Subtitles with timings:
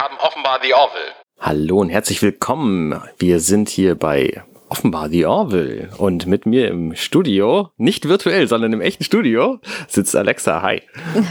[0.00, 1.12] haben offenbar The Orville.
[1.40, 2.98] Hallo und herzlich willkommen.
[3.18, 8.72] Wir sind hier bei offenbar The Orville und mit mir im Studio, nicht virtuell, sondern
[8.72, 9.58] im echten Studio,
[9.88, 10.62] sitzt Alexa.
[10.62, 10.80] Hi.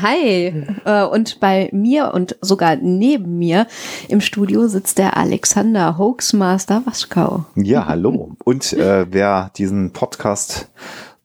[0.04, 0.54] Hi.
[0.86, 3.66] Äh, Und bei mir und sogar neben mir
[4.08, 7.46] im Studio sitzt der Alexander Hoaxmaster Waschkau.
[7.56, 8.36] Ja, hallo.
[8.44, 10.70] Und äh, wer diesen Podcast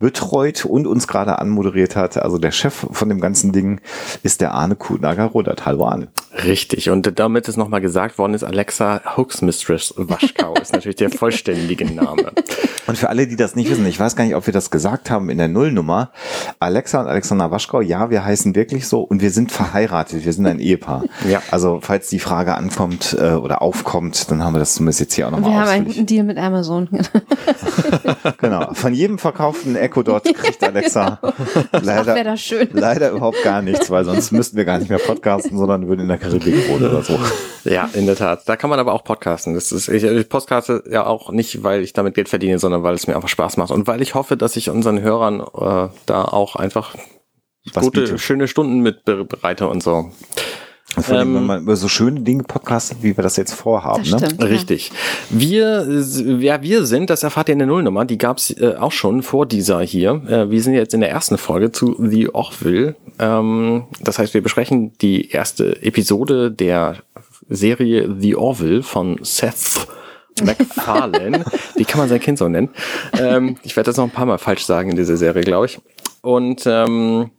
[0.04, 3.80] betreut und uns gerade anmoderiert hat, also der Chef von dem ganzen Ding,
[4.22, 5.64] ist der Arne Kutnager-Rodert.
[5.64, 6.08] Hallo Arne.
[6.44, 6.90] Richtig.
[6.90, 11.86] Und damit es nochmal gesagt worden ist, Alexa Hoax Mistress Waschkau ist natürlich der vollständige
[11.86, 12.32] Name.
[12.86, 15.10] Und für alle, die das nicht wissen, ich weiß gar nicht, ob wir das gesagt
[15.10, 16.10] haben in der Nullnummer.
[16.60, 20.26] Alexa und Alexander Waschkau, ja, wir heißen wirklich so und wir sind verheiratet.
[20.26, 21.04] Wir sind ein Ehepaar.
[21.26, 21.40] Ja.
[21.50, 25.28] Also, falls die Frage ankommt äh, oder aufkommt, dann haben wir das zumindest jetzt hier
[25.28, 26.90] auch Wir nochmal haben einen guten Deal mit Amazon.
[28.38, 28.74] Genau.
[28.74, 32.68] Von jedem verkauften Echo Dot kriegt Alexa Ach, leider, wäre das schön.
[32.72, 36.08] leider überhaupt gar nichts, weil sonst müssten wir gar nicht mehr podcasten, sondern würden in
[36.08, 37.18] der Karibik wohnen oder so.
[37.64, 38.42] Ja, in der Tat.
[38.46, 39.54] Da kann man aber auch podcasten.
[39.54, 42.94] Das ist, ich, ich podcaste ja auch nicht, weil ich damit Geld verdiene, sondern weil
[42.94, 46.24] es mir einfach Spaß macht und weil ich hoffe, dass ich unseren Hörern äh, da
[46.24, 46.96] auch einfach
[47.72, 48.20] Was gute, bietet.
[48.20, 50.10] schöne Stunden mit bereite und so.
[50.98, 54.02] Vor allem, Ähm, wenn man über so schöne Dinge podcastet, wie wir das jetzt vorhaben.
[54.04, 54.26] Das Ne?
[54.26, 54.42] stimmt.
[54.42, 54.48] ja.
[54.48, 54.92] Richtig.
[55.30, 58.04] Wir, wer wir sind, das erfahrt ihr in der Nullnummer.
[58.04, 60.22] Die gab's äh, auch schon vor dieser hier.
[60.28, 62.94] Äh, wir sind jetzt in der ersten Folge zu The Orville.
[63.18, 66.98] Ähm, das heißt, wir besprechen die erste Episode der
[67.48, 69.86] Serie The Orville von Seth
[70.44, 71.44] MacFarlane.
[71.76, 72.68] Wie kann man sein Kind so nennen?
[73.18, 75.78] Ähm, ich werde das noch ein paar Mal falsch sagen in dieser Serie, glaube ich.
[76.22, 77.30] Und ähm,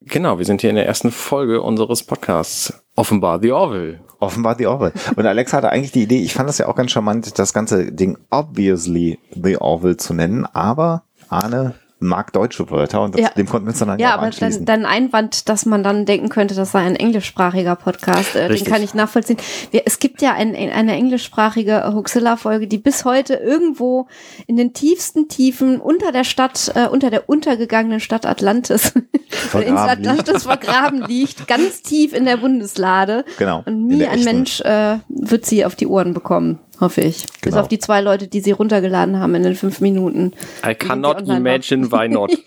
[0.00, 2.72] genau, wir sind hier in der ersten Folge unseres Podcasts.
[2.96, 4.00] Offenbar The Orville.
[4.18, 4.92] Offenbar The Orville.
[5.16, 7.92] Und Alexa hatte eigentlich die Idee, ich fand das ja auch ganz charmant, das ganze
[7.92, 13.28] Ding obviously The Orville zu nennen, aber Arne mag deutsche Wörter und das, Ja.
[13.30, 16.54] dem konnten wir uns dann Ja, auch aber dann Einwand, dass man dann denken könnte,
[16.54, 19.36] das sei ein englischsprachiger Podcast, äh, den kann ich nachvollziehen.
[19.70, 24.06] Wir, es gibt ja ein, eine englischsprachige Hoaxilla-Folge, die bis heute irgendwo
[24.46, 28.92] in den tiefsten Tiefen unter der Stadt, äh, unter der untergegangenen Stadt Atlantis,
[29.28, 33.24] Vergraben ins Atlantis vergraben liegt, ganz tief in der Bundeslade.
[33.38, 34.24] Genau, Und nie ein.
[34.24, 37.24] Mensch äh, wird sie auf die Ohren bekommen, hoffe ich.
[37.26, 37.60] Bis Genau.
[37.60, 40.32] auf die zwei Leute, die sie runtergeladen haben in den fünf Minuten.
[40.66, 42.30] I cannot imagine why not.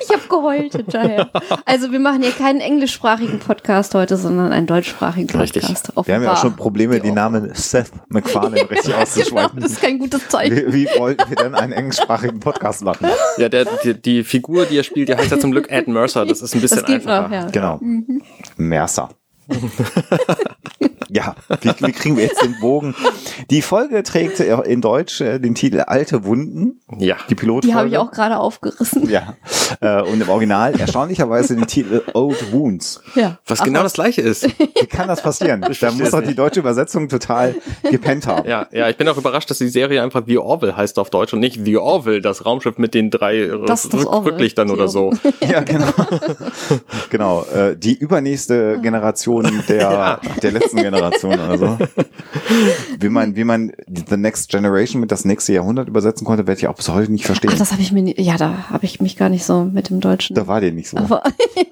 [0.00, 1.30] Ich habe geheult hinterher.
[1.64, 5.62] Also wir machen hier keinen englischsprachigen Podcast heute, sondern einen deutschsprachigen Richtig.
[5.62, 5.92] Podcast.
[6.06, 6.62] wir haben ja auch schon Offenbar.
[6.64, 9.50] Probleme, den Namen Seth MacFarlane richtig Genau, auszusprechen.
[9.60, 10.56] das ist kein gutes Zeichen.
[10.56, 13.08] Wie, wie wollten wir denn einen englischsprachigen Podcast machen?
[13.36, 16.24] Ja, der, die, die Figur, die er spielt, die heißt ja zum Glück Ed Mercer.
[16.26, 17.22] Das ist ein bisschen Das geht einfacher.
[17.28, 17.50] noch, ja.
[17.50, 17.78] Genau.
[17.80, 18.22] Mhm.
[18.56, 19.10] Mercer.
[21.08, 22.94] ja, wie, wie kriegen wir jetzt den Bogen?
[23.50, 26.80] Die Folge trägt in Deutsch äh, den Titel Alte Wunden.
[26.98, 27.16] Ja.
[27.30, 27.66] Die Pilotfolge.
[27.66, 29.08] Die habe ich auch gerade aufgerissen.
[29.08, 29.36] Ja.
[29.80, 33.00] Äh, und im Original erstaunlicherweise den Titel Old Wounds.
[33.14, 33.38] Ja.
[33.46, 34.48] Was Ach, genau das gleiche ist.
[34.58, 35.62] Wie kann das passieren?
[35.62, 37.54] Da muss doch die deutsche Übersetzung total
[37.90, 38.48] gepennt haben.
[38.48, 41.32] Ja, ja, ich bin auch überrascht, dass die Serie einfach The Orville heißt auf Deutsch
[41.32, 44.34] und nicht The Orville, das Raumschiff mit den drei äh, Das ist das Rück Orville.
[44.34, 45.12] Rücklichtern oder so.
[45.40, 45.92] Ja, genau.
[47.10, 47.46] genau.
[47.76, 49.37] Die übernächste Generation
[49.68, 51.78] der, der letzten Generation oder so.
[53.00, 56.66] Wie man, wie man The Next Generation mit das nächste Jahrhundert übersetzen konnte, werde ich
[56.66, 57.50] auch bis heute nicht verstehen.
[57.52, 59.90] Ach, das habe ich mir nie, ja, da habe ich mich gar nicht so mit
[59.90, 60.34] dem Deutschen.
[60.34, 60.96] da war dir nicht so.
[60.96, 61.22] aber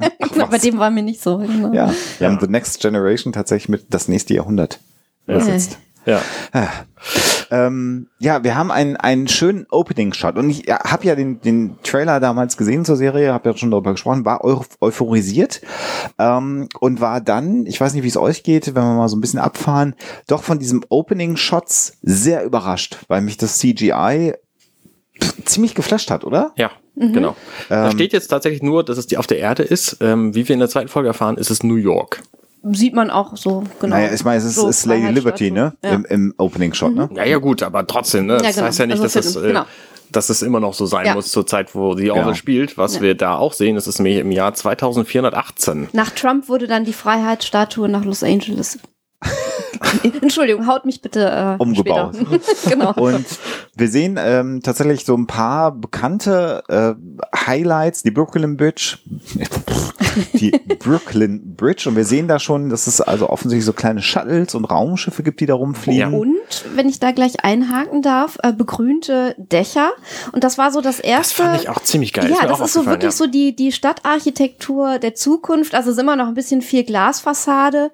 [0.51, 1.39] bei dem war mir nicht so.
[1.39, 1.73] Genau.
[1.73, 4.81] Ja, wir haben The Next Generation tatsächlich mit das nächste Jahrhundert
[5.27, 5.79] übersetzt.
[6.07, 6.23] Ja.
[7.51, 11.77] Ähm, ja, wir haben einen, einen schönen Opening-Shot und ich ja, habe ja den, den
[11.83, 15.61] Trailer damals gesehen zur Serie, habe ja schon darüber gesprochen, war eu euphorisiert
[16.19, 19.17] ähm, und war dann, ich weiß nicht, wie es euch geht, wenn wir mal so
[19.17, 19.95] ein bisschen abfahren,
[20.27, 24.35] doch von diesem Opening-Shots sehr überrascht, weil mich das CGI
[25.45, 26.53] ziemlich geflasht hat, oder?
[26.57, 27.13] Ja, Mhm.
[27.13, 27.37] genau.
[27.69, 29.99] da Ähm, steht jetzt tatsächlich nur, dass es die auf der Erde ist.
[30.01, 32.23] Ähm, wie wir in der zweiten Folge erfahren, ist es New York.
[32.73, 33.97] Sieht man auch so, genau.
[33.97, 35.75] Naja, ich meine, es ist, So ist Lady Liberty, ne?
[35.85, 35.91] Ja.
[35.93, 37.09] Im, im Opening-Shot, ne?
[37.15, 38.39] Ja, ja, gut, aber trotzdem, ne?
[38.39, 38.67] Das Ja, genau.
[38.67, 39.65] heißt ja nicht, Also dass, es, äh, genau.
[40.11, 41.15] dass es immer noch so sein Ja.
[41.15, 42.35] muss zur Zeit, wo The Orville Genau.
[42.35, 42.77] spielt.
[42.79, 43.01] Was Ja.
[43.03, 45.89] wir da auch sehen, das ist nämlich im Jahr 2418.
[45.93, 48.79] Nach Trump wurde dann die Freiheitsstatue nach Los Angeles.
[50.21, 52.17] Entschuldigung, haut mich bitte äh, Umgebaut.
[52.69, 52.93] Genau.
[52.95, 53.25] Und
[53.77, 56.95] wir sehen ähm, tatsächlich so ein paar bekannte äh,
[57.47, 58.99] Highlights, die Brooklyn Bridge,
[60.35, 61.89] die Brooklyn Bridge.
[61.89, 65.41] Und wir sehen da schon, dass es also offensichtlich so kleine Shuttles und Raumschiffe gibt,
[65.41, 66.13] die da rumfliegen.
[66.13, 66.19] Ja.
[66.19, 66.37] Und
[66.75, 69.91] wenn ich da gleich einhaken darf, äh, begrünte Dächer.
[70.33, 71.43] Und das war so das erste.
[71.43, 72.31] Das fand ich auch ziemlich geil.
[72.31, 75.75] Ja, das auch ist so wirklich so die, die Stadtarchitektur der Zukunft.
[75.75, 77.91] Also es ist immer noch ein bisschen viel Glasfassade.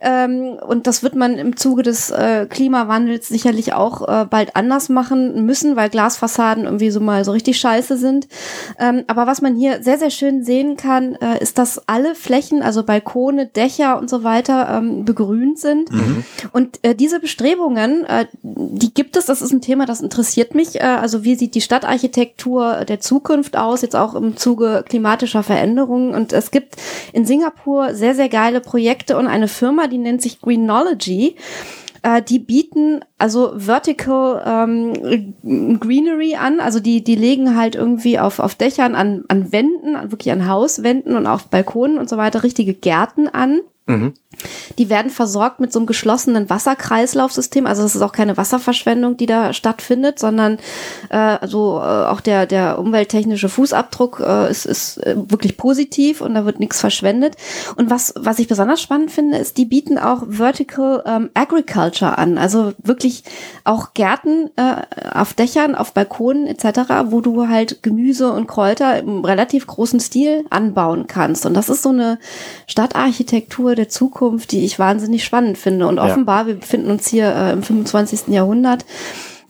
[0.00, 4.88] Ähm, und das wird man im Zuge des äh, Klimawandels sicherlich auch äh, bald anders
[4.88, 8.28] machen müssen, weil Glasfassaden irgendwie so mal so richtig scheiße sind.
[8.78, 12.62] Ähm, aber was man hier sehr, sehr schön sehen kann, äh, ist, dass alle Flächen,
[12.62, 15.90] also Balkone, Dächer und so weiter, ähm, begrünt sind.
[16.52, 20.76] Und äh, diese Bestrebungen, äh, die gibt es, das ist ein Thema, das interessiert mich.
[20.76, 26.14] Äh, also wie sieht die Stadtarchitektur der Zukunft aus, jetzt auch im Zuge klimatischer Veränderungen.
[26.14, 26.76] Und es gibt
[27.12, 31.36] in Singapur sehr, sehr geile Projekte und eine Firma, die nennt sich Greenology.
[32.02, 38.38] Äh, die bieten also Vertical ähm, Greenery an, also die, die legen halt irgendwie auf,
[38.38, 42.74] auf Dächern, an, an Wänden, wirklich an Hauswänden und auf Balkonen und so weiter richtige
[42.74, 43.60] Gärten an.
[44.78, 47.66] Die werden versorgt mit so einem geschlossenen Wasserkreislaufsystem.
[47.66, 50.58] Also es ist auch keine Wasserverschwendung, die da stattfindet, sondern
[51.08, 56.34] äh, also äh, auch der der umwelttechnische Fußabdruck äh, ist, ist äh, wirklich positiv und
[56.34, 57.36] da wird nichts verschwendet.
[57.76, 62.38] Und was was ich besonders spannend finde, ist, die bieten auch Vertical ähm, Agriculture an.
[62.38, 63.22] Also wirklich
[63.64, 64.82] auch Gärten äh,
[65.14, 70.44] auf Dächern, auf Balkonen etc., wo du halt Gemüse und Kräuter im relativ großen Stil
[70.50, 71.46] anbauen kannst.
[71.46, 72.18] Und das ist so eine
[72.66, 75.86] Stadtarchitektur der Zukunft, die ich wahnsinnig spannend finde.
[75.86, 76.04] Und Ja.
[76.04, 78.28] offenbar, wir befinden uns hier äh, im 25.
[78.34, 78.84] Jahrhundert,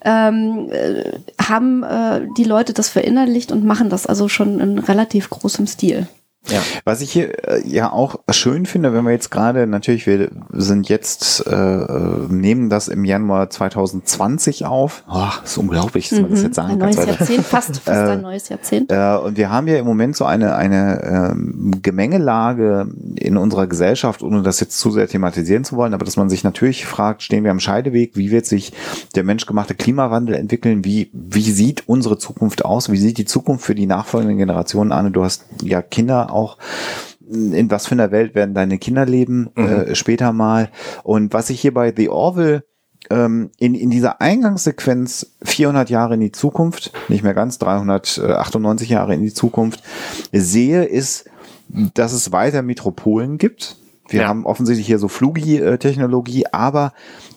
[0.04, 1.12] ähm, äh,
[1.42, 6.06] haben äh, die Leute das verinnerlicht und machen das also schon in relativ großem Stil.
[6.48, 6.60] Ja.
[6.84, 10.88] Was ich hier äh, ja auch schön finde, wenn wir jetzt gerade, natürlich, wir sind
[10.88, 15.04] jetzt, äh, äh, nehmen das im Januar 2020 auf.
[15.10, 16.62] Oh, ist unglaublich, dass man das jetzt Mhm.
[16.62, 16.90] Ein sagen kann.
[16.90, 18.90] neues Jahrzehnt, fast, fast Äh, ein neues Jahrzehnt.
[18.92, 21.02] Äh, und wir haben ja im Moment so eine, eine
[21.32, 26.16] ähm, Gemengelage in unserer Gesellschaft, ohne das jetzt zu sehr thematisieren zu wollen, aber dass
[26.16, 28.72] man sich natürlich fragt, stehen wir am Scheideweg, wie wird sich
[29.14, 33.74] der menschgemachte Klimawandel entwickeln, wie, wie sieht unsere Zukunft aus, wie sieht die Zukunft für
[33.74, 35.12] die nachfolgenden Generationen an?
[35.12, 36.58] Du hast ja Kinder auch
[37.28, 40.70] in was für einer Welt werden deine Kinder leben äh, später mal.
[41.02, 42.62] Und was ich hier bei The Orville
[43.10, 49.14] ähm, in, in dieser Eingangssequenz 400 Jahre in die Zukunft, nicht mehr ganz, 398 Jahre
[49.14, 49.82] in die Zukunft,
[50.32, 51.28] sehe, ist,
[51.68, 53.76] dass es weiter Metropolen gibt.
[54.08, 54.28] Wir Ja.
[54.28, 56.92] haben offensichtlich hier so Flugi-Technologie, aber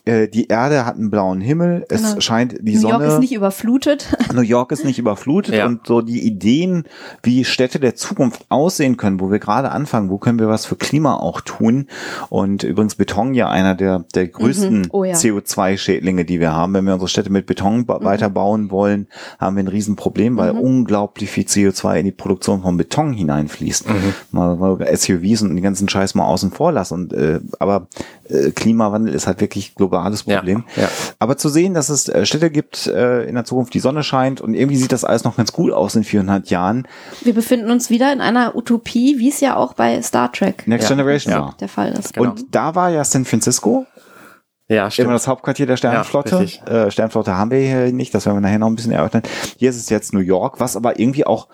[0.06, 1.86] äh, die Erde hat einen blauen Himmel.
[1.89, 2.21] Es Genau.
[2.21, 2.94] scheint die New Sonne.
[3.06, 4.07] York ist nicht überflutet.
[4.33, 5.66] New York ist nicht überflutet Ja.
[5.66, 6.83] und so die Ideen,
[7.24, 10.75] wie Städte der Zukunft aussehen können, wo wir gerade anfangen, wo können wir was für
[10.75, 11.88] Klima auch tun.
[12.30, 15.13] Und übrigens Beton ja einer der, der größten Oh ja.
[15.16, 16.74] CO2-Schädlinge, die wir haben.
[16.74, 19.07] Wenn wir unsere Städte mit Beton ba- weiterbauen wollen,
[19.39, 23.86] haben wir ein Riesenproblem, weil unglaublich viel CO2 in die Produktion von Beton hineinfließt.
[24.31, 26.94] Mal, mal SUVs und den ganzen Scheiß mal außen vor lassen.
[26.95, 27.88] Und, äh, aber
[28.27, 30.65] äh, Klimawandel ist halt wirklich globales Ja, Problem.
[30.75, 30.89] ja.
[31.19, 34.41] Aber zu sehen, dass es äh, Städte gibt äh, in der Zukunft, die Sonne scheint
[34.41, 36.88] und irgendwie sieht das alles noch ganz gut aus in 400 Jahren.
[37.21, 40.89] Wir befinden uns wieder in einer Utopie, wie es ja auch bei Star Trek Next
[40.89, 40.95] Ja.
[40.95, 41.56] Generation Ja.
[41.59, 42.13] der Fall ist.
[42.13, 42.31] Genau.
[42.31, 43.85] Und da war ja San Francisco
[44.67, 45.06] Ja, stimmt.
[45.06, 46.45] immer das Hauptquartier der Sternenflotte.
[46.67, 49.23] Ja, äh, Sternenflotte haben wir hier nicht, das werden wir nachher noch ein bisschen erörtern.
[49.57, 51.47] Hier ist es jetzt New York, was aber irgendwie auch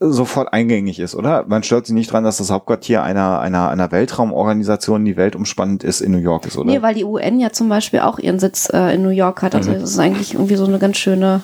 [0.00, 1.44] sofort eingängig ist, oder?
[1.46, 6.00] Man stört sich nicht dran, dass das Hauptquartier einer, einer, einer Weltraumorganisation, die weltumspannend ist,
[6.00, 6.70] in New York ist, oder?
[6.70, 9.52] Nee, weil die UN ja zum Beispiel auch ihren Sitz äh, in New York hat.
[9.54, 9.58] Mhm.
[9.58, 11.42] Also das ist eigentlich irgendwie so eine ganz schöne,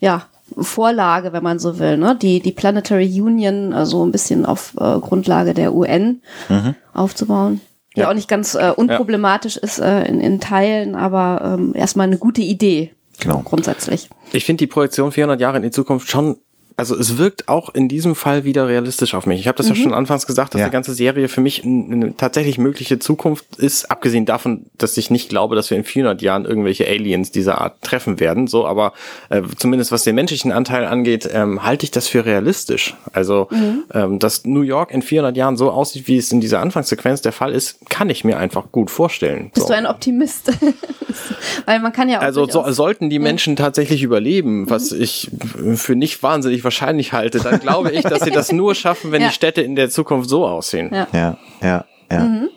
[0.00, 0.22] ja,
[0.58, 1.96] Vorlage, wenn man so will.
[1.96, 2.16] Ne?
[2.20, 6.74] Die, die Planetary Union, also ein bisschen auf äh, Grundlage der UN Mhm.
[6.92, 7.60] aufzubauen.
[7.96, 8.10] Die Ja.
[8.10, 12.42] auch nicht ganz äh, unproblematisch ist äh, in, in Teilen, aber ähm, erstmal eine gute
[12.42, 12.92] Idee.
[13.20, 13.38] Genau.
[13.44, 14.10] Grundsätzlich.
[14.32, 16.36] Ich finde die Projektion 400 Jahre in die Zukunft schon,
[16.76, 19.38] also es wirkt auch in diesem Fall wieder realistisch auf mich.
[19.38, 20.66] Ich habe das ja schon anfangs gesagt, dass Ja.
[20.66, 25.28] die ganze Serie für mich eine tatsächlich mögliche Zukunft ist, abgesehen davon, dass ich nicht
[25.28, 28.48] glaube, dass wir in 400 Jahren irgendwelche Aliens dieser Art treffen werden.
[28.48, 28.92] So, aber
[29.28, 32.94] äh, zumindest was den menschlichen Anteil angeht, ähm, halte ich das für realistisch.
[33.12, 33.48] Also,
[33.92, 37.32] ähm, dass New York in 400 Jahren so aussieht, wie es in dieser Anfangssequenz der
[37.32, 39.50] Fall ist, kann ich mir einfach gut vorstellen.
[39.54, 39.72] Bist so.
[39.72, 40.50] du ein Optimist?
[41.66, 42.22] Weil man kann ja auch.
[42.22, 45.30] Also so, sollten die Menschen tatsächlich überleben, was ich
[45.76, 49.28] für nicht wahnsinnig wahrscheinlich halte, dann glaube ich, dass sie das nur schaffen, wenn Ja.
[49.28, 50.90] die Städte in der Zukunft so aussehen.
[50.92, 51.06] Ja.
[51.12, 52.48] Ja, ja, ja.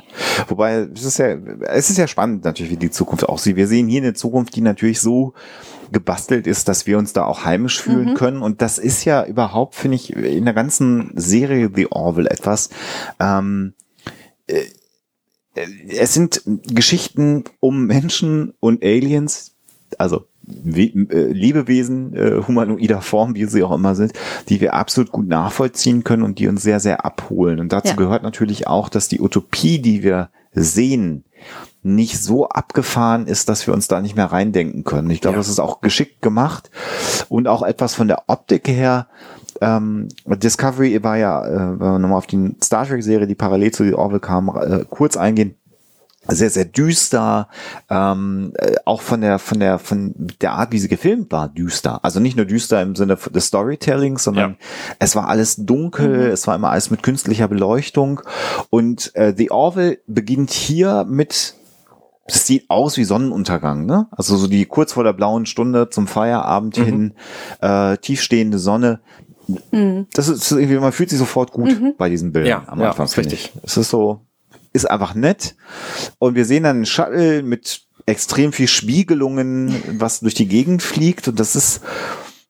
[0.47, 1.35] Wobei, es ist ja,
[1.67, 3.55] es ist ja spannend natürlich, wie die Zukunft aussieht.
[3.55, 5.33] Wir sehen hier eine Zukunft, die natürlich so
[5.91, 8.41] gebastelt ist, dass wir uns da auch heimisch fühlen können.
[8.41, 12.69] Und das ist ja überhaupt, finde ich, in der ganzen Serie The Orville etwas,
[13.19, 13.73] ähm,
[14.47, 14.63] äh,
[15.89, 19.55] es sind Geschichten um Menschen und Aliens,
[19.97, 24.13] also äh, Lebewesen äh, humanoider Form, wie sie auch immer sind,
[24.49, 27.59] die wir absolut gut nachvollziehen können und die uns sehr, sehr abholen.
[27.59, 27.95] Und dazu Ja.
[27.95, 31.23] gehört natürlich auch, dass die Utopie, die wir sehen,
[31.83, 35.09] nicht so abgefahren ist, dass wir uns da nicht mehr reindenken können.
[35.09, 35.39] Ich glaube, Ja.
[35.39, 36.69] das ist auch geschickt gemacht
[37.29, 39.07] und auch etwas von der Optik her.
[39.61, 43.97] Ähm, Discovery war ja, äh, wenn wir nochmal auf die Star Trek-Serie, die parallel zu
[43.97, 45.55] Orville kam, äh, kurz eingehen,
[46.29, 47.48] sehr, sehr düster,
[47.89, 52.03] ähm, äh, auch von der, von der, von der Art, wie sie gefilmt war, düster.
[52.03, 54.57] Also nicht nur düster im Sinne des Storytellings, sondern Ja.
[55.00, 58.22] es war alles dunkel, es war immer alles mit künstlicher Beleuchtung.
[58.69, 61.53] Und äh, The Orville beginnt hier mit
[62.29, 64.07] es sieht aus wie Sonnenuntergang, ne?
[64.12, 67.13] Also so die kurz vor der blauen Stunde zum Feierabend hin,
[67.62, 69.00] äh, tiefstehende Sonne.
[70.13, 73.05] Das ist irgendwie, man fühlt sich sofort gut bei diesen Bildern Ja, am ja, Anfang.
[73.05, 73.53] ist finde richtig.
[73.55, 73.62] ich.
[73.63, 74.25] Es ist so,
[74.77, 75.55] ist einfach nett.
[76.19, 81.27] Und wir sehen dann einen Shuttle mit extrem viel Spiegelungen, was durch die Gegend fliegt.
[81.27, 81.81] Und das ist,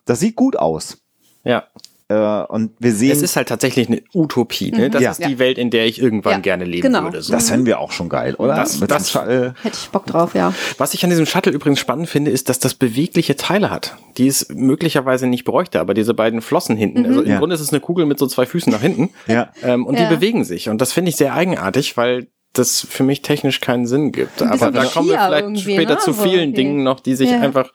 [0.06, 1.00] das sieht gut aus.
[1.44, 1.68] Ja.
[2.10, 4.72] Äh, und wir sehen, Es ist halt tatsächlich eine Utopie.
[4.72, 4.90] Ne?
[4.90, 5.12] Das Ja.
[5.12, 7.04] ist die Welt, in der ich irgendwann Ja, gerne leben genau.
[7.04, 7.22] würde.
[7.22, 7.34] So.
[7.34, 8.56] das fänden wir auch schon geil, oder?
[8.56, 9.54] Das- Mit das- Shuttle.
[9.62, 10.54] Hätte ich Bock drauf, ja.
[10.78, 14.28] Was ich an diesem Shuttle übrigens spannend finde, ist, dass das bewegliche Teile hat, die
[14.28, 17.06] es möglicherweise nicht bräuchte, aber diese beiden Flossen hinten.
[17.06, 17.40] Also im Ja.
[17.40, 19.10] Grunde ist es eine Kugel mit so zwei Füßen nach hinten.
[19.28, 19.50] Ja.
[19.62, 20.08] Ähm, und Ja.
[20.08, 20.70] die bewegen sich.
[20.70, 24.42] Und das finde ich sehr eigenartig, weil das für mich technisch keinen Sinn gibt.
[24.42, 26.00] Aber da kommen wir vielleicht später ne?
[26.00, 26.54] zu vielen okay.
[26.54, 27.42] Dingen noch, die sich Ja.
[27.42, 27.72] einfach,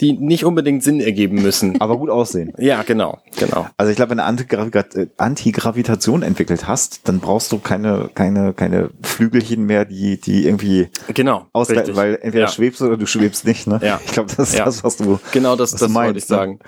[0.00, 1.80] die nicht unbedingt Sinn ergeben müssen.
[1.80, 2.52] Aber gut aussehen.
[2.58, 3.66] ja, genau, genau.
[3.76, 8.52] Also ich glaube, wenn du Antigravi- äh, Antigravitation entwickelt hast, dann brauchst du keine, keine,
[8.52, 11.46] keine Flügelchen mehr, die, die irgendwie Genau.
[11.52, 12.48] ausleiten, weil entweder ja.
[12.50, 13.66] schwebst du oder du schwebst nicht.
[13.66, 13.80] Ne?
[13.82, 14.00] Ja.
[14.04, 14.64] Ich glaube, das ist Ja.
[14.64, 16.52] das, was du Genau das, das wollte ich sagen.
[16.52, 16.58] Ne?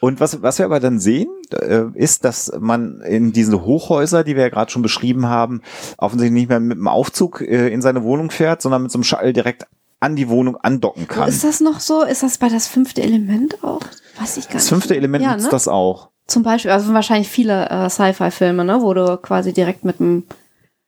[0.00, 4.36] Und was, was wir aber dann sehen, äh, ist, dass man in diese Hochhäuser, die
[4.36, 5.62] wir ja gerade schon beschrieben haben,
[5.98, 9.04] offensichtlich nicht mehr mit dem Aufzug äh, in seine Wohnung fährt, sondern mit so einem
[9.04, 9.66] Shuttle direkt
[10.04, 11.28] an die Wohnung andocken kann.
[11.28, 12.02] Ist das noch so?
[12.02, 13.80] Ist das bei das fünfte Element auch?
[14.18, 14.54] Weiß ich gar nicht.
[14.54, 15.50] Das fünfte Element ja, nutzt ne?
[15.50, 16.10] das auch.
[16.26, 20.24] Zum Beispiel, also wahrscheinlich viele äh, Sci-Fi-Filme, ne, wo du quasi direkt mit einem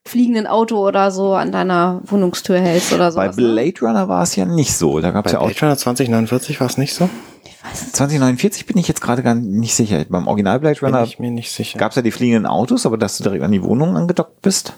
[0.05, 3.17] fliegenden Auto oder so an deiner Wohnungstür hältst oder so.
[3.17, 5.01] Bei Blade Runner war es ja nicht so.
[5.01, 7.09] Da gab Bei es ja auch Blade Runner 2049 war es nicht so?
[7.45, 10.05] Ich weiß es 2049 bin ich jetzt gerade gar nicht sicher.
[10.09, 11.79] Beim Original Blade Bin Runner ich mir nicht sicher.
[11.79, 14.75] gab es ja die fliegenden Autos, aber dass du direkt an die Wohnung angedockt bist.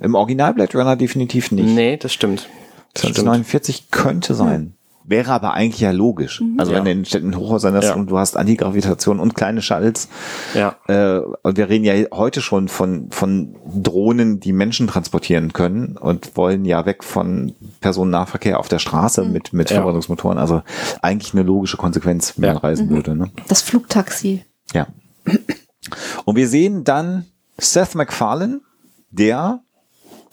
[0.00, 1.66] Im Original Blade Runner definitiv nicht.
[1.68, 2.48] Nee, das stimmt.
[2.94, 3.16] Das stimmt.
[3.16, 4.74] 2049 könnte sein.
[5.02, 6.40] Wäre aber eigentlich ja logisch.
[6.58, 6.78] Also Ja.
[6.78, 7.94] wenn du in Städten Hochhäusern hast Ja.
[7.94, 10.08] und du hast Antigravitation und kleine Shuttles.
[10.54, 10.76] Ja.
[10.86, 16.36] Äh, und wir reden ja heute schon von, von Drohnen, die Menschen transportieren können und
[16.36, 19.76] wollen ja weg von Personennahverkehr auf der Straße mit, mit Ja.
[19.76, 20.38] Verbrennungsmotoren.
[20.38, 20.62] Also
[21.02, 22.60] eigentlich eine logische Konsequenz, wenn man Ja.
[22.60, 23.16] reisen würde.
[23.16, 23.30] Ne?
[23.48, 24.44] Das Flugtaxi.
[24.74, 24.86] Ja.
[26.24, 27.24] Und wir sehen dann
[27.58, 28.60] Seth MacFarlane,
[29.10, 29.60] der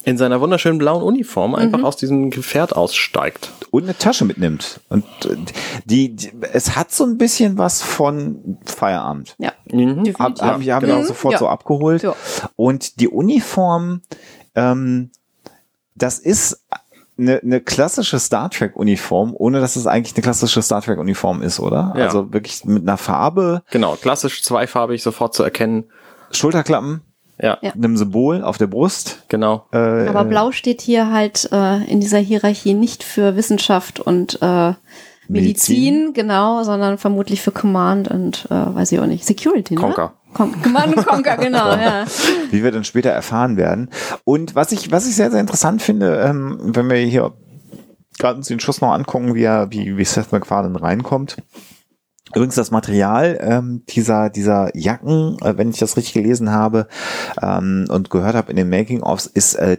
[0.07, 3.51] In seiner wunderschönen blauen Uniform einfach aus diesem Gefährt aussteigt.
[3.71, 4.79] und eine Tasche mitnimmt.
[4.87, 5.35] Und äh,
[5.83, 9.35] die, die es hat so ein bisschen was von Feierabend.
[9.37, 9.51] Ja.
[9.69, 10.05] Mhm.
[10.17, 10.95] Hab, hab ich hab genau.
[10.95, 11.39] mich auch sofort Ja.
[11.39, 12.03] so abgeholt.
[12.03, 12.15] Ja.
[12.55, 14.01] Und die Uniform,
[14.55, 15.11] ähm,
[15.95, 16.63] das ist
[17.17, 21.41] eine, eine klassische Star Trek Uniform, ohne dass es eigentlich eine klassische Star Trek Uniform
[21.41, 21.93] ist, oder?
[21.97, 22.05] Ja.
[22.05, 25.83] Also wirklich mit einer Farbe, Genau, klassisch zweifarbig sofort zu erkennen.
[26.31, 27.01] Schulterklappen,
[27.39, 27.71] Ja, Ja.
[27.73, 29.23] einem Symbol auf der Brust.
[29.27, 29.65] genau.
[29.71, 34.73] Äh, Aber blau steht hier halt äh, in dieser Hierarchie nicht für Wissenschaft und äh,
[35.29, 39.75] Medizin, genau, sondern vermutlich für Command und äh, weiß ich auch nicht, Security.
[39.75, 40.05] Conquer.
[40.05, 40.11] Ne?
[40.33, 42.05] Con Command und Conquer, genau, ja.
[42.51, 43.89] wie wir dann später erfahren werden.
[44.23, 47.33] Und was ich, was ich sehr, sehr interessant finde, ähm, wenn wir hier
[48.19, 51.37] gerade uns den Schuss noch angucken, wie, er, wie, wie Seth MacFarlane reinkommt.
[52.35, 56.87] Übrigens das Material ähm, dieser dieser Jacken, äh, wenn ich das richtig gelesen habe
[57.41, 59.77] ähm, und gehört habe in den Making-ofs, ist äh,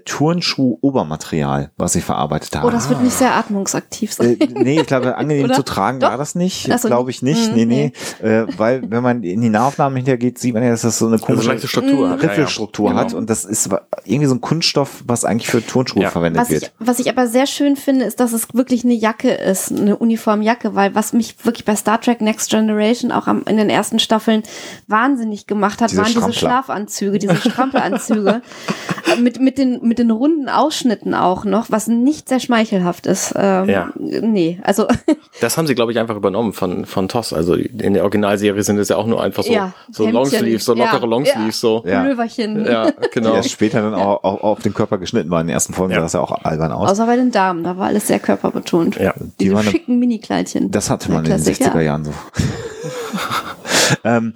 [0.78, 2.66] Turnschuh-Obermaterial, was sie verarbeitet haben.
[2.66, 4.40] Oh, das wird nicht sehr atmungsaktiv sein.
[4.40, 6.10] Äh, nee, ich glaube, angenehm zu tragen Doch?
[6.10, 6.70] war das nicht.
[6.72, 7.48] Ach so, glaube ich nicht.
[7.48, 7.92] hm, nee, nee.
[8.26, 11.14] Äh, weil, wenn man in die Nahaufnahmen hintergeht, sieht man ja, dass das so eine
[11.14, 12.22] Also komische leichte Struktur hat.
[12.22, 13.00] Riffelstruktur Ja, ja.
[13.00, 13.14] hat.
[13.14, 13.68] Und das ist
[14.04, 16.10] irgendwie so ein Kunststoff, was eigentlich für Turnschuhe Ja.
[16.10, 16.72] verwendet Was ich, wird.
[16.78, 20.74] was ich aber sehr schön finde, ist, dass es wirklich eine Jacke ist, eine Uniformjacke,
[20.74, 24.42] weil was mich wirklich bei Star Trek Next Generation auch am, in den ersten Staffeln
[24.86, 26.32] wahnsinnig gemacht hat, Diese waren diese.
[26.32, 27.34] Schlafanzüge, diese
[27.72, 28.42] Strampelanzüge
[29.16, 33.32] Äh, mit, mit, den, mit den runden Ausschnitten auch noch, was nicht sehr schmeichelhaft ist.
[33.36, 33.88] Ähm, Ja.
[33.98, 34.86] Nee, also
[35.40, 37.32] Das haben sie, glaube ich, einfach übernommen von, von TOS.
[37.32, 40.14] Also in der Originalserie sind es ja auch nur einfach so, Ja, so Hemdchen.
[40.14, 41.82] Longsleeves, so lockere Ja, Longsleeves, so.
[41.86, 42.02] Ja.
[42.02, 42.64] Pulloverchen.
[42.66, 43.34] Ja, Die genau.
[43.34, 45.40] erst später dann auch, auch auf den Körper geschnitten war.
[45.40, 45.98] In den ersten Folgen Ja.
[45.98, 46.90] sah das ja auch albern aus.
[46.90, 48.96] Außer bei den Damen, da war alles sehr körperbetont.
[48.96, 49.14] Ja.
[49.18, 50.70] Die Diese waren eine- schicken Minikleidchen.
[50.70, 51.72] Das hatte man in den Klassiker.
[51.72, 52.12] 60er Jahren so.
[54.04, 54.34] ähm,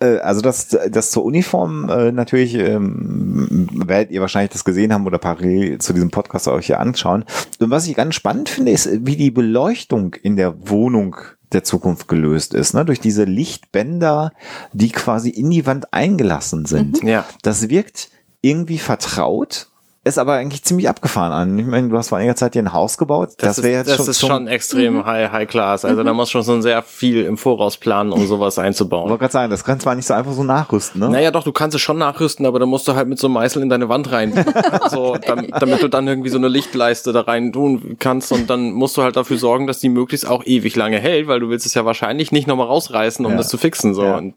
[0.00, 5.06] äh, also das, das zur Uniform äh, natürlich ähm, werdet ihr wahrscheinlich das gesehen haben
[5.06, 7.24] oder parallel zu diesem Podcast euch hier anschauen.
[7.58, 11.16] Und was ich ganz spannend finde, ist, wie die Beleuchtung in der Wohnung
[11.52, 12.84] der Zukunft gelöst ist, ne?
[12.84, 14.32] durch diese Lichtbänder,
[14.72, 17.02] die quasi in die Wand eingelassen sind.
[17.02, 17.24] Ja.
[17.42, 18.10] Das wirkt
[18.42, 19.68] irgendwie vertraut,
[20.08, 21.58] ist aber eigentlich ziemlich abgefahren an.
[21.58, 23.30] Ich meine, du hast vor einiger Zeit dir ein Haus gebaut.
[23.38, 25.84] Das, Das, wäre ist, jetzt das schon, ist schon extrem high, high class.
[25.84, 29.08] Also da muss schon so sehr viel im Voraus planen, um sowas Ich einzubauen.
[29.10, 31.08] wollte gerade sagen, das kannst du zwar nicht so einfach so nachrüsten, ne?
[31.10, 33.34] Naja, doch, du kannst es schon nachrüsten, aber dann musst du halt mit so einem
[33.34, 34.32] Meißel in deine Wand rein.
[34.90, 38.72] so, damit, damit du dann irgendwie so eine Lichtleiste da rein tun kannst und dann
[38.72, 41.66] musst du halt dafür sorgen, dass die möglichst auch ewig lange hält, weil du willst
[41.66, 43.38] es ja wahrscheinlich nicht nochmal rausreißen, um Ja.
[43.38, 43.94] das zu fixen.
[43.94, 44.04] So.
[44.04, 44.16] Ja.
[44.16, 44.34] Und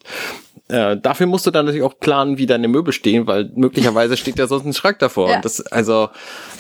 [0.72, 4.40] äh, dafür musst du dann natürlich auch planen, wie deine Möbel stehen, weil möglicherweise steht
[4.40, 5.30] ja sonst ein Schrank davor.
[5.30, 5.36] Ja.
[5.38, 6.10] Und das, also,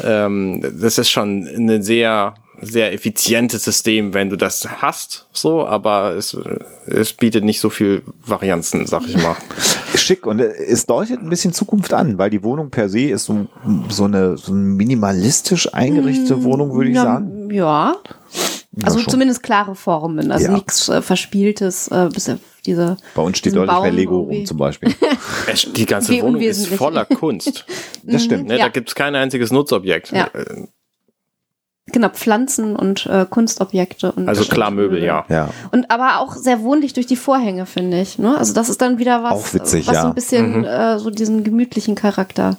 [0.03, 6.15] ähm, das ist schon eine sehr sehr effizientes System, wenn du das hast, so, aber
[6.15, 6.37] es,
[6.85, 9.35] es bietet nicht so viel Varianzen, sag ich mal.
[9.95, 13.25] Schick und äh, es deutet ein bisschen Zukunft an, weil die Wohnung per se ist
[13.25, 13.47] so,
[13.89, 17.49] so eine so eine minimalistisch eingerichtete Wohnung, würde ich ja, sagen.
[17.51, 17.95] Ja.
[18.83, 19.11] Also schon.
[19.11, 20.51] zumindest klare Formen, also Ja.
[20.53, 22.95] nichts äh, Verspieltes, äh, bis auf diese.
[23.15, 24.43] Bei uns steht deutlich mehr Lego rum irgendwie.
[24.45, 24.93] zum Beispiel.
[25.51, 27.65] Es, die ganze Wie Wohnung ist voller Kunst.
[28.03, 28.47] Das stimmt.
[28.47, 28.65] Ne, Ja.
[28.65, 30.11] Da gibt's kein einziges Nutzobjekt.
[30.11, 30.27] Ja.
[30.33, 30.67] Äh,
[31.87, 34.11] Genau, Pflanzen und äh, Kunstobjekte.
[34.13, 35.25] Und Also klar Möbel, ja.
[35.27, 35.49] Ja.
[35.71, 38.17] Und aber auch sehr wohnlich durch die Vorhänge, finde ich.
[38.17, 38.37] Ne?
[38.37, 40.01] Also das ist dann wieder was, Auch witzig, was ja.
[40.03, 40.63] so ein bisschen Mhm.
[40.63, 42.57] äh, so diesen gemütlichen Charakter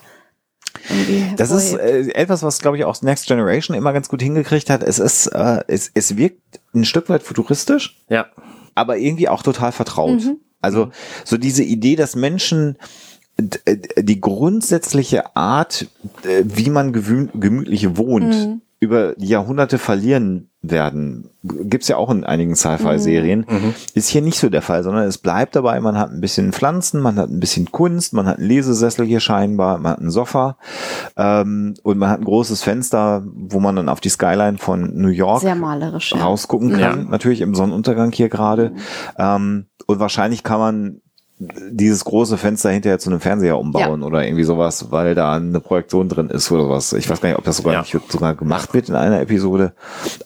[0.89, 4.71] irgendwie Das ist äh, etwas, was, glaube ich, auch Next Generation immer ganz gut hingekriegt
[4.71, 4.83] hat.
[4.83, 6.41] Es ist, äh, es, es wirkt
[6.75, 8.27] ein Stück weit futuristisch, Ja.
[8.75, 10.23] aber irgendwie auch total vertraut.
[10.61, 10.91] Also
[11.25, 12.77] so diese Idee, dass Menschen
[13.65, 15.87] äh, die grundsätzliche Art,
[16.25, 21.29] äh, wie man gemütlich wohnt, über die Jahrhunderte verlieren werden.
[21.43, 23.47] Gibt's ja auch in einigen Sci-Fi-Serien.
[23.95, 27.01] Ist hier nicht so der Fall, sondern es bleibt dabei, man hat ein bisschen Pflanzen,
[27.01, 30.57] man hat ein bisschen Kunst, man hat einen Lesesessel hier scheinbar, man hat ein Sofa
[31.17, 35.09] ähm, und man hat ein großes Fenster, wo man dann auf die Skyline von New
[35.09, 36.13] York sehr malerisch.
[36.13, 36.23] Ja.
[36.23, 36.81] rausgucken kann.
[36.81, 36.97] Ja.
[36.97, 38.73] Natürlich im Sonnenuntergang hier gerade.
[39.19, 41.02] Ähm, und wahrscheinlich kann man
[41.71, 46.09] dieses große Fenster hinterher zu einem Fernseher umbauen oder irgendwie sowas, weil da eine Projektion
[46.09, 46.93] drin ist oder was.
[46.93, 47.81] Ich weiß gar nicht, ob das sogar Ja.
[47.81, 49.73] nicht sogar gemacht wird in einer Episode.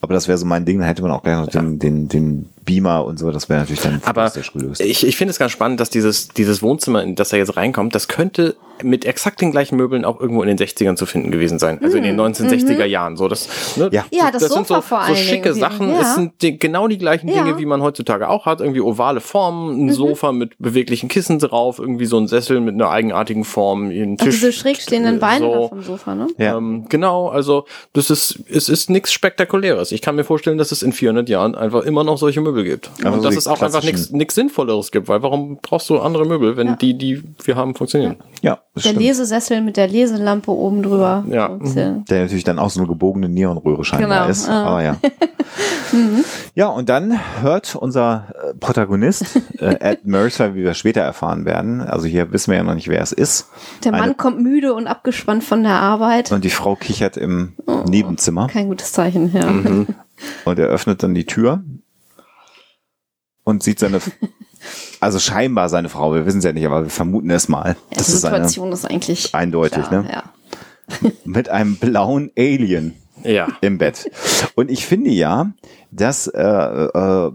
[0.00, 0.78] Aber das wäre so mein Ding.
[0.78, 3.30] Dann hätte man auch gleich noch den, den, den Beamer und so.
[3.30, 4.80] Das wäre natürlich dann Aber fantastisch gelöst.
[4.80, 7.94] ich, ich finde es ganz spannend, dass dieses, dieses Wohnzimmer, in das er jetzt reinkommt,
[7.94, 11.58] das könnte mit exakt den gleichen Möbeln auch irgendwo in den 60ern zu finden gewesen
[11.58, 11.80] sein.
[11.82, 13.16] Also in den 1960er Jahren.
[13.16, 14.04] So, das, ne, Ja.
[14.10, 15.60] Ja, das sind Sofa so, vor so allen schicke Dingen.
[15.60, 15.90] Sachen.
[15.90, 16.00] Ja.
[16.00, 17.42] Es sind die, genau die gleichen Ja.
[17.44, 18.60] Dinge, wie man heutzutage auch hat.
[18.60, 22.90] Irgendwie ovale Formen, ein Sofa mit beweglichen Kissen drauf, irgendwie so ein Sessel mit einer
[22.90, 24.36] eigenartigen Form, ein Auch Tisch.
[24.36, 25.52] diese schräg stehenden Beine so.
[25.62, 26.26] da vom Sofa, ne?
[26.38, 26.56] Ja.
[26.56, 29.92] Ähm, genau, also das ist, es ist nichts Spektakuläres.
[29.92, 32.90] Ich kann mir vorstellen, dass es in 400 Jahren einfach immer noch solche Möbel gibt.
[33.02, 36.26] Aber und so dass es auch einfach nichts Sinnvolleres gibt, weil warum brauchst du andere
[36.26, 38.16] Möbel, wenn die, die wir haben, funktionieren?
[38.42, 39.04] ja, das Der stimmt.
[39.04, 41.24] Lesesessel mit der Leselampe oben drüber.
[41.28, 41.48] Ja.
[41.48, 42.04] Bisschen.
[42.04, 44.48] Der natürlich dann auch so eine gebogene Neonröhre scheinbar Genau, ist.
[44.48, 44.64] ah.
[44.66, 44.96] Aber ja.
[46.54, 49.24] ja, und dann hört unser äh, Protagonist,
[49.58, 52.88] äh, Ed Mercer, wie wir später erfahren werden, also hier wissen wir ja noch nicht,
[52.88, 53.48] wer es ist.
[53.84, 56.30] Der Mann Eine- kommt müde und abgespannt von der Arbeit.
[56.32, 57.54] Und die Frau kichert im
[57.88, 59.46] Nebenzimmer Kein gutes Zeichen, ja.
[59.46, 59.86] Mhm.
[60.44, 61.62] und er öffnet dann die Tür
[63.44, 64.00] und sieht seine,
[65.06, 67.76] also scheinbar seine Frau, wir wissen es ja nicht, aber wir vermuten es mal.
[67.92, 70.10] Die Das ist eine, Situation ist eigentlich eindeutig, klar, ne?
[70.10, 71.10] Ja.
[71.24, 72.94] mit einem blauen Alien.
[73.22, 73.48] Ja.
[73.60, 74.10] im Bett.
[74.56, 75.52] Und ich finde ja,
[75.90, 77.30] dass äh, äh,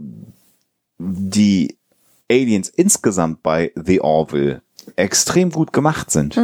[0.99, 1.77] die
[2.29, 4.61] Aliens insgesamt bei The Orville
[4.95, 6.39] extrem gut gemacht sind.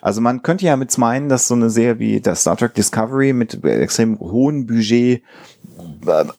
[0.00, 3.32] Also man könnte ja mit meinen, dass so eine Serie wie das Star Trek Discovery
[3.32, 5.22] mit extrem hohem Budget,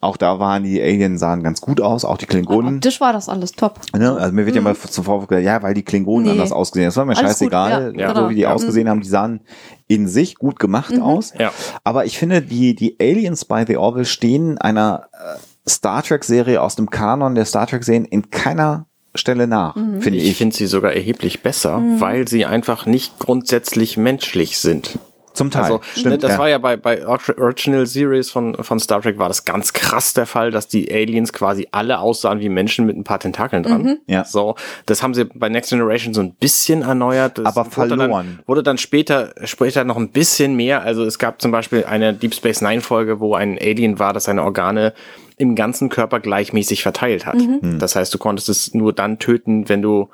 [0.01, 2.75] auch da waren die Aliens sahen ganz gut aus, auch die Klingonen.
[2.75, 3.79] Optisch war das alles top.
[3.97, 4.11] Ne?
[4.17, 6.31] Also mir wird ja mal zuvor gesagt, ja, weil die Klingonen Nee.
[6.31, 6.89] anders ausgesehen haben.
[6.89, 8.29] Das war mir Alles scheißegal, gut, ja, so genau.
[8.29, 8.53] wie die Ja.
[8.53, 9.01] ausgesehen haben.
[9.01, 9.41] Die sahen
[9.87, 11.33] in sich gut gemacht aus.
[11.39, 11.51] Ja.
[11.83, 16.75] Aber ich finde, die, die Aliens bei The Orville stehen einer äh, Star Trek-Serie aus
[16.75, 18.85] dem Kanon der Star Trek-Serien in keiner
[19.17, 20.01] Stelle nach, Mhm.
[20.01, 20.37] finde Ich ich.
[20.37, 24.99] finde sie sogar erheblich besser, weil sie einfach nicht grundsätzlich menschlich sind.
[25.35, 25.63] Zum Teil.
[25.63, 26.37] Also, Stimmt, ne, das ja.
[26.39, 30.13] war ja bei, bei Or- Original Series von, von Star Trek war das ganz krass
[30.13, 33.97] der Fall, dass die Aliens quasi alle aussahen wie Menschen mit ein paar Tentakeln dran.
[34.07, 34.23] Ja.
[34.25, 37.37] So, das haben sie bei Next Generation so ein bisschen erneuert.
[37.37, 38.09] Das Aber wurde verloren.
[38.37, 40.81] Dann, wurde dann später, später noch ein bisschen mehr.
[40.81, 44.25] Also es gab zum Beispiel eine Deep Space Nine Folge, wo ein Alien war, das
[44.25, 44.93] seine Organe
[45.37, 47.35] im ganzen Körper gleichmäßig verteilt hat.
[47.61, 50.07] Das heißt, du konntest es nur dann töten, wenn du,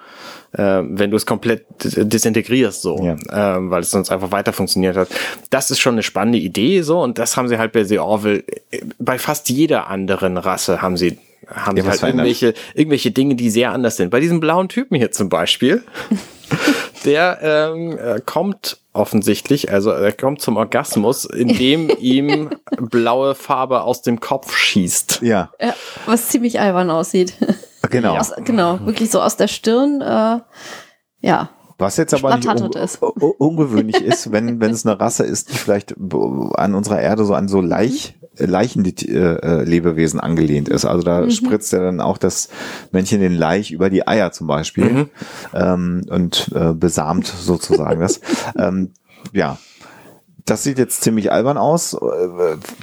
[0.53, 3.55] äh, wenn du es komplett dis- disintegrierst, so, Ja.
[3.57, 5.07] ähm, weil es sonst einfach weiter funktioniert hat.
[5.49, 8.43] Das ist schon eine spannende Idee, so, und das haben sie halt bei The Orville,
[8.71, 13.35] äh, bei fast jeder anderen Rasse haben sie haben Ja, sie halt irgendwelche, irgendwelche Dinge,
[13.35, 14.09] die sehr anders sind.
[14.09, 15.83] Bei diesem blauen Typen hier zum Beispiel,
[17.05, 24.01] der ähm, äh, kommt offensichtlich, also er kommt zum Orgasmus, indem ihm blaue Farbe aus
[24.01, 25.21] dem Kopf schießt.
[25.23, 25.73] Ja, Ja,
[26.05, 27.33] was ziemlich albern aussieht.
[27.91, 28.17] Genau.
[28.17, 30.01] Aus, genau, wirklich so aus der Stirn.
[30.01, 30.39] Äh,
[31.25, 35.51] ja, Was jetzt aber nicht un u- ungewöhnlich ist, wenn, wenn es eine Rasse ist,
[35.51, 40.69] die vielleicht an unserer Erde so an so Leich, äh, Leichen äh, äh, Lebewesen angelehnt
[40.69, 40.85] ist.
[40.85, 42.49] Also da spritzt ja dann auch das
[42.91, 45.09] Männchen den Laich über die Eier zum Beispiel
[45.53, 48.21] ähm, und äh, besamt sozusagen das.
[48.57, 48.91] ähm,
[49.33, 49.57] ja.
[50.45, 51.97] Das sieht jetzt ziemlich albern aus, äh,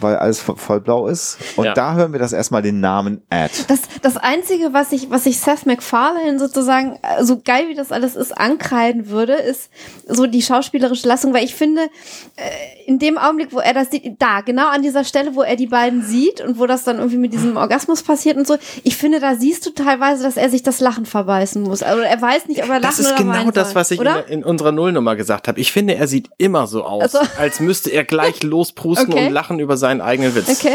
[0.01, 1.39] weil alles vo- voll blau ist.
[1.57, 1.75] Und Ja.
[1.75, 3.53] da hören wir das erstmal den Namen Ad.
[3.69, 7.91] Das, das Einzige, was ich, was ich Seth MacFarlane sozusagen, äh, so geil wie das
[7.93, 9.71] alles ist, ankreiden würde, ist
[10.07, 11.83] so die schauspielerische Leistung, weil ich finde,
[12.37, 15.57] äh, in dem Augenblick, wo er das sieht, da, genau an dieser Stelle, wo er
[15.57, 18.97] die beiden sieht und wo das dann irgendwie mit diesem Orgasmus passiert und so, ich
[18.97, 21.83] finde, da siehst du teilweise, dass er sich das Lachen verbeißen muss.
[21.83, 24.07] Also er weiß nicht, ob er lachen Das ist oder genau das, was ich in,
[24.07, 24.29] oder?
[24.29, 25.61] in unserer Nullnummer gesagt habe.
[25.61, 27.19] Ich finde, er sieht immer so aus, Also-
[27.49, 29.27] als müsste er gleich losprusten Okay.
[29.27, 30.49] und lachen über seinen eigenen Witz.
[30.51, 30.75] Okay.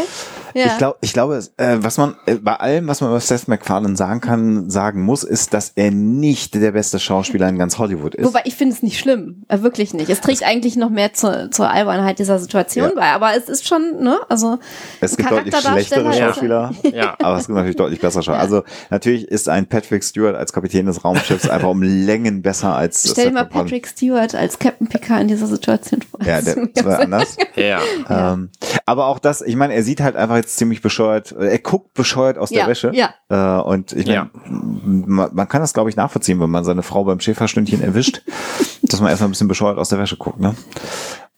[0.56, 0.68] Ja.
[0.68, 3.96] Ich glaube, ich glaube, äh, was man äh, bei allem, was man über Seth MacFarlane
[3.96, 8.24] sagen kann, sagen muss, ist, dass er nicht der beste Schauspieler in ganz Hollywood ist.
[8.28, 10.10] Wobei ich finde es nicht schlimm, äh, wirklich nicht.
[10.12, 12.92] Es trägt eigentlich noch mehr zur, zur Albernheit dieser Situation Ja.
[12.96, 14.60] bei, aber es ist schon, ne, also
[15.02, 17.16] es gibt deutlich schlechtere Schauspieler, Ja.
[17.20, 18.44] aber es gibt natürlich deutlich bessere Schauspieler.
[18.44, 23.10] Also natürlich ist ein Patrick Stewart als Kapitän des Raumschiffs einfach um Längen besser als
[23.10, 23.46] Stell dir mal.
[23.46, 26.20] Patrick Stewart als Captain Picard in dieser Situation vor.
[26.24, 27.38] Ja, der, ist das war anders.
[27.56, 27.80] Ja.
[28.10, 28.50] Ähm,
[28.86, 32.38] aber auch das, ich meine, er sieht halt einfach jetzt ziemlich bescheuert, er guckt bescheuert
[32.38, 32.92] aus der Ja, Wäsche.
[32.94, 33.14] ja.
[33.30, 34.30] Äh, und ich meine, Ja.
[34.46, 38.22] man, man kann das, glaube ich, nachvollziehen, wenn man seine Frau beim Schäferstündchen erwischt,
[38.82, 40.56] dass man erstmal ein bisschen bescheuert aus der Wäsche guckt, ne?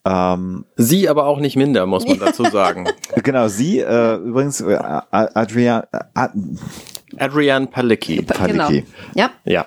[0.08, 2.88] Ähm, Sie aber auch nicht minder, muss man dazu sagen.
[3.24, 4.78] genau, sie, äh, übrigens, äh,
[5.10, 6.28] Adrian, äh,
[7.18, 8.18] Adrienne Palicki.
[8.18, 8.38] Genau.
[8.68, 8.86] Palicki.
[9.16, 9.66] Ja, Ja.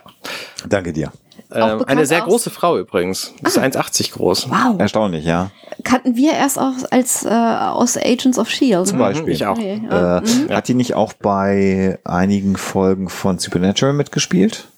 [0.68, 1.11] danke dir.
[1.51, 3.33] Ähm, eine sehr aus- große Frau übrigens.
[3.43, 4.51] Ist 1,80 groß.
[4.51, 4.79] wow.
[4.79, 5.51] Erstaunlich, ja.
[5.85, 8.85] Kannten wir erst auch als äh, aus Agents of S.H.I.E.L.D.
[8.91, 9.33] Zum Beispiel.
[9.33, 9.57] Ich auch.
[9.57, 10.19] Okay, ja.
[10.19, 10.23] Äh,
[10.55, 14.69] Hat die nicht auch bei einigen Folgen von Supernatural mitgespielt?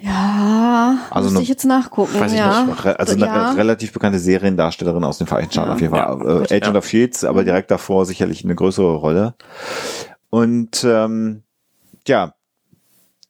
[0.00, 2.20] ja, Also eine- ich jetzt nachgucken.
[2.20, 2.64] Weiß ich ja.
[2.64, 2.86] nicht.
[2.86, 3.50] Also eine ja.
[3.50, 5.74] re- relativ bekannte Seriendarstellerin aus den Vereinigten Staaten Ja.
[5.74, 6.18] auf jeden Fall.
[6.24, 6.40] Ja.
[6.42, 6.78] Äh, Agent Ja.
[6.78, 9.34] of Shields, aber direkt davor sicherlich eine größere Rolle.
[10.30, 11.42] Und ähm,
[12.06, 12.34] ja,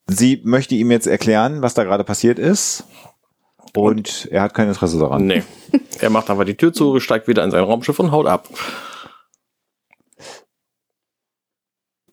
[0.08, 2.84] sie möchte ihm jetzt erklären, was da gerade passiert ist.
[3.76, 5.26] Und, er hat kein Interesse daran.
[5.26, 5.42] Nee.
[6.00, 8.48] Er macht einfach die Tür zu, steigt wieder in sein Raumschiff und haut ab.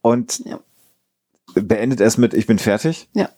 [0.02, 0.60] Und Ja.
[1.56, 3.30] beendet es mit Ich bin fertig Ja.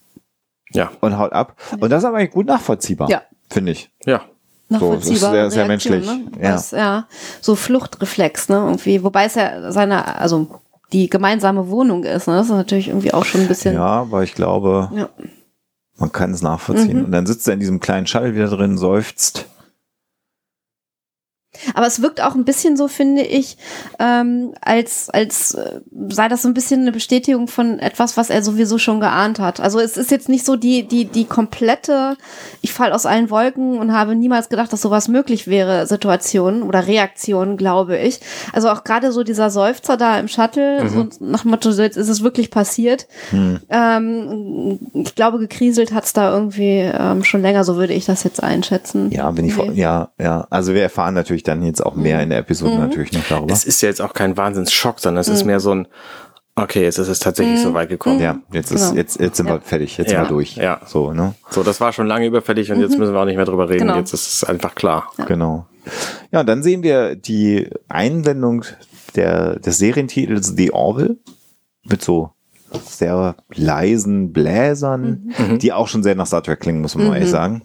[0.72, 0.91] Ja.
[1.02, 1.56] und haut ab.
[1.80, 3.22] Und das ist aber eigentlich gut nachvollziehbar, Ja.
[3.50, 3.89] finde ich.
[4.06, 4.26] Ja.
[4.70, 6.06] So, das ist sehr- sehr menschlich.
[6.06, 6.30] Ne?
[6.41, 6.52] Ja.
[6.52, 7.08] Das, ja.
[7.39, 8.56] So Fluchtreflex, ne?
[8.58, 10.60] Irgendwie, wobei es ja seine, also
[10.93, 12.36] die gemeinsame Wohnung ist, ne?
[12.36, 13.76] Das ist natürlich irgendwie auch schon ein bisschen.
[13.76, 15.10] Ja, aber ich glaube, Ja.
[15.97, 17.00] man kann es nachvollziehen.
[17.00, 17.06] Mhm.
[17.06, 19.45] Und dann sitzt er in diesem kleinen Shuttle wieder drin, seufzt.
[21.74, 23.58] Aber es wirkt auch ein bisschen so, finde ich,
[24.00, 28.41] ähm, als, als äh, sei das so ein bisschen eine Bestätigung von etwas, was er
[28.41, 29.60] sowieso schon geahnt hat.
[29.60, 32.17] Also es ist jetzt nicht so die, die, die komplette,
[32.62, 36.88] ich fall aus allen Wolken und habe niemals gedacht, dass sowas möglich wäre, Situation oder
[36.88, 38.20] Reaktion, glaube ich.
[38.54, 42.10] Also auch gerade so dieser Seufzer da im Shuttle, so nach dem Motto, jetzt ist
[42.10, 43.08] es wirklich passiert.
[43.32, 43.60] Hm.
[43.70, 48.41] Ähm, ich glaube, gekriselt hat's da irgendwie ähm, schon länger, so würde ich das jetzt
[48.41, 49.12] einschätzen.
[49.12, 49.82] Ja, wenn ich Nee.
[49.82, 50.48] ja, ja.
[50.50, 52.80] Also wir erfahren natürlich dann jetzt auch mehr in der Episode Mhm.
[52.82, 53.54] natürlich noch darüber.
[53.54, 55.88] Es ist ja jetzt auch kein Wahnsinnsschock, sondern es ist mehr so ein,
[56.56, 58.20] okay, jetzt ist es tatsächlich so weit gekommen.
[58.20, 58.98] ja, jetzt ist, Genau.
[58.98, 59.62] jetzt, jetzt sind wir Ja.
[59.62, 60.56] fertig, jetzt Ja, sind wir durch.
[60.56, 60.82] ja.
[60.86, 61.36] So, ne?
[61.50, 63.88] So, das war schon lange überfällig und jetzt müssen wir auch nicht mehr drüber reden.
[63.88, 63.98] Genau.
[63.98, 65.12] Jetzt ist es einfach klar.
[65.28, 65.66] Genau.
[66.32, 68.66] Ja, und dann sehen wir die Einblendung
[69.16, 71.18] der, des Serientitels The Orville
[71.84, 72.32] mit so
[72.86, 75.60] sehr leisen Bläsern, Mhm.
[75.60, 77.62] die auch schon sehr nach Star Trek klingen, muss man mal ehrlich sagen.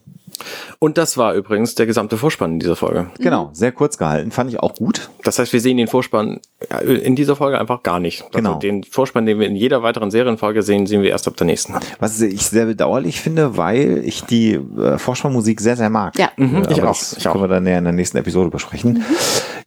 [0.79, 3.11] Und das war übrigens der gesamte Vorspann in dieser Folge.
[3.18, 5.11] Genau, sehr kurz gehalten, fand ich auch gut.
[5.25, 6.40] Das heißt, wir sehen den Vorspann
[6.87, 8.23] in dieser Folge einfach gar nicht.
[8.23, 8.59] Also Genau.
[8.59, 11.75] den Vorspann, den wir in jeder weiteren Serienfolge sehen, sehen wir erst ab der nächsten.
[12.01, 16.18] Was ich sehr bedauerlich finde, weil ich die äh, Vorspannmusik sehr, sehr mag.
[16.18, 16.31] Ja.
[16.37, 17.33] Mhm, ich aber auch, Das ich auch.
[17.33, 19.05] können wir dann näher in der nächsten Episode besprechen.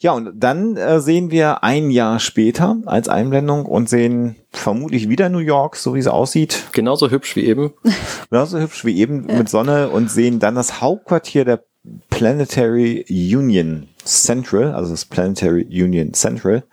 [0.01, 5.29] Ja, und dann äh, sehen wir ein Jahr später als Einblendung und sehen vermutlich wieder
[5.29, 6.63] New York, so wie es aussieht.
[6.71, 7.73] Genauso hübsch wie eben.
[8.29, 11.63] Genauso hübsch wie eben mit Sonne und sehen dann das Hauptquartier der
[12.09, 16.63] Planetary Union Central, also das Planetary Union Central.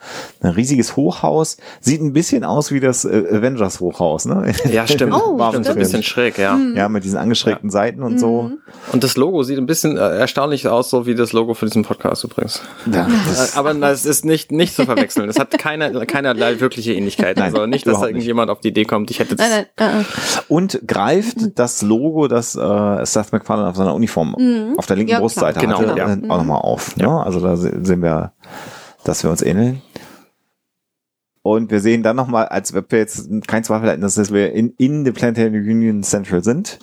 [0.40, 1.56] Ein riesiges Hochhaus.
[1.80, 4.52] Sieht ein bisschen aus wie das äh, Avengers Hochhaus, ne?
[4.70, 5.14] Ja, stimmt.
[5.14, 5.68] Oh, War stimmt.
[5.68, 6.58] ein bisschen schräg, ja.
[6.74, 8.50] Ja, mit diesen angeschrägten Seiten und so.
[8.92, 11.82] Und das Logo sieht ein bisschen äh, erstaunlich aus, so wie das Logo für diesen
[11.84, 12.62] Podcast übrigens.
[12.92, 15.28] Ja, Äh, Aber das ist nicht, nicht zu verwechseln.
[15.28, 17.36] Es hat keine, keinerlei wirkliche Ähnlichkeit.
[17.38, 18.14] Nein, also nicht, dass da überhaupt nicht.
[18.26, 19.48] irgendjemand auf die Idee kommt, ich hätte das.
[19.48, 20.06] Nein, nein.
[20.48, 24.34] Und greift das Logo, das äh, Seth MacFarlane auf seiner Uniform
[24.76, 25.20] auf der linken Ja, klar.
[25.22, 26.06] Brustseite Genau, hatte, ja.
[26.28, 26.96] auch nochmal auf.
[26.96, 27.21] Ne?
[27.22, 28.32] Also da se- sehen wir,
[29.04, 29.82] dass wir uns ähneln.
[31.42, 34.74] Und wir sehen dann nochmal, als ob wir jetzt kein Zweifel hätten, dass wir in,
[34.78, 36.78] in the Planetary Union Central sind.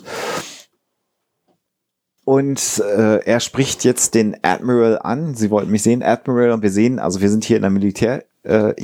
[2.24, 5.34] Und äh, er spricht jetzt den Admiral an.
[5.34, 8.24] Sie wollten mich sehen, Admiral, und wir sehen, also wir sind hier in der Militär.
[8.42, 8.74] Äh,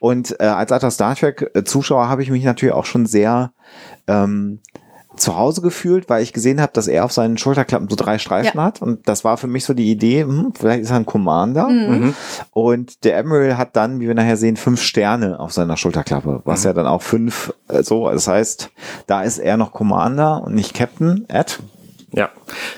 [0.00, 3.52] und äh, als alter Star Trek äh, habe ich mich natürlich auch schon sehr
[4.06, 4.60] ähm,
[5.16, 8.58] zu Hause gefühlt, weil ich gesehen habe, dass er auf seinen Schulterklappen so drei Streifen
[8.58, 8.64] Ja.
[8.64, 11.68] hat und das war für mich so die Idee, hm, vielleicht ist er ein Commander
[11.68, 12.14] Mhm.
[12.50, 16.64] und der Admiral hat dann, wie wir nachher sehen, fünf Sterne auf seiner Schulterklappe, was
[16.64, 18.70] ja dann auch fünf äh, so, das heißt,
[19.06, 21.60] da ist er noch Commander und nicht Captain Ed.
[22.16, 22.30] Ja.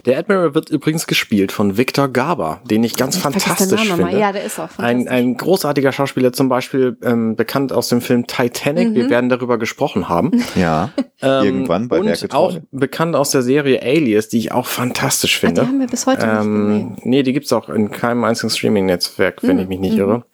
[0.04, 4.18] Der Admiral wird übrigens gespielt von Victor Garber, den ich ganz den fantastisch finde.
[4.18, 5.12] Ja, der ist auch ein, fantastisch.
[5.12, 8.90] ein großartiger Schauspieler, zum Beispiel ähm, bekannt aus dem Film Titanic.
[8.90, 8.94] Mhm.
[8.94, 10.30] Wir werden darüber gesprochen haben.
[10.56, 10.90] Ja,
[11.22, 15.36] Ähm, irgendwann bei und Werke auch bekannt aus der Serie Alias, die ich auch fantastisch
[15.36, 15.60] Ah, finde.
[15.62, 16.96] die haben wir bis heute nicht ähm, gesehen.
[17.04, 20.24] nee, die gibt's auch in keinem einzigen Streaming-Netzwerk, wenn ich mich nicht irre.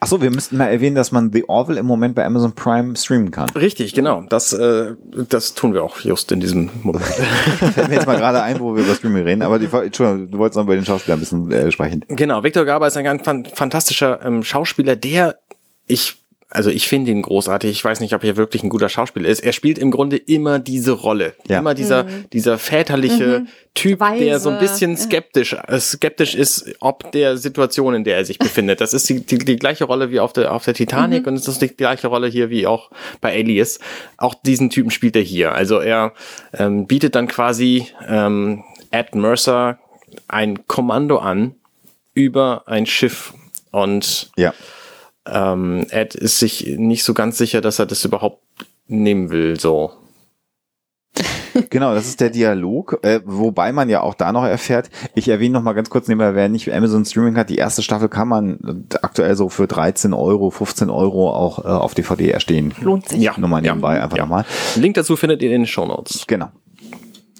[0.00, 2.96] Ach so, wir müssten mal erwähnen, dass man The Orville im Moment bei Amazon Prime
[2.96, 3.48] streamen kann.
[3.50, 4.22] Richtig, genau.
[4.28, 4.92] Das, äh,
[5.28, 7.04] das tun wir auch just in diesem Moment.
[7.74, 10.38] Fällt mir jetzt mal gerade ein, wo wir über Streaming reden, aber die, Entschuldigung, du
[10.38, 12.04] wolltest noch über den Schauspieler ein bisschen äh, sprechen.
[12.08, 15.38] genau, Victor Garber ist ein ganz fan fantastischer ähm, Schauspieler, der
[15.86, 17.70] ich also ich finde ihn großartig.
[17.70, 19.40] Ich weiß nicht, ob er wirklich ein guter Schauspieler ist.
[19.40, 21.34] Er spielt im Grunde immer diese Rolle.
[21.48, 21.58] Ja.
[21.58, 27.10] Immer dieser, dieser väterliche Typ, der so ein Weise, bisschen skeptisch, äh, skeptisch ist, ob
[27.10, 28.80] der Situation, in der er sich befindet.
[28.80, 31.48] Das ist die, die, die gleiche Rolle wie auf der, auf der Titanic und es
[31.48, 33.80] ist die gleiche Rolle hier wie auch bei Alias.
[34.16, 35.52] Auch diesen Typen spielt er hier.
[35.52, 36.12] Also er
[36.52, 39.78] ähm, bietet dann quasi ähm, Ed Mercer
[40.28, 41.56] ein Kommando an
[42.14, 43.34] über ein Schiff
[43.72, 44.54] und Ja.
[45.26, 48.42] Ähm, Ed ist sich nicht so ganz sicher, dass er das überhaupt
[48.86, 49.92] nehmen will, so.
[51.70, 55.52] Genau, das ist der Dialog, äh, wobei man ja auch da noch erfährt, ich erwähne
[55.54, 58.86] noch mal ganz kurz nebenbei, wer nicht Amazon Streaming hat, die erste Staffel kann man
[59.02, 62.74] aktuell so für 13 Euro, 15 Euro auch äh, auf DVD erstehen.
[62.80, 63.20] Lohnt sich.
[63.22, 63.38] Ja.
[63.38, 64.24] Nochmal nebenbei, einfach Ja.
[64.24, 64.44] nochmal.
[64.74, 66.24] Link dazu findet ihr in den Shownotes.
[66.26, 66.48] Genau.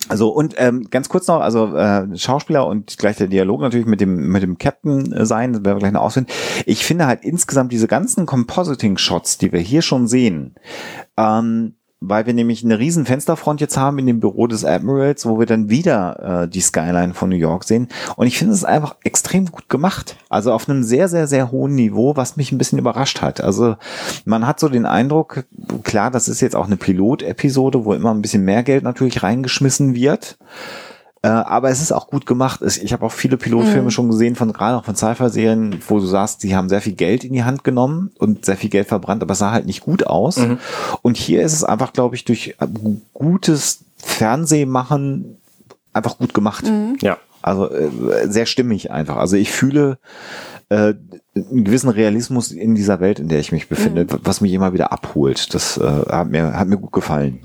[0.08, 4.00] Also und ähm, ganz kurz noch, also äh, Schauspieler und gleich der Dialog natürlich mit
[4.00, 6.30] dem mit dem Captain äh, sein, das werden wir gleich noch ausfinden.
[6.66, 10.54] Ich finde halt insgesamt diese ganzen Compositing-Shots, die wir hier schon sehen,
[11.16, 11.74] ähm,
[12.08, 15.46] weil wir nämlich eine riesen Fensterfront jetzt haben in dem Büro des Admirals, wo wir
[15.46, 17.88] dann wieder äh, die Skyline von New York sehen.
[18.16, 20.16] Und ich finde es einfach extrem gut gemacht.
[20.28, 23.40] Also auf einem sehr, sehr, sehr hohen Niveau, was mich ein bisschen überrascht hat.
[23.40, 23.76] Also
[24.24, 25.44] man hat so den Eindruck,
[25.82, 29.94] klar, das ist jetzt auch eine Pilot-Episode, wo immer ein bisschen mehr Geld natürlich reingeschmissen
[29.94, 30.36] wird.
[31.24, 32.60] Äh, aber es ist auch gut gemacht.
[32.62, 36.42] Ich habe auch viele Pilotfilme schon gesehen, von gerade auch von Sci-Fi-Serien, wo du sagst,
[36.42, 39.32] die haben sehr viel Geld in die Hand genommen und sehr viel Geld verbrannt, aber
[39.32, 40.36] es sah halt nicht gut aus.
[41.00, 45.38] Und hier ist es einfach, glaube ich, durch äh, gu- gutes Fernsehmachen
[45.94, 46.64] einfach gut gemacht.
[47.00, 47.16] Ja.
[47.40, 47.90] Also äh,
[48.28, 49.16] sehr stimmig einfach.
[49.16, 49.98] Also ich fühle
[50.68, 50.94] äh,
[51.34, 54.92] einen gewissen Realismus in dieser Welt, in der ich mich befinde, was mich immer wieder
[54.92, 55.54] abholt.
[55.54, 57.40] Das äh, hat mir hat mir gut gefallen.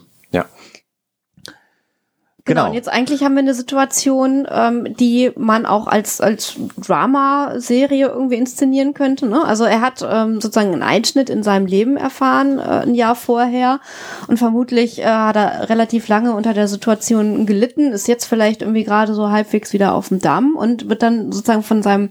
[2.50, 2.60] Genau.
[2.60, 2.70] Genau.
[2.70, 8.36] Und jetzt eigentlich haben wir eine Situation, ähm, die man auch als, als Drama-Serie irgendwie
[8.36, 9.28] inszenieren könnte.
[9.28, 9.44] Ne?
[9.44, 13.80] Also er hat ähm, sozusagen einen Einschnitt in seinem Leben erfahren, äh, ein Jahr vorher.
[14.28, 18.84] Und vermutlich äh, hat er relativ lange unter der Situation gelitten, ist jetzt vielleicht irgendwie
[18.84, 22.10] gerade so halbwegs wieder auf dem Damm und wird dann sozusagen von seinem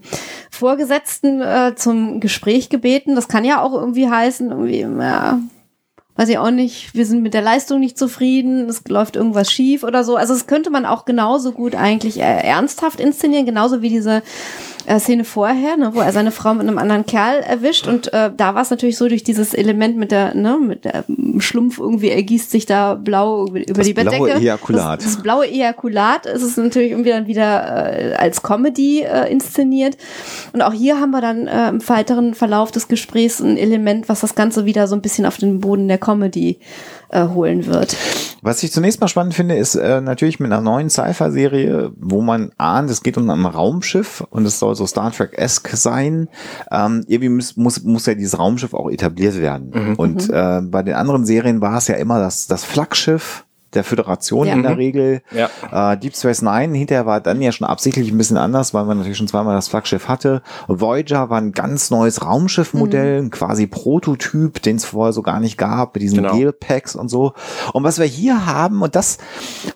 [0.51, 3.15] Vorgesetzten äh, zum Gespräch gebeten.
[3.15, 5.39] Das kann ja auch irgendwie heißen, irgendwie, ja,
[6.19, 9.85] weiß ich auch nicht, wir sind mit der Leistung nicht zufrieden, es läuft irgendwas schief
[9.85, 10.17] oder so.
[10.17, 14.23] Also das könnte man auch genauso gut eigentlich äh, ernsthaft inszenieren, genauso wie diese
[14.89, 18.31] äh, Szene vorher, ne, wo er seine Frau mit einem anderen Kerl erwischt und äh,
[18.35, 21.79] da war es natürlich so durch dieses Element mit der, ne, mit der ähm, Schlumpf
[21.79, 24.41] irgendwie ergießt sich da blau über, Das die blaue Bettdecke.
[24.41, 25.01] Ejakulat.
[25.01, 29.97] Das, das blaue Ejakulat ist es natürlich irgendwie dann wieder äh, als Comedy äh, inszeniert
[30.53, 34.21] und auch hier haben wir dann äh, im weiteren Verlauf des Gesprächs ein Element, was
[34.21, 36.59] das Ganze wieder so ein bisschen auf den Boden der Comedy
[37.11, 37.97] äh, holen wird.
[38.41, 42.53] Was ich zunächst mal spannend finde, ist äh, natürlich mit einer neuen Sci-Fi-Serie, wo man
[42.57, 46.29] ahnt, es geht um ein Raumschiff und es soll so Star Trek-esque sein.
[46.71, 49.97] Ähm, irgendwie muss, muss, muss ja dieses Raumschiff auch etabliert werden.
[49.97, 54.47] Und äh, bei den anderen Serien war es ja immer das, das Flaggschiff der Föderation
[54.47, 54.55] Ja.
[54.55, 54.77] in der Mhm.
[54.79, 55.23] Regel.
[55.33, 55.93] Ja.
[55.93, 58.97] Äh, Deep Space Nine hinterher war dann ja schon absichtlich ein bisschen anders, weil man
[58.99, 60.43] natürlich schon zweimal das Flaggschiff hatte.
[60.69, 65.59] Voyager war ein ganz neues Raumschiffmodell, ein quasi Prototyp, den es vorher so gar nicht
[65.59, 66.35] gab, mit diesen Genau.
[66.37, 67.33] Gel-Packs und so.
[67.73, 69.19] Und was wir hier haben, und das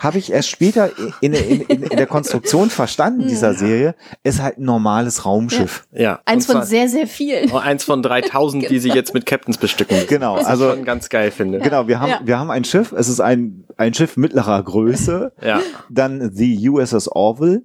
[0.01, 4.59] habe ich erst später in, in, in, in der Konstruktion verstanden dieser Serie, ist halt
[4.59, 5.87] ein normales Raumschiff.
[5.93, 6.21] Ja.
[6.25, 7.51] Eins Und von sehr, sehr vielen.
[7.53, 9.97] Oh, eins von 3000, die sie jetzt mit Captains bestücken.
[10.09, 11.59] Genau, Was also- ich schon ganz geil finde.
[11.59, 12.21] Genau, wir haben, Ja.
[12.25, 15.33] wir haben ein Schiff, es ist ein, ein Schiff mittlerer Größe.
[15.43, 15.61] Ja.
[15.91, 17.63] Dann die USS Orville.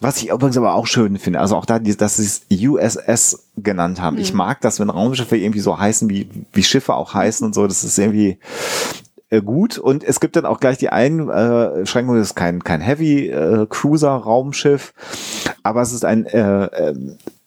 [0.00, 4.00] Was ich übrigens aber auch schön finde, also auch da, dass sie es USS genannt
[4.00, 4.18] haben.
[4.18, 7.68] Ich mag das, wenn Raumschiffe irgendwie so heißen, wie, wie Schiffe auch heißen und so.
[7.68, 8.38] Das ist irgendwie
[9.30, 9.78] äh, gut.
[9.78, 14.10] Und es gibt dann auch gleich die Einschränkung, es ist kein, kein Heavy äh, Cruiser
[14.10, 14.92] Raumschiff,
[15.62, 16.94] aber es ist ein äh, äh,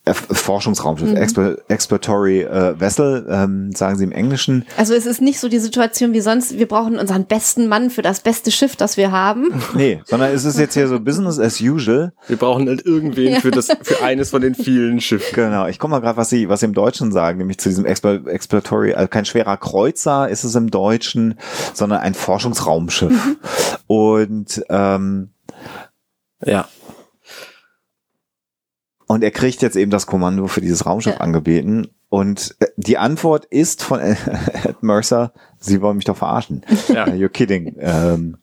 [0.06, 4.66] Forschungsraumschiff, Explor Exploratory äh, Vessel, ähm, sagen sie im Englischen.
[4.76, 8.02] Also es ist nicht so die Situation wie sonst, wir brauchen unseren besten Mann für
[8.02, 9.54] das beste Schiff, das wir haben.
[9.76, 12.12] Nee, sondern es ist jetzt hier so Business as usual.
[12.28, 15.34] Wir brauchen halt irgendwen für das, für eines von den vielen Schiffen.
[15.34, 17.86] Genau, ich guck mal gerade, was sie, was sie im Deutschen sagen, nämlich zu diesem
[17.86, 21.40] Explo Exploratory, also kein schwerer Kreuzer ist es im Deutschen,
[21.74, 23.38] sondern ein Forschungsraumschiff.
[23.88, 25.30] Und ähm,
[26.46, 26.68] Ja.
[29.14, 31.20] Und er kriegt jetzt eben das Kommando für dieses Raumschiff Ja.
[31.22, 31.88] angebeten.
[32.10, 34.00] Und äh, die Antwort ist von
[34.64, 36.64] Ed Mercer, Sie wollen mich doch verarschen.
[36.94, 37.06] Ja.
[37.06, 37.76] You're kidding.
[37.80, 38.38] Ähm,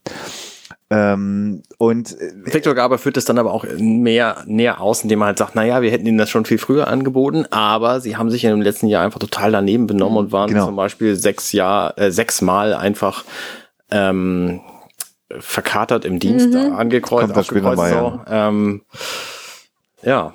[0.92, 5.26] ähm, und äh, Victor Garber führt es dann aber auch mehr näher aus, indem er
[5.26, 8.42] halt sagt, naja, wir hätten ihnen das schon viel früher angeboten, aber sie haben sich
[8.44, 10.66] in dem letzten Jahr einfach total daneben benommen und waren Genau.
[10.66, 13.24] zum Beispiel sechs Jahr, äh, sechsmal einfach
[13.92, 14.60] ähm,
[15.38, 18.24] verkatert im Dienst angekreuzt, Kommt das später aufgekreuzt.
[18.26, 18.32] so.
[18.32, 18.82] ähm,
[20.02, 20.34] ja,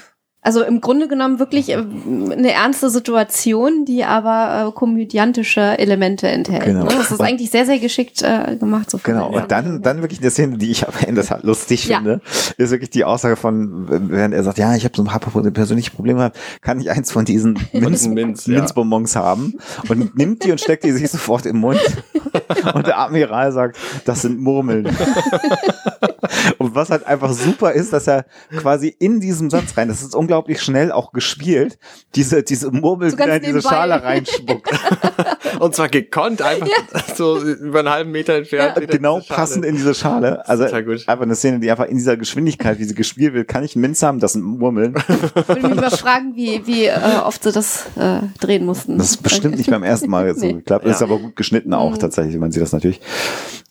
[0.43, 6.63] Also im Grunde genommen wirklich äh, eine ernste Situation, die aber äh, komödiantische Elemente enthält.
[6.63, 6.85] Genau.
[6.85, 6.89] Ne?
[6.89, 8.89] Das ist Und- eigentlich sehr, sehr geschickt äh, gemacht.
[8.89, 11.97] So Genau, und dann, dann wirklich eine Szene, die ich am Ende halt lustig Ja.
[11.97, 12.21] finde,
[12.57, 15.19] ist wirklich die Aussage von, während er sagt, ja, ich habe so ein paar
[15.51, 18.57] persönliche Probleme, kann ich eins von diesen Minz, Minz, ja.
[18.57, 21.79] Minzbonbons haben und nimmt die und steckt die sich sofort im Mund
[22.73, 24.87] und der Admiral sagt, das sind Murmeln.
[26.57, 28.25] und was halt einfach super ist, dass er
[28.57, 31.77] quasi in diesem Satz rein, das ist unglaublich schnell auch gespielt,
[32.15, 33.61] diese, diese So ganz wieder in diese.
[33.61, 34.69] Schale reinspuckt.
[35.59, 36.67] und zwar gekonnt, einfach
[37.15, 38.75] so über einen halben Meter entfernt.
[38.77, 40.47] wieder genau passend in diese Schale.
[40.47, 43.75] Also einfach eine Szene, die einfach in dieser Geschwindigkeit, wie sie gespielt wird, kann ich
[43.75, 44.95] einen Minz haben, das sind Murmeln.
[45.35, 48.97] Ich würde mich mal fragen, wie, wie äh, oft sie das äh, drehen mussten.
[48.97, 50.53] Das ist bestimmt nicht beim ersten Mal so Nee.
[50.53, 50.85] geklappt.
[50.85, 51.07] Das ist Ja.
[51.07, 53.01] aber gut geschnitten auch tatsächlich, man sieht das natürlich.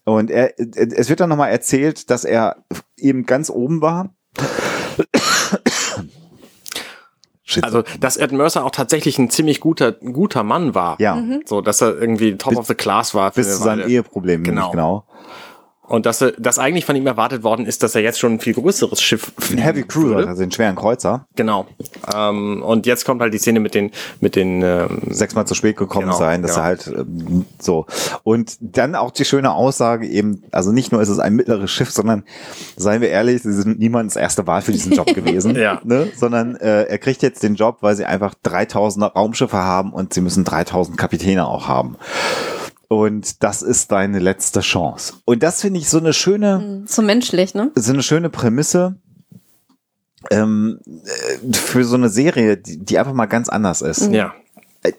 [0.05, 2.65] Und er, es wird dann nochmal erzählt, dass er
[2.97, 4.15] eben ganz oben war.
[7.63, 10.97] Also, dass Ed Mercer auch tatsächlich ein ziemlich guter, guter Mann war.
[11.01, 13.31] ja, So, dass er irgendwie top of the class war.
[13.31, 13.89] bis zu seinem.
[13.89, 14.45] Eheproblem.
[14.45, 14.71] Genau.
[14.71, 15.05] Genau.
[15.91, 18.39] Und dass, er, dass eigentlich von ihm erwartet worden ist, dass er jetzt schon ein
[18.41, 20.29] viel größeres Schiff Ein Heavy Cruiser, würde.
[20.29, 21.27] also den schweren Kreuzer.
[21.35, 21.67] Genau.
[22.15, 25.77] Ähm, und jetzt kommt halt die Szene mit den, mit den ähm, sechsmal zu spät
[25.77, 26.63] gekommen Genau, sein, dass genau.
[26.63, 27.87] er halt ähm, so.
[28.23, 31.91] Und dann auch die schöne Aussage eben, also nicht nur ist es ein mittleres Schiff,
[31.91, 32.23] sondern
[32.77, 35.81] seien wir ehrlich, sie sind niemands erste Wahl für diesen Job gewesen, Ja.
[35.83, 36.07] ne?
[36.17, 40.21] sondern äh, er kriegt jetzt den Job, weil sie einfach 3000 Raumschiffe haben und sie
[40.21, 41.97] müssen 3000 Kapitäne auch haben.
[42.93, 45.15] Und das ist deine letzte Chance.
[45.25, 47.71] Und das finde ich so eine schöne, So menschlich, ne?
[47.77, 48.97] so eine schöne Prämisse
[50.33, 54.35] ähm, äh, für so eine Serie, die, die einfach mal ganz anders ist ja.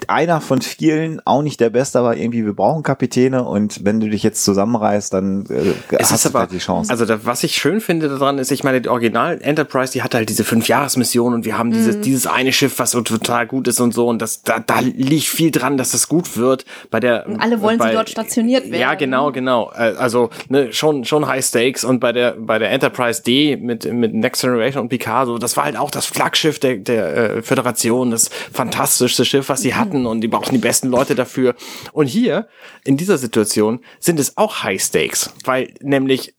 [0.08, 4.10] Einer von vielen, auch nicht der Beste, aber irgendwie, wir brauchen Kapitäne und wenn du
[4.10, 6.92] dich jetzt zusammenreißt, dann äh, Es hast du aber, vielleicht die Chance.
[6.92, 10.18] also da, was ich schön finde daran ist, ich meine, die Original Enterprise, die hatte
[10.18, 12.02] halt diese Fünf-Jahres-Mission und wir haben dieses, Mhm.
[12.04, 15.26] dieses eine Schiff, was so total gut ist und so und das, da, da liegt
[15.26, 16.64] viel dran, dass das gut wird.
[16.92, 18.80] Bei der, Und alle wollen sie bei, dort stationiert werden.
[18.80, 19.72] Ja, genau, genau.
[19.76, 23.92] Äh, Also ne, schon, schon High Stakes und bei der, bei der Enterprise D mit,
[23.92, 28.12] mit Next Generation und Picasso, das war halt auch das Flaggschiff der, der äh, Föderation,
[28.12, 31.56] das fantastischste Schiff, was sie hatten und die brauchten die besten Leute dafür.
[31.94, 32.48] Und hier,
[32.84, 36.36] in dieser Situation, sind es auch High Stakes, weil nämlich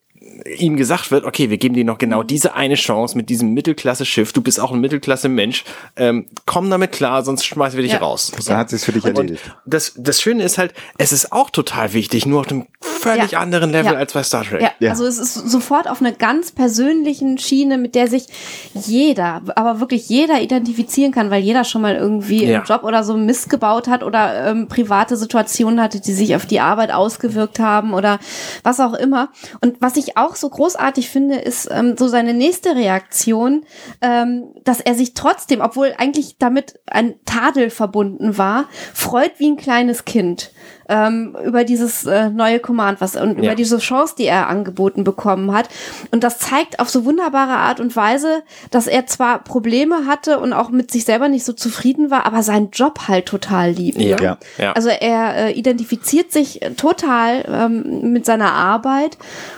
[0.58, 4.32] ihm gesagt wird, okay, wir geben dir noch genau diese eine Chance mit diesem Mittelklasse-Schiff.
[4.32, 5.64] Du bist auch ein Mittelklasse-Mensch.
[5.96, 7.98] Ähm, komm damit klar, sonst schmeißen wir dich Ja.
[7.98, 8.32] raus.
[8.46, 9.42] Dann hat sich's für dich Und erledigt.
[9.66, 13.40] das, das Schöne ist halt, es ist auch total wichtig, nur auf einem völlig Ja.
[13.40, 13.98] anderen Level Ja.
[13.98, 14.62] als bei Star Trek.
[14.62, 14.90] Ja, Ja.
[14.90, 18.26] also es ist sofort auf einer ganz persönlichen Schiene, mit der sich
[18.74, 22.60] jeder, aber wirklich jeder identifizieren kann, weil jeder schon mal irgendwie Ja.
[22.60, 26.46] im Job oder so Mist gebaut hat oder ähm, private Situationen hatte, die sich auf
[26.46, 28.18] die Arbeit ausgewirkt haben oder
[28.62, 29.28] was auch immer.
[29.60, 33.64] Und was ich auch so großartig finde, ist ähm, so seine nächste Reaktion,
[34.00, 39.56] ähm, dass er sich trotzdem, obwohl eigentlich damit ein Tadel verbunden war, freut wie ein
[39.56, 40.50] kleines Kind
[40.92, 43.44] ähm, über dieses äh, neue Command was und Ja.
[43.44, 45.68] über diese Chance, die er angeboten bekommen hat.
[46.10, 50.52] Und das zeigt auf so wunderbare Art und Weise, dass er zwar Probleme hatte und
[50.52, 53.98] auch mit sich selber nicht so zufrieden war, aber seinen Job halt total liebt.
[54.00, 54.16] Ja.
[54.20, 54.38] Ne?
[54.58, 54.72] Ja.
[54.72, 59.16] Also er äh, identifiziert sich äh, total ähm, mit seiner Arbeit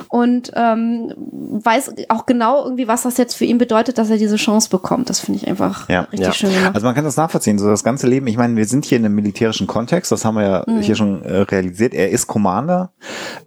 [0.08, 4.36] und ähm, weiß auch genau irgendwie, was das jetzt für ihn bedeutet, dass er diese
[4.36, 5.10] Chance bekommt.
[5.10, 6.74] Das finde ich einfach richtig schön gemacht.
[6.74, 8.26] Also man kann das nachvollziehen, so das ganze Leben.
[8.26, 10.80] Ich meine, wir sind hier in einem militärischen Kontext, das haben wir ja Mhm.
[10.80, 11.94] hier schon realisiert.
[11.94, 12.92] Er ist Commander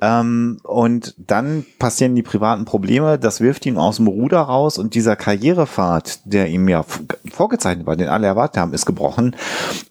[0.01, 4.95] ähm, und dann passieren die privaten Probleme, das wirft ihn aus dem Ruder raus und
[4.95, 6.83] dieser Karrierepfad, der ihm ja
[7.29, 9.35] vorgezeichnet war, den alle erwartet haben, ist gebrochen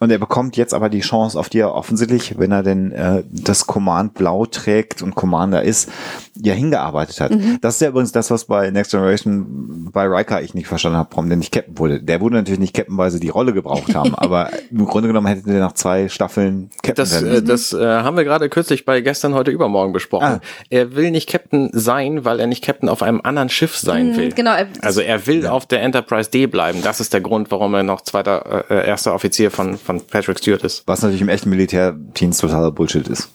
[0.00, 3.22] und er bekommt jetzt aber die Chance, auf die er offensichtlich, wenn er denn äh,
[3.30, 5.90] das Command Blau trägt und Commander ist,
[6.38, 7.30] ja hingearbeitet hat.
[7.32, 7.58] Mhm.
[7.62, 11.08] Das ist ja übrigens das, was bei Next Generation bei Riker ich nicht verstanden habe,
[11.12, 12.02] warum der nicht Captain wurde.
[12.02, 15.26] Der wurde natürlich nicht Captain, weil sie die Rolle gebraucht haben, aber im Grunde genommen
[15.28, 17.46] hätte der nach zwei Staffeln Captain Das, äh, müssen.
[17.46, 20.26] das äh, haben wir gerade kürzlich bei gestern, heute, übermorgen besprochen.
[20.26, 20.40] Ah.
[20.68, 24.32] Er will nicht Captain sein, weil er nicht Captain auf einem anderen Schiff sein will.
[24.32, 26.80] genau, er- Also er will auf der Enterprise D bleiben.
[26.82, 30.62] Das ist der Grund, warum er noch zweiter, äh, erster Offizier von, von Patrick Stewart
[30.64, 30.82] ist.
[30.86, 33.30] Was natürlich im echten Militärdienst totaler Bullshit ist.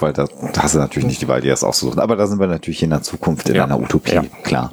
[0.00, 2.00] Weil da, da hast du natürlich nicht die Wahl, dir das auszusuchen.
[2.00, 3.64] Aber da sind wir natürlich in der Zukunft, in Ja.
[3.64, 4.24] einer Utopie, Ja.
[4.42, 4.72] klar.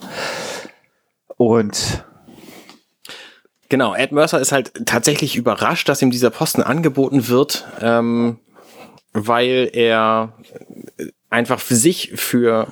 [1.37, 2.03] Und
[3.69, 8.37] Genau, Ed Mercer ist halt tatsächlich überrascht, dass ihm dieser Posten angeboten wird, ähm,
[9.13, 10.33] weil er
[11.31, 12.67] einfach für sich für,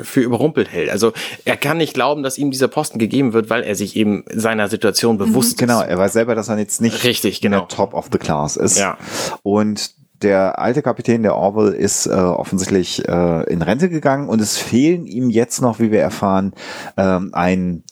[0.00, 0.88] für überrumpelt hält.
[0.90, 1.12] Also
[1.44, 4.68] er kann nicht glauben, dass ihm dieser Posten gegeben wird, weil er sich eben seiner
[4.68, 5.88] Situation bewusst genau, ist.
[5.88, 7.58] er weiß selber, dass er jetzt nicht Richtig, genau.
[7.60, 8.78] der Top of the Class ist.
[8.78, 8.96] Ja.
[9.42, 9.90] Und
[10.22, 15.04] der alte Kapitän, der Orwell, ist äh, offensichtlich äh, in Rente gegangen und es fehlen
[15.06, 16.54] ihm jetzt noch, wie wir erfahren,
[16.96, 17.82] ähm, ein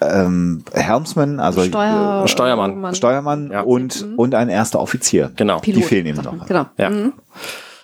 [0.00, 2.80] ähm, Helmsman, also Steuer Äh, Steuermann.
[2.80, 2.92] Mann.
[2.92, 3.60] äh, Steuermann Ja.
[3.62, 4.14] und, Mhm.
[4.18, 5.30] und ein erster Offizier.
[5.36, 5.60] Genau.
[5.60, 6.46] Die Pilot, fehlen ihm noch.
[6.46, 6.66] Genau.
[6.76, 6.90] Ja.
[6.90, 7.12] Mhm.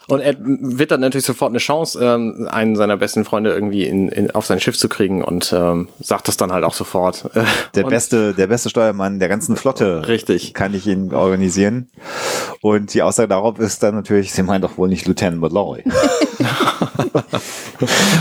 [0.09, 4.31] Und er wittert natürlich sofort eine Chance, ähm, einen seiner besten Freunde irgendwie in, in,
[4.31, 7.29] auf sein Schiff zu kriegen und ähm, sagt das dann halt auch sofort.
[7.75, 10.09] Der und, beste, der beste Steuermann der ganzen Flotte.
[10.09, 10.55] Richtig.
[10.55, 11.91] Kann ich ihn organisieren.
[12.63, 15.85] Und die Aussage darauf ist dann natürlich, sie meinen doch wohl nicht Lieutenant Malloy.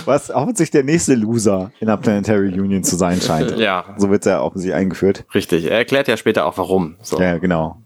[0.06, 3.58] Was offensichtlich der nächste Loser in der Planetary Union zu sein scheint.
[3.58, 3.86] Ja.
[3.98, 5.26] So wird er offensichtlich eingeführt.
[5.34, 5.66] Richtig.
[5.66, 6.96] Er erklärt ja später auch warum.
[7.02, 7.20] So.
[7.20, 7.82] Ja, genau.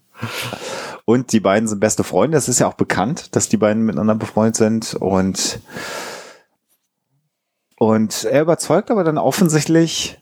[1.05, 2.35] Und die beiden sind beste Freunde.
[2.35, 4.93] Das ist ja auch bekannt, dass die beiden miteinander befreundet sind.
[4.93, 5.59] Und,
[7.77, 10.19] und er überzeugt aber dann offensichtlich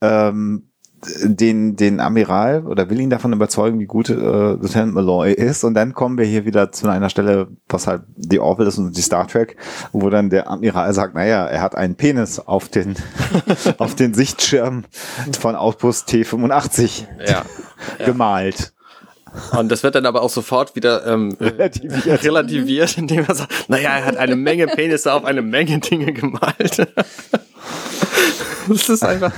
[0.00, 0.70] ähm,
[1.22, 5.64] den, den Amiral oder will ihn davon überzeugen, wie gut äh, Lieutenant Malloy ist.
[5.64, 8.96] Und dann kommen wir hier wieder zu einer Stelle, was halt die Orville ist und
[8.96, 9.56] die Star Trek,
[9.92, 12.96] wo dann der Amiral sagt, naja, er hat einen Penis auf den,
[13.78, 14.84] auf den Sichtschirm
[15.38, 17.44] von Outpost T85 Ja.
[18.04, 18.72] gemalt.
[19.56, 22.24] Und das wird dann aber auch sofort wieder ähm, Relativiert.
[22.24, 26.88] relativiert, indem er sagt, naja, er hat eine Menge Penisse auf eine Menge Dinge gemalt.
[28.68, 29.32] Das ist einfach.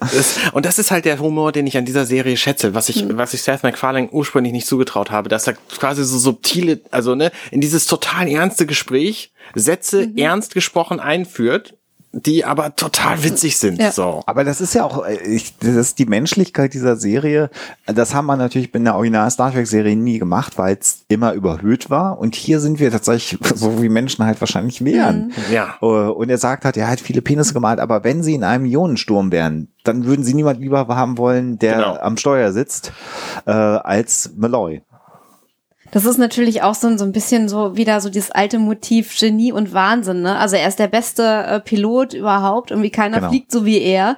[0.00, 3.04] Das, und das ist halt der Humor, den ich an dieser Serie schätze, was ich,
[3.16, 7.32] was ich Seth MacFarlane ursprünglich nicht zugetraut habe, dass er quasi so subtile, also ne,
[7.50, 11.74] in dieses total ernste Gespräch Sätze ernst gesprochen einführt,
[12.12, 13.80] die aber total witzig sind.
[13.80, 13.92] Ja.
[13.92, 14.22] So.
[14.26, 17.50] Aber das ist ja auch, äh, ich, das ist die Menschlichkeit dieser Serie.
[17.86, 21.32] Das haben wir natürlich in der Original Star Trek Serie nie gemacht, weil es immer
[21.34, 22.18] überhöht war.
[22.18, 25.32] Und hier sind wir tatsächlich so wie Menschen halt wahrscheinlich wären.
[25.52, 25.76] Ja.
[25.80, 28.64] Äh, Und er sagt hat, er hat viele Penisse gemalt, aber wenn sie in einem
[28.64, 31.96] Ionensturm wären, dann würden sie niemand lieber haben wollen, der Genau.
[31.96, 32.92] am Steuer sitzt,
[33.46, 34.82] äh, als Malloy.
[35.92, 39.16] Das ist natürlich auch so, ein- so ein bisschen so wieder so dieses alte Motiv
[39.18, 40.22] Genie und Wahnsinn.
[40.22, 40.36] Ne?
[40.36, 42.70] Also er ist der beste äh, Pilot überhaupt.
[42.70, 43.28] Irgendwie keiner Genau.
[43.30, 44.16] fliegt so wie er.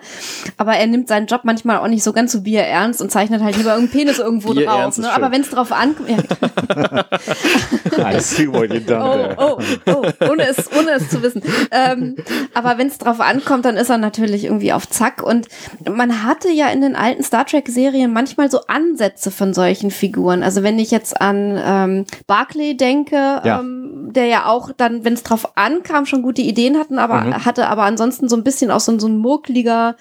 [0.57, 3.43] Aber er nimmt seinen Job manchmal auch nicht so ganz so Bier ernst und zeichnet
[3.43, 4.99] halt lieber irgendeinen Penis irgendwo Bier drauf.
[4.99, 5.13] Ne?
[5.13, 6.19] Aber wenn es drauf ankommt, ja,
[8.17, 9.97] I see what you've done oh, there.
[9.97, 11.43] oh, oh, ohne es, ohne es zu wissen.
[11.71, 12.17] Ähm,
[12.55, 15.23] aber wenn es drauf ankommt, dann ist er natürlich irgendwie auf Zack.
[15.23, 15.49] Und
[15.91, 20.43] man hatte ja in den alten Star Trek-Serien manchmal so Ansätze von solchen Figuren.
[20.43, 23.61] Also wenn ich jetzt an ähm, Barclay denke, Ja.
[23.61, 27.69] ähm, der ja auch dann, wenn es drauf ankam, schon gute Ideen hatten, aber hatte
[27.69, 29.97] aber ansonsten so ein bisschen auch so, so ein muckliger,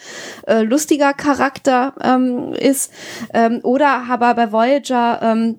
[0.48, 2.92] äh, lustiger Charakter ähm, ist.
[3.34, 5.58] Ähm, oder aber bei Voyager ähm,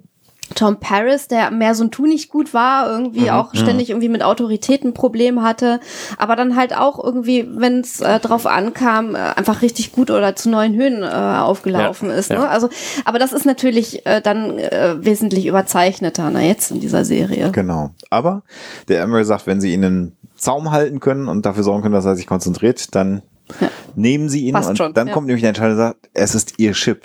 [0.55, 4.23] Tom Paris, der mehr so ein Tu nicht gut war, irgendwie auch ständig irgendwie mit
[4.23, 5.81] Autoritäten Probleme hatte,
[6.19, 10.35] aber dann halt auch irgendwie, wenn es äh, drauf ankam, äh, einfach richtig gut oder
[10.37, 12.31] zu neuen Höhen äh, aufgelaufen Ja, ist.
[12.31, 12.39] ja.
[12.41, 12.49] Ne?
[12.49, 12.69] Also,
[13.05, 17.51] aber das ist natürlich äh, dann äh, wesentlich überzeichneter, ne, jetzt in dieser Serie.
[17.53, 17.91] Genau.
[18.11, 18.43] Aber
[18.89, 22.05] der Emery sagt, wenn sie ihn in Zaum halten können und dafür sorgen können, dass
[22.05, 23.23] er sich konzentriert, dann
[23.61, 23.69] Ja.
[23.95, 25.13] nehmen sie ihn Passt und schon, dann ja.
[25.13, 27.03] kommt nämlich der Entscheider und sagt, es ist ihr Chip.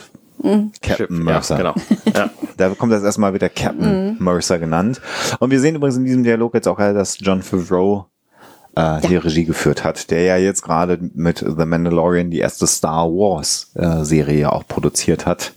[0.81, 1.57] Captain Ja, Mercer.
[1.57, 1.75] genau.
[2.15, 2.29] Ja.
[2.57, 5.01] Da kommt das erstmal wieder Captain Mercer genannt.
[5.39, 8.07] Und wir sehen übrigens in diesem Dialog jetzt auch, dass John Favreau
[8.75, 13.07] äh, die Regie geführt hat, der ja jetzt gerade mit The Mandalorian die erste Star
[13.07, 15.53] Wars äh, Serie auch produziert hat.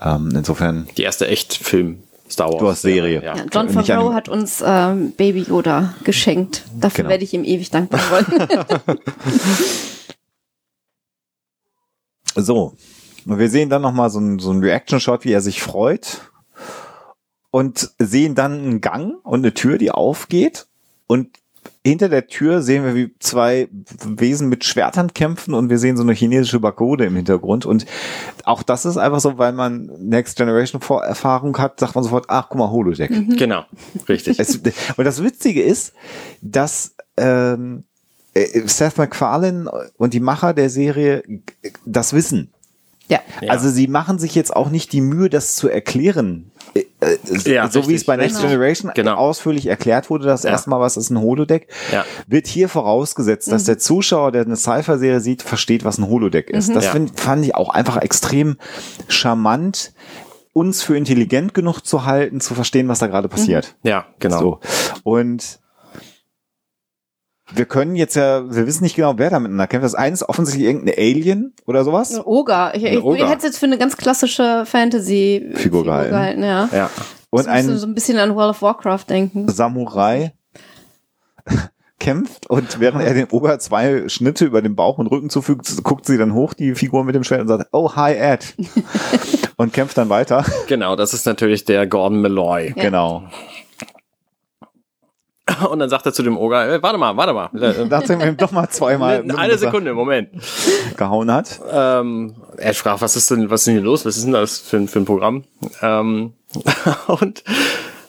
[0.00, 2.58] Ähm, insofern, Die erste echt Film Star Wars.
[2.60, 3.22] Du hast Serie.
[3.22, 3.36] Ja.
[3.36, 6.62] Ja, John Favreau hat uns ähm, Baby Yoda geschenkt.
[6.78, 7.10] Dafür Genau.
[7.10, 8.24] werde ich ihm ewig dankbar sein.
[12.36, 12.74] so.
[13.26, 16.30] Und wir sehen dann nochmal so ein, so ein Reaction-Shot, wie er sich freut.
[17.50, 20.66] Und sehen dann einen Gang und eine Tür, die aufgeht.
[21.06, 21.40] Und
[21.82, 23.68] hinter der Tür sehen wir, wie zwei
[24.04, 27.64] Wesen mit Schwertern kämpfen und wir sehen so eine chinesische Pagode im Hintergrund.
[27.64, 27.86] Und
[28.44, 32.48] auch das ist einfach so, weil man Next Generation Erfahrung hat, sagt man sofort, ach,
[32.50, 33.10] guck mal, Holodeck.
[33.38, 33.64] Genau,
[34.08, 34.38] richtig.
[34.38, 35.94] Es, und das Witzige ist,
[36.42, 37.84] dass ähm,
[38.34, 41.22] äh, Seth MacFarlane und die Macher der Serie
[41.86, 42.52] das wissen.
[43.10, 43.20] Ja.
[43.48, 46.50] Also sie machen sich jetzt auch nicht die Mühe, das zu erklären.
[46.74, 48.48] Äh, äh, Ja, so wie es richtig, bei Next genau.
[48.48, 49.14] Generation Genau.
[49.16, 50.50] ausführlich erklärt wurde, das Ja.
[50.50, 52.04] erste Mal, was ist ein Holodeck, Ja.
[52.28, 56.74] wird hier vorausgesetzt, dass der Zuschauer, der eine Cypher-Serie sieht, versteht, was ein Holodeck ist.
[56.74, 56.92] Das Ja.
[56.92, 58.56] find, fand ich auch einfach extrem
[59.08, 59.92] charmant,
[60.52, 63.76] uns für intelligent genug zu halten, zu verstehen, was da gerade passiert.
[63.82, 64.38] Ja, genau.
[64.40, 64.60] So.
[65.04, 65.59] Und
[67.54, 69.84] wir können jetzt ja, wir wissen nicht genau, wer da miteinander kämpft.
[69.84, 72.14] Das eine ist offensichtlich irgendein Alien oder sowas.
[72.14, 72.72] Ein Oger.
[72.74, 76.42] Ich, ich, ich hätte es jetzt für eine ganz klassische Fantasy-Figur gehalten.
[76.42, 76.68] ja.
[76.72, 76.90] Ja.
[77.30, 79.48] Und ein so ein bisschen an World of Warcraft denken.
[79.48, 80.32] Samurai
[82.00, 86.06] kämpft und während er den Oger zwei Schnitte über den Bauch und Rücken zufügt, guckt
[86.06, 88.56] sie dann hoch, die Figur mit dem Schwert und sagt, oh, hi Ed.
[89.56, 90.44] und kämpft dann weiter.
[90.66, 92.72] Genau, das ist natürlich der Gordon Malloy.
[92.74, 92.82] Ja.
[92.82, 93.24] Genau.
[95.70, 97.48] Und dann sagt er zu dem Oger, äh, warte mal, warte mal.
[97.88, 100.28] Nachdem er ihm doch mal zweimal Eine Sekunde, Moment.
[100.96, 101.60] gehauen hat.
[101.72, 104.04] Ähm, er fragt, was ist denn, was ist denn hier los?
[104.06, 105.44] Was ist denn das für, ein- für ein Programm?
[105.82, 106.34] Ähm,
[107.08, 107.42] und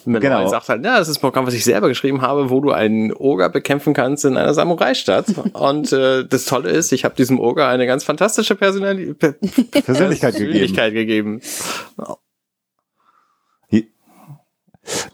[0.03, 0.47] Malloy Genau.
[0.47, 3.13] sagt halt, ja, das ist ein Programm, was ich selber geschrieben habe, wo du einen
[3.13, 5.25] Oger bekämpfen kannst in einer Samurai-Stadt.
[5.53, 9.33] Und äh, das Tolle ist, ich habe diesem Oger eine ganz fantastische Personali Per-
[9.83, 10.51] Persönlichkeit gegeben.
[10.51, 11.41] Persönlichkeit gegeben.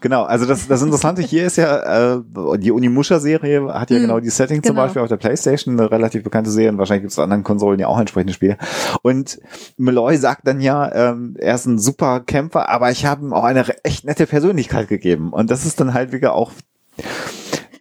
[0.00, 2.22] Genau, also das, das Interessante hier ist ja, äh,
[2.58, 4.84] die Unimusha-Serie hat ja Mhm, genau die Setting zum genau.
[4.86, 7.88] Beispiel auf der Playstation, eine relativ bekannte Serie und wahrscheinlich gibt es anderen Konsolen ja
[7.88, 8.56] auch entsprechende Spiele.
[9.02, 9.40] Und
[9.76, 13.44] Malloy sagt dann ja, ähm, er ist ein super Kämpfer, aber ich habe ihm auch
[13.44, 15.32] eine echt nette Persönlichkeit gegeben.
[15.32, 16.52] Und das ist dann halt wieder auch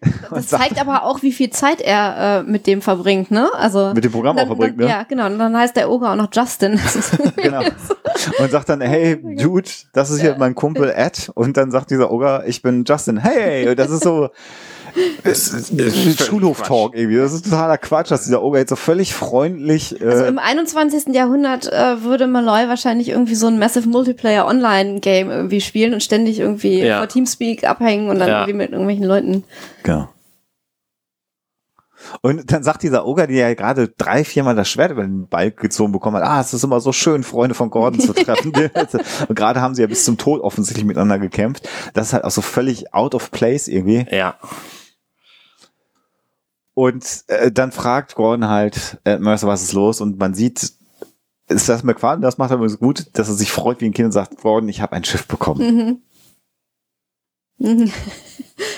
[0.29, 3.49] Das zeigt aber auch, wie viel Zeit er äh, mit dem verbringt, ne?
[3.53, 4.91] Also Mit dem Programm dann, auch verbringt, dann, ne?
[4.91, 5.27] Ja, genau.
[5.27, 6.79] Und dann heißt der Oger auch noch Justin.
[7.37, 7.61] Genau.
[8.39, 11.31] Und sagt dann, hey, Dude, das ist hier mein Kumpel Ed.
[11.35, 13.17] Und dann sagt dieser Ogre, ich bin Justin.
[13.17, 14.29] Hey, und das ist so
[15.23, 17.17] Es ist- es ist Schulhof-Talk irgendwie.
[17.17, 19.95] Das ist totaler Quatsch, dass dieser Ogre jetzt so völlig freundlich.
[20.03, 21.13] Also Äh, im 21.
[21.13, 26.39] Jahrhundert äh, würde Malloy wahrscheinlich irgendwie so ein Massive Multiplayer Online-Game irgendwie spielen und ständig
[26.39, 26.97] irgendwie Ja.
[26.99, 28.39] vor Teamspeak abhängen und dann Ja.
[28.41, 29.43] irgendwie mit irgendwelchen Leuten.
[29.83, 30.09] genau.
[32.21, 35.57] Und dann sagt dieser Ogre, der ja gerade drei, viermal das Schwert über den Balk
[35.57, 38.53] gezogen bekommen hat, ah, es ist immer so schön, Freunde von Gordon zu treffen.
[39.27, 41.67] und gerade haben sie ja bis zum Tod offensichtlich miteinander gekämpft.
[41.95, 44.05] Das ist halt auch so völlig out of place irgendwie.
[44.11, 44.35] Ja,
[46.77, 49.99] Und äh, dann fragt Gordon halt, äh, Mercer, was ist los?
[49.99, 50.73] Und man sieht,
[51.49, 54.05] ist das McFarlane, das macht er übrigens gut, dass er sich freut wie ein Kind
[54.05, 56.03] und sagt, Gordon, ich habe ein Schiff bekommen.
[57.57, 57.91] Mhm.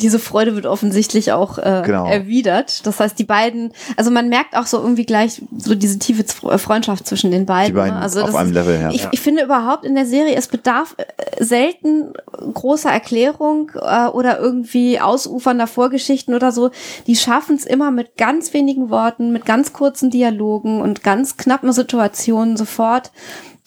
[0.00, 2.06] Diese Freude wird offensichtlich auch äh, Genau.
[2.06, 2.86] erwidert.
[2.86, 6.60] Das heißt, die beiden, also man merkt auch so irgendwie gleich so diese tiefe Z-
[6.60, 7.74] Freundschaft zwischen den beiden.
[7.74, 8.02] Die beiden ne?
[8.02, 8.90] also auf einem ist, Level, ja.
[8.90, 12.12] Ich, ich finde überhaupt in der Serie, es bedarf äh, selten
[12.54, 16.70] großer Erklärung äh, oder irgendwie ausufernder Vorgeschichten oder so.
[17.06, 21.72] Die schaffen es immer mit ganz wenigen Worten, mit ganz kurzen Dialogen und ganz knappen
[21.72, 23.10] Situationen sofort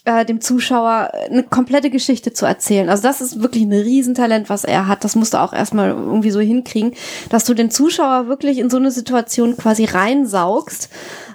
[0.06, 2.90] äh, dem Zuschauer eine komplette Geschichte zu erzählen.
[2.90, 5.04] Also das ist wirklich ein Riesentalent, was er hat.
[5.04, 6.94] Das musst du auch erstmal irgendwie so hinkriegen,
[7.30, 10.90] dass du den Zuschauer wirklich in so eine Situation quasi reinsaugst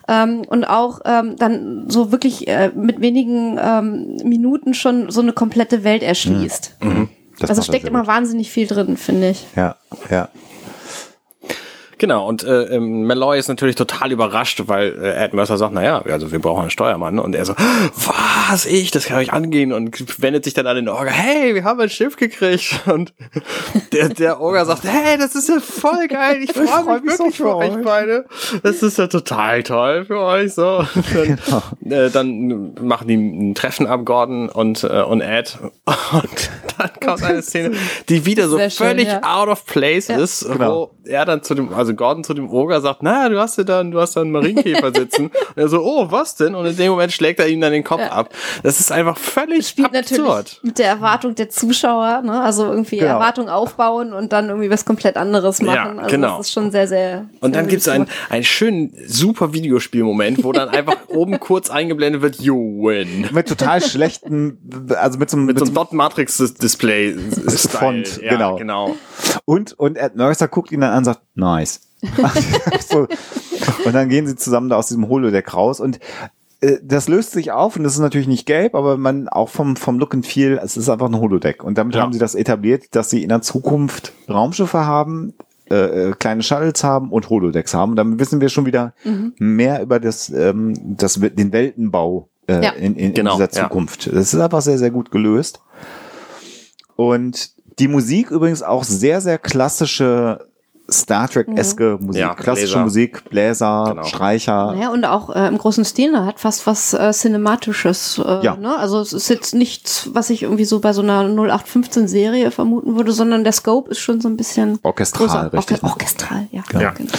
[0.06, 5.32] ähm, und auch ähm, dann so wirklich äh, mit wenigen ähm, Minuten schon so eine
[5.32, 6.76] komplette Welt erschließt.
[7.40, 8.08] Das Also macht er steckt immer gut.
[8.08, 9.46] wahnsinnig viel drin, finde ich.
[9.56, 9.76] Ja,
[10.10, 10.28] ja.
[12.00, 16.00] Genau, und äh, ähm, Malloy ist natürlich total überrascht, weil äh, Ed Mercer sagt, naja,
[16.02, 17.18] also wir brauchen einen Steuermann.
[17.18, 18.14] Und er so, was,
[18.66, 19.72] ich, das kann ich angehen.
[19.72, 22.80] Und wendet sich dann an den Orga, hey, wir haben ein Schiff gekriegt.
[22.86, 23.12] Und
[23.92, 27.16] der, der Orga sagt, hey, das ist ja voll geil, ich freue freu mich mich
[27.16, 28.26] so wirklich für euch euch." beide.
[28.62, 30.55] Das ist ja total toll für euch.
[30.55, 30.84] so.
[31.14, 35.59] Dann, äh, dann machen die ein Treffen ab, Gordon und, äh, und Ed.
[36.12, 37.76] Und dann kommt eine Szene,
[38.09, 39.20] die wieder so schön, völlig ja.
[39.22, 40.90] out of place ist, Genau.
[41.05, 43.64] wo er dann zu dem, also Gordon zu dem Oger sagt, na, du hast ja
[43.64, 45.26] dann, du hast da einen Marienkäfer sitzen.
[45.49, 46.55] Und er so, oh, was denn?
[46.55, 48.30] Und in dem Moment schlägt er ihm dann den Kopf ab.
[48.62, 50.18] Das ist einfach völlig spielt absurd.
[50.20, 52.41] natürlich mit der Erwartung der Zuschauer, ne?
[52.41, 53.12] also irgendwie Genau.
[53.14, 55.74] Erwartung aufbauen und dann irgendwie was komplett anderes machen.
[55.74, 56.39] Ja, also genau.
[56.39, 57.26] Das ist schon sehr, sehr.
[57.41, 62.22] Und dann gibt's gut einen, einen schönen, super Videospielmoment, wo dann einfach oben kurz eingeblendet
[62.22, 63.28] wird, you win.
[63.32, 64.59] Mit total schlechten,
[65.01, 67.14] also mit so, einem- Mit so so einem Dot Matrix Display
[67.68, 68.57] Font, ja, genau.
[68.57, 68.97] genau.
[69.45, 71.80] Und, und Ed Mercer guckt ihn dann an und sagt, nice.
[72.89, 73.09] so.
[73.84, 76.01] Und dann gehen sie zusammen da aus diesem Holodeck raus und äh,
[76.82, 79.98] das löst sich auf und das ist natürlich nicht gelb, aber man auch vom, vom
[79.98, 81.62] Look and Feel, es ist einfach ein Holodeck.
[81.62, 82.02] Und damit Ja.
[82.02, 85.34] haben sie das etabliert, dass sie in der Zukunft Raumschiffe haben,
[85.70, 87.90] äh, äh, kleine Shuttles haben und Holodecks haben.
[87.90, 88.92] Und damit wissen wir schon wieder
[89.38, 92.70] mehr über das, ähm, das, den Weltenbau äh, Ja.
[92.70, 93.68] in, in, Genau, in dieser ja.
[93.68, 94.06] Zukunft.
[94.12, 95.61] Das ist einfach sehr, sehr gut gelöst.
[96.96, 100.47] Und die Musik übrigens auch sehr, sehr klassische
[100.91, 102.20] Star Trek-eske Musik.
[102.20, 102.82] Ja, Klassische Bläser.
[102.84, 104.05] Musik, Bläser, Genau.
[104.05, 104.74] Streicher.
[104.80, 108.18] Ja, und auch äh, im großen Stil ne, hat fast was äh, Cinematisches.
[108.24, 108.57] Äh, Ja.
[108.57, 108.76] ne?
[108.78, 113.12] Also es ist jetzt nichts, was ich irgendwie so bei so einer 0815-Serie vermuten würde,
[113.12, 115.53] sondern der Scope ist schon so ein bisschen Orchestral, größer.
[115.53, 115.82] richtig.
[115.82, 116.62] Orche orchestral, ja.
[116.78, 116.91] Ja.
[116.93, 117.11] Genau.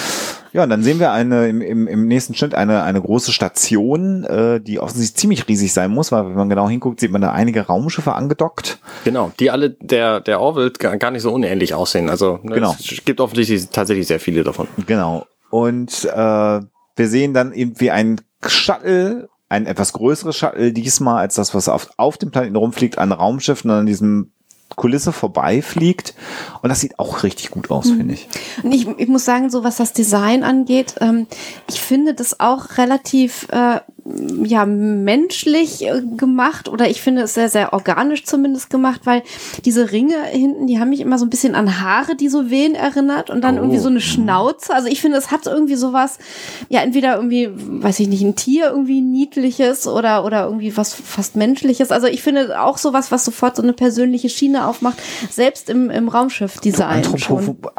[0.54, 4.24] Ja, und dann sehen wir eine im, im, im nächsten Schnitt eine, eine große Station,
[4.24, 7.32] äh, die offensichtlich ziemlich riesig sein muss, weil wenn man genau hinguckt, sieht man da
[7.32, 8.80] einige Raumschiffe angedockt.
[9.04, 12.10] Genau, die alle der, der Orville gar, nicht so unähnlich aussehen.
[12.10, 12.76] Also ne, Genau.
[12.80, 14.68] es gibt offensichtlich tatsächlich sehr viele davon.
[14.88, 15.26] Genau.
[15.50, 21.56] Und äh, wir sehen dann irgendwie ein Shuttle, ein etwas größeres Shuttle, diesmal als das,
[21.56, 24.32] was auf, auf dem Planeten rumfliegt, ein Raumschiff und an diesem
[24.76, 26.14] Kulisse vorbeifliegt.
[26.62, 28.28] Und das sieht auch richtig gut aus, finde ich.
[28.64, 31.28] Und ich, ich muss sagen, so was das Design angeht, ähm,
[31.70, 33.80] ich finde das auch relativ äh,
[34.44, 39.24] ja menschlich äh, gemacht oder ich finde es sehr, sehr organisch zumindest gemacht, weil
[39.66, 42.76] diese Ringe hinten, die haben mich immer so ein bisschen an Haare, die so wehen
[42.76, 43.62] erinnert und dann Oh.
[43.62, 44.74] irgendwie so eine Schnauze.
[44.74, 46.18] Also ich finde, es hat irgendwie sowas,
[46.70, 51.36] ja, entweder irgendwie, weiß ich nicht, ein Tier irgendwie niedliches oder, oder irgendwie was fast
[51.36, 51.92] menschliches.
[51.92, 54.98] Also ich finde auch sowas, was sofort so eine persönliche Schiene aufmacht,
[55.30, 57.38] selbst im, im Raumschiff-Design schon.
[57.38, 57.70] Anthropo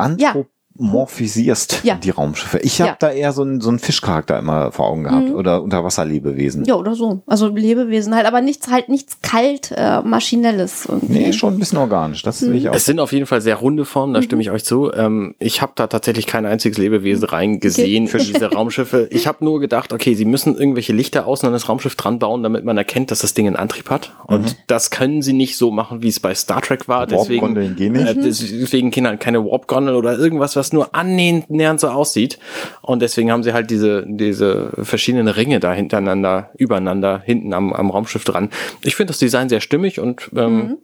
[0.81, 1.97] anthropomorphisierst Ja.
[1.97, 2.59] die Raumschiffe.
[2.59, 2.93] Ich habe Ja.
[2.95, 2.97] Mhm.
[3.01, 6.65] da eher so einen, so einen Fischcharakter immer vor Augen gehabt oder Unterwasserlebewesen.
[6.65, 7.23] Ja, oder so.
[7.27, 11.13] Also Lebewesen halt, aber nichts halt nichts kalt äh, maschinelles irgendwie.
[11.19, 12.23] Nee, schon ein bisschen organisch.
[12.23, 12.75] Das sehe ich auch.
[12.75, 14.93] Es sind auf jeden Fall sehr runde Formen, da stimme ich euch zu.
[14.93, 19.09] Ähm, ich habe da tatsächlich kein einziges Lebewesen reingesehen für diese Raumschiffe.
[19.11, 22.43] Ich habe nur gedacht, okay, sie müssen irgendwelche Lichter außen an das Raumschiff dran bauen,
[22.43, 24.13] damit man erkennt, dass das Ding einen Antrieb hat.
[24.27, 27.07] Und das können sie nicht so machen, wie es bei Star Trek war.
[27.07, 28.07] Deswegen, gehen nicht.
[28.07, 32.39] äh, deswegen gehen halt keine Warp-Gondel oder irgendwas, was nur annähernd so aussieht.
[32.83, 37.91] Und deswegen haben sie halt diese, diese verschiedenen Ringe da hintereinander, übereinander, hinten am, am
[37.91, 38.51] Raumschiff dran.
[38.83, 40.79] Ich finde das Design sehr stimmig und ähm,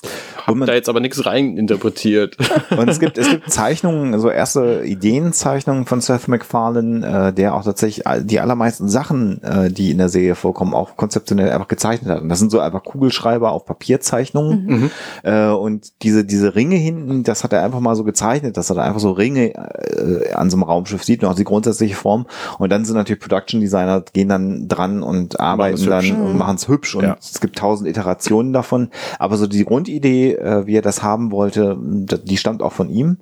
[0.00, 0.08] Und
[0.56, 2.36] man- da jetzt aber nichts rein interpretiert.
[2.70, 7.64] Und es gibt, es gibt Zeichnungen, so erste Ideenzeichnungen von Seth MacFarlane, äh, der auch
[7.64, 12.22] tatsächlich die allermeisten Sachen, äh, die in der Serie vorkommen, auch konzeptionell einfach gezeichnet hat.
[12.22, 14.90] Und das sind so einfach Kugelschreiber auf Papierzeichnungen.
[15.22, 18.76] Äh, und diese, diese Ringe hinten, das hat er einfach mal so gezeichnet, dass er
[18.76, 22.26] da einfach so Ringe äh, an so einem Raumschiff sieht, noch die grundsätzliche Form.
[22.58, 26.12] Und dann sind natürlich Production Designer, gehen dann dran und arbeiten dann hübsch.
[26.12, 26.94] und machen es hübsch.
[26.94, 27.16] Und Ja.
[27.20, 28.90] es gibt tausend Iterationen davon.
[29.18, 32.88] Aber so die Grundidee, äh, wie er das haben wollte, d- die stammt auch von
[32.90, 33.18] ihm.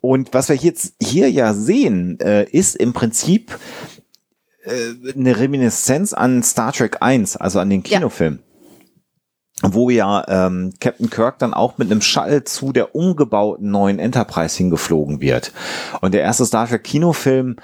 [0.00, 3.58] Und was wir jetzt hier ja sehen, äh, ist im Prinzip
[4.64, 7.98] äh, eine Reminiszenz an Star Trek 1, also an den Ja.
[7.98, 8.40] Kinofilm.
[9.62, 14.54] Wo ja ähm, Captain Kirk dann auch mit einem Shuttle zu der umgebauten neuen Enterprise
[14.58, 15.52] hingeflogen wird.
[16.02, 17.62] Und der erste Star Trek Kinofilm äh,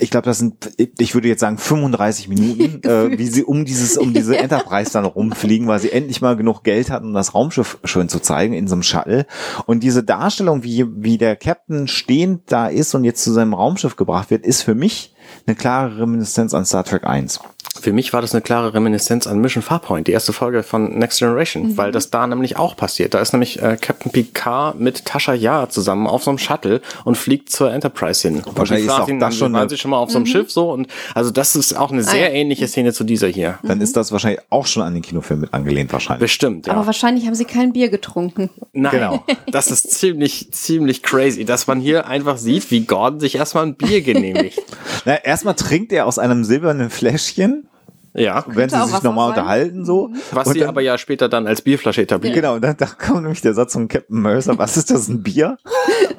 [0.00, 3.96] ich glaube, das sind, ich würde jetzt sagen, 35 Minuten, äh, wie sie um dieses,
[3.96, 7.78] um diese Enterprise dann rumfliegen, weil sie endlich mal genug Geld hatten, um das Raumschiff
[7.84, 9.26] schön zu zeigen in so einem Shuttle.
[9.64, 13.96] Und diese Darstellung, wie, wie der Captain stehend da ist und jetzt zu seinem Raumschiff
[13.96, 15.14] gebracht wird, ist für mich
[15.46, 17.40] eine klare Reminiszenz an Star Trek 1.
[17.82, 21.18] Für mich war das eine klare Reminiszenz an Mission Farpoint, die erste Folge von Next
[21.18, 21.76] Generation, Mhm.
[21.76, 23.12] weil das da nämlich auch passiert.
[23.12, 27.16] Da ist nämlich äh, Captain Picard mit Tasha Yar zusammen auf so einem Shuttle und
[27.18, 28.36] fliegt zur Enterprise hin.
[28.44, 30.50] Und Wahrscheinlich ist auch ihn das schon waren sie schon mal auf so einem Schiff
[30.52, 32.18] so und also das ist auch eine sehr Mhm.
[32.22, 32.32] Ah, ja.
[32.34, 33.58] ähnliche Szene zu dieser hier.
[33.64, 36.20] Dann ist das wahrscheinlich auch schon an den Kinofilm mit angelehnt, wahrscheinlich.
[36.20, 36.74] Bestimmt, ja.
[36.74, 38.48] Aber wahrscheinlich haben sie kein Bier getrunken.
[38.72, 39.24] Nein, Genau.
[39.50, 43.74] das ist ziemlich, ziemlich crazy, dass man hier einfach sieht, wie Gordon sich erstmal ein
[43.74, 44.60] Bier genehmigt.
[45.04, 47.66] Na, erstmal trinkt er aus einem silbernen Fläschchen,
[48.14, 48.44] ja.
[48.46, 49.38] wenn sie sich normal sein.
[49.38, 50.10] unterhalten, so.
[50.32, 52.34] Was Und sie dann- aber ja später dann als Bierflasche etablieren.
[52.34, 55.22] Genau, und dann da kommt nämlich der Satz von Captain Mercer, was ist das, ein
[55.22, 55.56] Bier?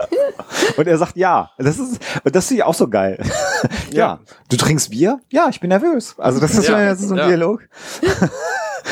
[0.78, 1.52] und er sagt, ja.
[1.58, 3.22] Das ist, und das finde ich auch so geil.
[3.92, 4.20] ja.
[4.50, 5.20] Du trinkst Bier?
[5.30, 6.16] Ja, ich bin nervös.
[6.18, 7.28] Also das ist, Ja, das ist so ein ja.
[7.28, 7.62] Dialog.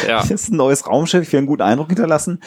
[0.08, 0.20] Ja.
[0.22, 2.40] Das ist ein neues Raumschiff, ich will einen guten Eindruck hinterlassen.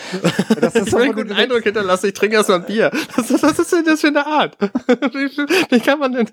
[0.60, 2.90] Das ist Ich will einen guten Eindruck hinterlassen, ich trinke erstmal ein Bier.
[3.16, 4.56] Was, was ist denn das für eine Art?
[5.70, 6.28] Wie kann man denn?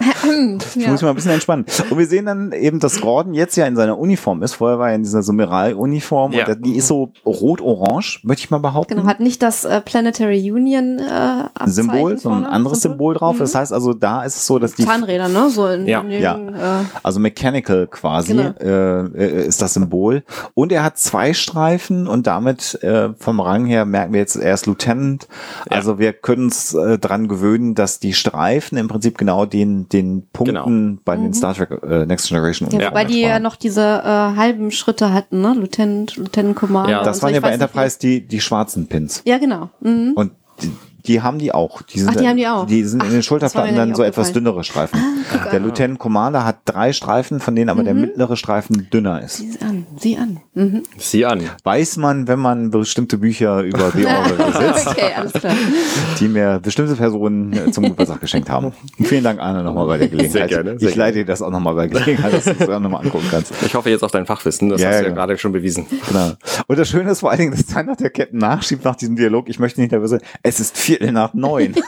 [0.00, 1.64] Ich muss mich mal ein bisschen entspannen.
[1.90, 4.54] Und wir sehen dann eben, dass Gordon jetzt ja in seiner Uniform ist.
[4.54, 6.46] Vorher war er in dieser Sumeral-Uniform Ja.
[6.48, 8.94] und die ist so rot-orange, möchte ich mal behaupten.
[8.96, 13.36] Genau, hat nicht das äh, Planetary Union äh, Symbol, sondern ein anderes Symbol drauf.
[13.38, 15.48] Das heißt also, da ist es so, dass die Zahnräder, ne?
[15.50, 16.00] So in, Ja.
[16.00, 16.36] in den, Ja.
[16.36, 18.50] Äh, Also mechanical quasi Genau.
[18.60, 20.24] äh, äh, ist das Symbol.
[20.54, 24.54] Und er hat zwei Streifen und damit äh, vom Rang her merken wir jetzt, er
[24.54, 25.28] ist Lieutenant.
[25.70, 30.26] Also wir können uns äh, dran gewöhnen, dass die Streifen im Prinzip genau den, den
[30.32, 32.80] Punkten bei den Star Trek äh, Next Generation Mhm.
[32.80, 35.54] ja, wobei die ja noch diese äh, halben Schritte hatten, ne?
[35.54, 36.90] Lieutenant, Lieutenant Commander.
[36.90, 37.22] Ja, Das so.
[37.22, 39.22] waren Ich ja bei Enterprise die, die schwarzen Pins.
[39.26, 39.70] Ja, genau.
[39.80, 40.12] Mhm.
[40.14, 40.32] Und
[40.62, 40.72] die,
[41.06, 41.82] die haben die auch.
[41.82, 42.66] Die sind, Ach, die haben die auch.
[42.66, 45.00] Die sind in Ach, den das war Schulterplatten dann so etwas dünnere Streifen.
[45.32, 45.64] guck Der an.
[45.64, 49.36] Lieutenant Commander hat drei Streifen, von denen aber der mittlere Streifen dünner ist.
[49.38, 50.40] Sieh an, sieh an.
[50.54, 50.82] Mhm.
[50.98, 51.40] Sieh an.
[51.64, 55.54] Weiß man, wenn man bestimmte Bücher über The Orville besitzt, okay, alles klar.
[56.20, 58.72] die mir bestimmte Personen äh, zum Geburtstag geschenkt haben.
[59.02, 60.32] Vielen Dank, Anna, nochmal bei der Gelegenheit.
[60.32, 62.80] Sehr gerne, sehr ich leite dir das auch nochmal bei Gelegenheit, dass du es auch
[62.80, 63.52] nochmal angucken kannst.
[63.64, 65.14] Ich hoffe jetzt auf dein Fachwissen, das Ja, hast du ja genau.
[65.20, 65.86] gerade schon bewiesen.
[66.08, 66.32] Genau.
[66.66, 69.48] Und das Schöne ist vor allen Dingen, dass dann der Captain nachschiebt nach diesem Dialog.
[69.48, 70.20] Ich möchte nicht nervös sein.
[70.42, 71.74] Es ist Viertel nach neun.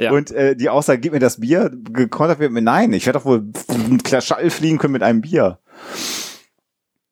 [0.00, 0.12] Ja.
[0.12, 3.26] Und äh, die Aussage, gib mir das Bier, gekontert wird mit Nein, ich werde doch
[3.26, 5.58] wohl ein Klaschall fliegen können mit einem Bier.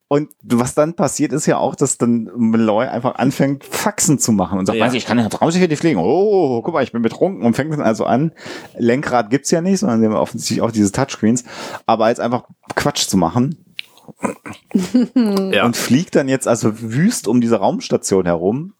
[0.07, 4.57] Und was dann passiert, ist ja auch, dass dann Malloy einfach anfängt, Faxen zu machen
[4.57, 4.85] und sagt, Ja.
[4.85, 5.99] weiß ich, ich kann ja draußen nicht fliegen.
[6.01, 8.31] Oh, guck mal, ich bin betrunken und fängt dann also an.
[8.77, 11.43] Lenkrad gibt's ja nicht, sondern sie haben offensichtlich auch diese Touchscreens.
[11.85, 12.45] Aber als einfach
[12.75, 13.63] Quatsch zu machen,
[15.13, 15.65] Ja.
[15.65, 18.73] und fliegt dann jetzt also wüst um diese Raumstation herum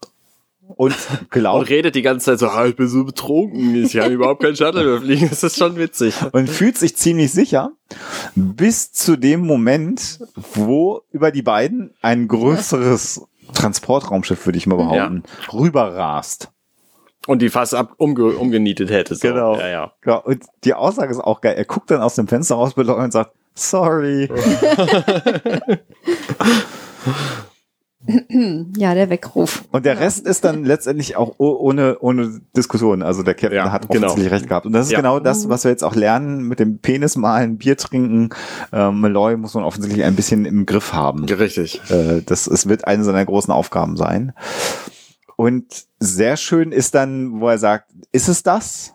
[0.76, 4.12] und Und glaubt redet die ganze Zeit so, ah, ich bin so betrunken, ich kann
[4.12, 5.30] überhaupt kein Shuttle mehr fliegen.
[5.30, 6.14] Das ist schon witzig.
[6.32, 7.72] und fühlt sich ziemlich sicher
[8.34, 10.20] bis zu dem Moment,
[10.54, 16.50] wo über die beiden ein größeres Transportraumschiff, würde ich mal behaupten, rüberrast.
[17.26, 19.14] Und die fast ab, umge, umgenietet hätte.
[19.14, 19.28] So.
[19.28, 19.56] Genau.
[19.56, 19.92] Ja, ja.
[20.04, 21.54] Ja, und die Aussage ist auch geil.
[21.56, 24.28] Er guckt dann aus dem Fenster raus und sagt, sorry.
[28.76, 29.64] Ja, der Weckruf.
[29.70, 33.02] Und der Rest ist dann letztendlich auch oh- ohne, ohne Diskussion.
[33.02, 34.08] Also der Captain Ja, hat genau.
[34.08, 34.66] offensichtlich recht gehabt.
[34.66, 34.98] Und das ist Ja.
[34.98, 38.30] genau das, was wir jetzt auch lernen mit dem Penis malen, Bier trinken.
[38.72, 41.24] Ähm, Malloy muss man offensichtlich ein bisschen im Griff haben.
[41.24, 41.80] Richtig.
[41.90, 44.32] Äh, das es wird eine seiner großen Aufgaben sein.
[45.36, 45.66] Und
[45.98, 48.92] sehr schön ist dann, wo er sagt, ist es das?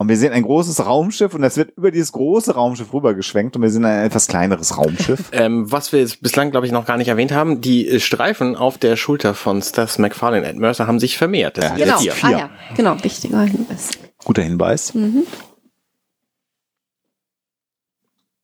[0.00, 3.62] Und wir sehen ein großes Raumschiff und es wird über dieses große Raumschiff rübergeschwenkt und
[3.62, 5.24] wir sehen ein etwas kleineres Raumschiff.
[5.32, 8.54] Ähm, was wir jetzt bislang, glaube ich, noch gar nicht erwähnt haben, die äh, Streifen
[8.56, 11.58] auf der Schulter von Stas MacFarlane Ed Mercer haben sich vermehrt.
[11.58, 12.00] Das Ja, sind Genau.
[12.00, 12.28] jetzt vier.
[12.28, 13.90] Ah ja, genau, wichtiger Hinweis.
[14.24, 14.94] Guter Hinweis.
[14.94, 15.24] Mhm.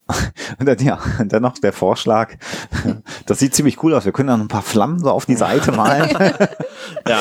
[0.58, 2.34] Und dann, ja, und dann noch der Vorschlag.
[3.24, 4.04] Das sieht ziemlich cool aus.
[4.04, 6.10] Wir können da noch ein paar Flammen so auf die Seite malen.
[7.08, 7.20] Ja.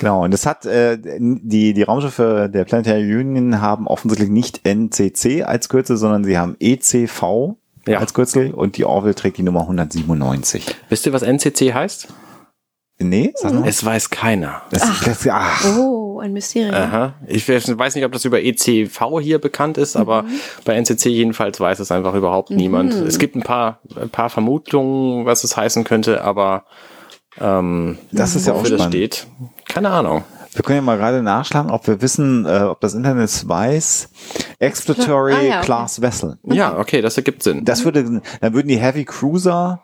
[0.00, 0.24] Genau.
[0.24, 5.68] Und das hat, äh, die, die Raumschiffe der Planetary Union haben offensichtlich nicht NCC als
[5.68, 7.54] Kürzel, sondern sie haben ECV
[7.86, 7.98] Ja.
[8.00, 10.64] als Kürzel und die Orville trägt die Nummer 197.
[10.88, 12.08] Wisst ihr, was NCC heißt?
[13.02, 13.66] Nee, sag mal.
[13.66, 14.60] Es weiß keiner.
[14.70, 16.74] Das, das, ach, Oh, ein Mysterium.
[16.74, 17.14] Aha.
[17.26, 20.26] Ich weiß nicht, ob das über ECV hier bekannt ist, aber
[20.66, 22.92] bei NCC jedenfalls weiß es einfach überhaupt niemand.
[22.92, 26.64] Es gibt ein paar, ein paar Vermutungen, was es heißen könnte, aber
[27.40, 28.94] ähm, das ist ja auch wofür das spannend.
[29.14, 29.26] steht,
[29.68, 30.22] keine Ahnung.
[30.52, 34.08] Wir können ja mal gerade nachschlagen, ob wir wissen, äh, ob das Internet es weiß.
[34.58, 35.64] Exploratory Ah, ja, okay.
[35.64, 36.38] Class Vessel.
[36.42, 37.64] Ja, okay, das ergibt Sinn.
[37.64, 39.80] Das würde, dann würden die Heavy Cruiser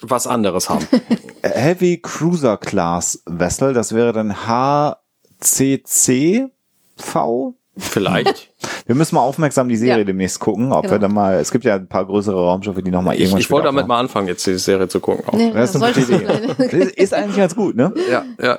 [0.00, 0.86] was anderes haben.
[1.42, 5.00] Heavy Cruiser Class Vessel, das wäre dann HCCV.
[7.76, 8.53] Vielleicht.
[8.86, 10.04] Wir müssen mal aufmerksam die Serie Ja.
[10.04, 10.94] demnächst gucken, ob Genau.
[10.94, 13.50] wir dann mal, es gibt ja ein paar größere Raumschiffe, die nochmal Ich, irgendwann ich
[13.50, 15.24] wollte später damit mal anfangen, jetzt die Serie zu gucken.
[15.26, 15.32] Auch.
[15.32, 16.26] Nee, Das ist eine gute Idee.
[16.58, 17.92] Das ist eigentlich ganz gut, ne?
[18.10, 18.58] Ja, ja.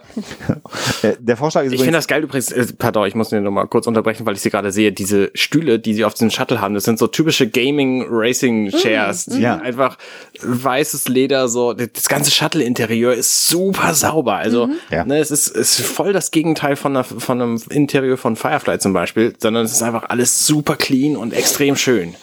[1.01, 3.51] Äh, Der Vorschlag ist Ich finde das geil übrigens, äh, pardon, ich muss mir noch
[3.51, 6.61] mal kurz unterbrechen, weil ich sie gerade sehe, diese Stühle, die sie auf diesem Shuttle
[6.61, 9.57] haben, das sind so typische Gaming Racing Chairs, die Ja.
[9.57, 9.97] einfach
[10.41, 15.05] weißes Leder, so, das ganze Shuttle-Interieur ist super sauber, also, Ja.
[15.05, 18.79] ne, es ist, es ist voll das Gegenteil von, einer, von einem Interieur von Firefly
[18.79, 22.13] zum Beispiel, sondern es ist einfach alles super clean und extrem schön.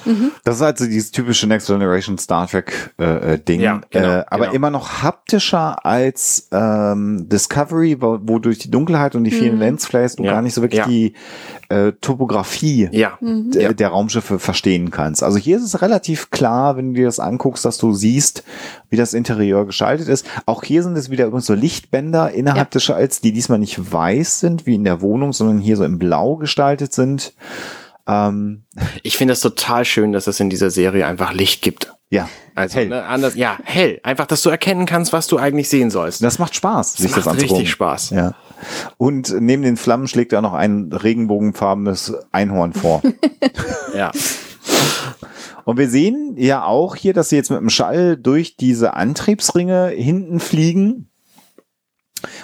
[0.44, 4.24] das ist also dieses typische Next Generation Star Trek äh, äh, Ding, Ja, genau, äh,
[4.28, 4.54] aber genau.
[4.54, 10.16] immer noch haptischer als ähm, Discovery, wo, wo durch die Dunkelheit und die vielen Lensflares
[10.16, 10.32] du Ja.
[10.32, 10.86] gar nicht so wirklich Ja.
[10.86, 11.14] die
[11.72, 13.72] äh, Topografie Ja, der, ja.
[13.72, 15.22] der Raumschiffe verstehen kannst.
[15.22, 18.44] Also hier ist es relativ klar, wenn du dir das anguckst, dass du siehst,
[18.90, 20.26] wie das Interieur gestaltet ist.
[20.46, 22.70] Auch hier sind es wieder übrigens so Lichtbänder innerhalb Ja.
[22.74, 25.98] des Schalls, die diesmal nicht weiß sind, wie in der Wohnung, sondern hier so in
[25.98, 27.32] blau gestaltet sind.
[28.06, 28.64] Ähm,
[29.02, 31.92] Ich finde es total schön, dass es in dieser Serie einfach Licht gibt.
[32.10, 32.88] ja, Also, hell.
[32.88, 34.00] Ne, anders, ja, hell.
[34.02, 36.22] Einfach, dass du erkennen kannst, was du eigentlich sehen sollst.
[36.22, 37.56] Das macht Spaß, sich das macht anzugucken.
[37.58, 38.10] richtig Spaß.
[38.10, 38.34] Ja.
[38.96, 43.02] Und neben den Flammen schlägt er noch ein regenbogenfarbenes Einhorn vor.
[43.94, 44.10] Ja.
[45.64, 49.88] Und wir sehen ja auch hier, dass sie jetzt mit dem Schall durch diese Antriebsringe
[49.88, 51.11] hinten fliegen.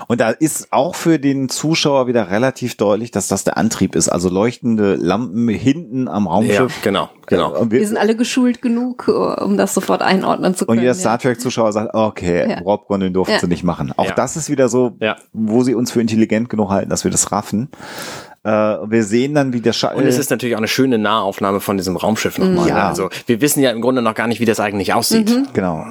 [0.07, 4.09] Und da ist auch für den Zuschauer wieder relativ deutlich, dass das der Antrieb ist.
[4.09, 6.83] Also leuchtende Lampen hinten am ja, Raumschiff.
[6.83, 7.59] genau, genau.
[7.59, 10.81] Und Wir wir, sind alle geschult genug, äh, um das sofort einordnen zu und können.
[10.81, 10.99] jeder ja.
[10.99, 12.61] Star Trek-Zuschauer sagt, okay, Ja.
[12.61, 13.41] Gun, den durften Ja.
[13.41, 13.93] sie nicht machen.
[13.97, 14.15] Auch Ja.
[14.15, 15.17] das ist wieder so, Ja.
[15.33, 17.69] wo sie uns für intelligent genug halten, dass wir das raffen.
[18.45, 19.97] Äh, wir sehen dann, wie der Schall...
[19.97, 22.69] Und es ist natürlich auch eine schöne Nahaufnahme von diesem Raumschiff nochmal.
[22.69, 22.89] Ja.
[22.89, 25.31] Also wir wissen ja im Grunde noch gar nicht, wie das eigentlich aussieht.
[25.55, 25.85] Genau.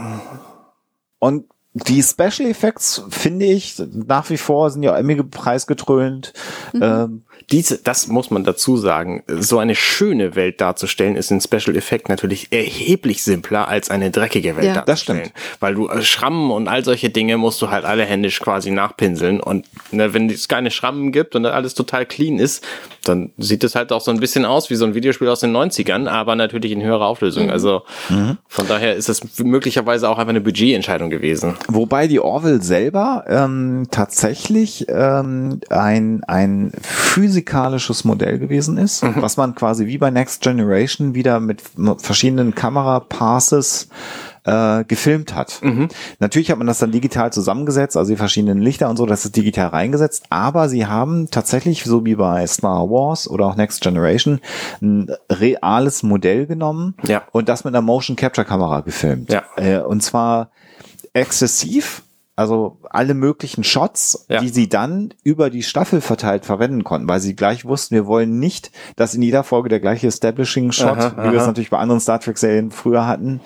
[1.20, 1.46] Und
[1.88, 6.34] die Special Effects, finde ich, nach wie vor sind ja Emmy preisgetrönt.
[6.80, 11.76] Ähm, Diese, das muss man dazu sagen, so eine schöne Welt darzustellen, ist in Special
[11.78, 14.74] Effect natürlich erheblich simpler als eine dreckige Welt Ja.
[14.76, 15.20] Das darzustellen.
[15.22, 15.36] stimmt.
[15.60, 19.40] Weil du äh, Schrammen und all solche Dinge musst du halt alle händisch quasi nachpinseln.
[19.40, 22.66] Und ne, wenn es keine Schrammen gibt und alles total clean ist,
[23.04, 25.56] dann sieht es halt auch so ein bisschen aus wie so ein Videospiel aus den
[25.56, 27.50] 90ern, aber natürlich in höherer Auflösung.
[27.50, 27.84] Also
[28.50, 31.56] von daher ist es möglicherweise auch einfach eine Budgetentscheidung gewesen.
[31.68, 39.56] Wobei die Orville selber ähm, tatsächlich ähm, ein, ein physikalisches Modell gewesen ist, was man
[39.56, 41.62] quasi wie bei Next Generation wieder mit
[41.98, 43.90] verschiedenen Kamerapasses
[44.46, 45.62] äh, gefilmt hat.
[46.20, 49.36] Natürlich hat man das dann digital zusammengesetzt, also die verschiedenen Lichter und so, das ist
[49.36, 54.40] digital reingesetzt, aber sie haben tatsächlich, so wie bei Star Wars oder auch Next Generation,
[54.82, 57.24] ein reales Modell genommen Ja.
[57.34, 59.32] und das mit einer Motion Capture Kamera gefilmt.
[59.32, 59.44] Ja.
[59.58, 60.50] Äh, und zwar
[61.14, 62.04] exzessiv,
[62.36, 64.40] also alle möglichen Shots, Ja.
[64.40, 68.38] die sie dann über die Staffel verteilt verwenden konnten, weil sie gleich wussten, wir wollen
[68.38, 72.00] nicht, dass in jeder Folge der gleiche Establishing-Shot, Aha, wie wir es natürlich bei anderen
[72.00, 73.42] Star Trek-Serien früher hatten,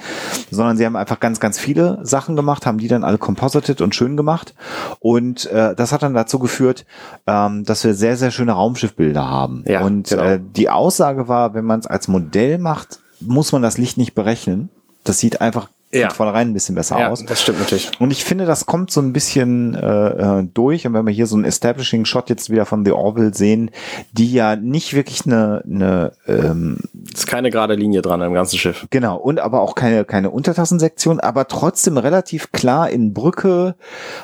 [0.50, 3.96] sondern sie haben einfach ganz, ganz viele Sachen gemacht, haben die dann alle composited und
[3.96, 4.56] schön gemacht.
[5.00, 6.86] Und äh, das hat dann dazu geführt,
[7.28, 9.64] ähm, dass wir sehr, sehr schöne Raumschiffbilder haben.
[9.68, 10.24] Ja, und genau.
[10.24, 14.16] äh, die Aussage war, wenn man es als Modell macht, muss man das Licht nicht
[14.16, 14.68] berechnen.
[15.06, 16.08] Das sieht einfach Ja.
[16.10, 17.24] von vornherein ein bisschen besser Ja, aus.
[17.26, 17.92] das stimmt natürlich.
[18.00, 20.86] Und ich finde, das kommt so ein bisschen äh, äh, durch.
[20.88, 23.72] Und wenn wir hier so einen Establishing-Shot jetzt wieder von The Orville sehen,
[24.12, 26.78] die ja nicht wirklich eine, eine ähm,
[27.14, 28.88] ist keine gerade Linie dran am ganzen Schiff.
[28.90, 33.76] genau, und aber auch keine, keine Untertassensektion, aber trotzdem relativ klar in Brücke,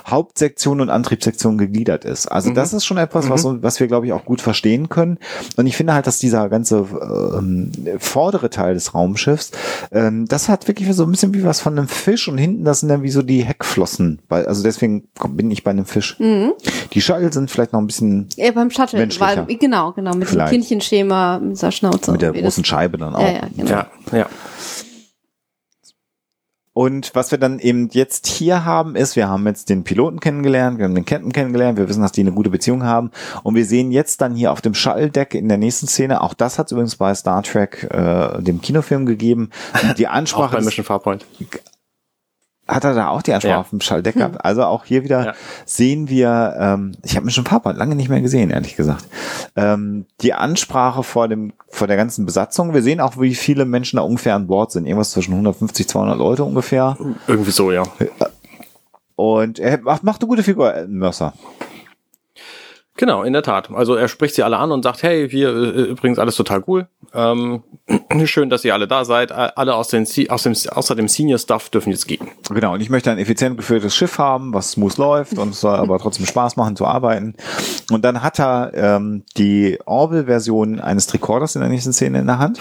[0.08, 2.28] Hauptsektion und Antriebssektion gegliedert ist.
[2.28, 5.18] Also das ist schon etwas, was, was wir, glaube ich, auch gut verstehen können.
[5.58, 6.86] Und ich finde halt, dass dieser ganze
[7.38, 9.52] ähm, vordere Teil des Raumschiffs,
[9.92, 12.80] ähm, das hat wirklich so ein bisschen wie was von einem Fisch und hinten, das
[12.82, 14.20] sind dann wie so die Heckflossen.
[14.30, 16.18] Weil, also deswegen bin ich bei einem Fisch.
[16.20, 19.46] Die Shuttle sind vielleicht noch ein bisschen Ja, beim Shuttle, Menschlicher.
[19.48, 20.52] weil, genau, genau, mit Vielleicht.
[20.52, 22.12] dem Kindchenschema, mit dieser Schnauze.
[22.12, 23.22] mit der großen das, Scheibe dann auch.
[23.22, 23.70] Ja, ja, genau.
[23.72, 24.26] Ja, ja.
[26.78, 30.78] Und was wir dann eben jetzt hier haben, ist, wir haben jetzt den Piloten kennengelernt,
[30.78, 33.10] wir haben den Captain kennengelernt, wir wissen, dass die eine gute Beziehung haben.
[33.42, 36.60] Und wir sehen jetzt dann hier auf dem Shuttle-Deck in der nächsten Szene, auch das
[36.60, 39.50] hat es übrigens bei Star Trek, äh, dem Kinofilm gegeben,
[39.98, 41.26] die Auch Ansprache bei des, Mission Farpoint.
[42.68, 43.60] Hat er da auch die Ansprache Ja.
[43.60, 44.44] auf dem Shuttle-Deck gehabt.
[44.44, 45.34] Also auch hier wieder Ja.
[45.66, 48.76] sehen wir, ähm, ich habe mich schon ein paar Mal lange nicht mehr gesehen, ehrlich
[48.76, 49.06] gesagt,
[49.56, 52.74] ähm, die Ansprache vor dem vor der ganzen Besatzung.
[52.74, 54.86] Wir sehen auch, wie viele Menschen da ungefähr an Bord sind.
[54.86, 56.98] Irgendwas zwischen 150, 200 Leute ungefähr.
[57.28, 57.84] Irgendwie so, ja.
[59.16, 61.34] Und er macht, macht eine gute Figur, äh, Mercer.
[62.96, 63.70] Genau, in der Tat.
[63.72, 66.88] Also er spricht sie alle an und sagt, hey, wir äh, übrigens alles total cool.
[67.14, 67.64] Ähm,
[68.26, 69.32] schön, dass ihr alle da seid.
[69.32, 72.28] Alle aus, den, aus dem, außer dem Senior Stuff dürfen jetzt gehen.
[72.50, 75.76] Genau, und ich möchte ein effizient geführtes Schiff haben, was smooth läuft und es soll
[75.76, 77.36] aber trotzdem Spaß machen zu arbeiten.
[77.92, 82.40] Und dann hat er ähm, die Orville-Version eines Tricorders in der nächsten Szene in der
[82.40, 82.60] Hand.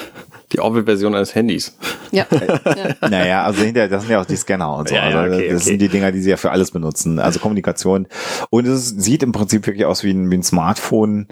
[0.53, 1.77] Die Orville-Version eines Handys.
[2.13, 2.27] Ja.
[2.31, 2.95] ja.
[3.09, 4.95] Naja, also hinterher, das sind ja auch die Scanner und so.
[4.95, 5.71] Ja, ja, also okay, das okay.
[5.71, 7.19] sind die Dinger, die sie ja für alles benutzen.
[7.19, 8.07] Also Kommunikation.
[8.51, 11.27] Und es sieht im Prinzip wirklich aus wie ein, wie ein Smartphone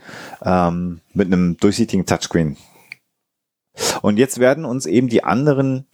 [0.45, 2.57] ähm, mit einem durchsichtigen Touchscreen.
[4.03, 5.87] Und jetzt werden uns eben die anderen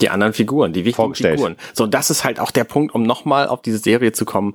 [0.00, 1.36] Die anderen Figuren, die wichtigen Vorgestellt.
[1.38, 1.56] Figuren.
[1.72, 4.54] So, und das ist halt auch der Punkt, um nochmal auf diese Serie zu kommen,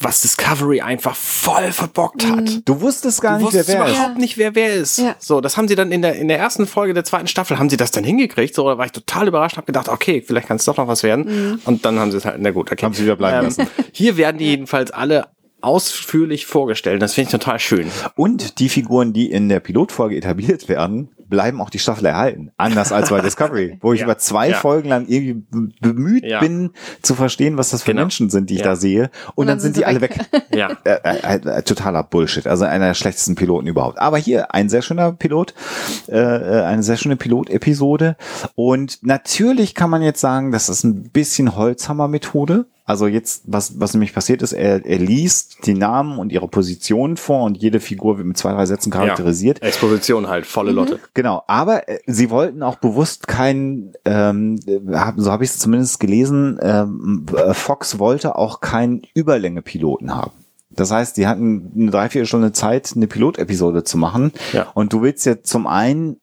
[0.00, 2.62] was Discovery einfach voll verbockt hat.
[2.64, 3.92] Du wusstest gar Du nicht, wer wusstest wer ist.
[3.92, 4.98] überhaupt nicht, wer wer ist.
[4.98, 5.16] Ja.
[5.18, 7.68] So, das haben sie dann in der, in der ersten Folge der zweiten Staffel, haben
[7.68, 8.54] sie das dann hingekriegt.
[8.54, 11.02] So, da war ich total überrascht, habe gedacht, okay, vielleicht kann es doch noch was
[11.02, 11.60] werden.
[11.64, 12.84] Und dann haben sie es halt, na gut, okay.
[12.86, 13.66] Haben sie wieder bleiben lassen.
[13.92, 15.26] Hier werden die jedenfalls alle
[15.62, 17.00] ausführlich vorgestellt.
[17.02, 17.88] Das finde ich total schön.
[18.16, 22.50] Und die Figuren, die in der Pilotfolge etabliert werden, bleiben auch die Staffel erhalten.
[22.58, 24.04] Anders als bei Discovery, wo ich Ja.
[24.06, 24.56] über zwei Ja.
[24.58, 25.42] Folgen lang irgendwie
[25.80, 26.40] bemüht Ja.
[26.40, 28.02] bin, zu verstehen, was das für Genau.
[28.02, 28.66] Menschen sind, die ich Ja.
[28.66, 29.10] da sehe.
[29.34, 30.18] Und, dann, sind sie alle weg.
[30.54, 30.76] Ja.
[30.84, 32.46] Äh, äh, äh, totaler Bullshit.
[32.46, 33.98] Also einer der schlechtesten Piloten überhaupt.
[33.98, 35.54] Aber hier ein sehr schöner Pilot,
[36.08, 38.16] äh, äh, eine sehr schöne Pilotepisode.
[38.54, 42.66] Und natürlich kann man jetzt sagen, das ist ein bisschen Holzhammer-Methode.
[42.92, 47.16] Also jetzt, was, was nämlich passiert ist, er, er liest die Namen und ihre Positionen
[47.16, 49.60] vor und jede Figur wird mit zwei, drei Sätzen charakterisiert.
[49.62, 49.68] Ja.
[49.68, 51.00] Exposition halt, volle Lotte.
[51.14, 55.58] Genau, aber äh, sie wollten auch bewusst keinen, ähm, äh, hab, so habe ich es
[55.58, 60.32] zumindest gelesen, ähm, äh, Fox wollte auch keinen Überlänge-Piloten haben.
[60.68, 64.32] Das heißt, die hatten eine Dreiviertelstunde Zeit, eine Pilotepisode zu machen.
[64.52, 64.66] Ja.
[64.74, 66.18] Und du willst jetzt zum einen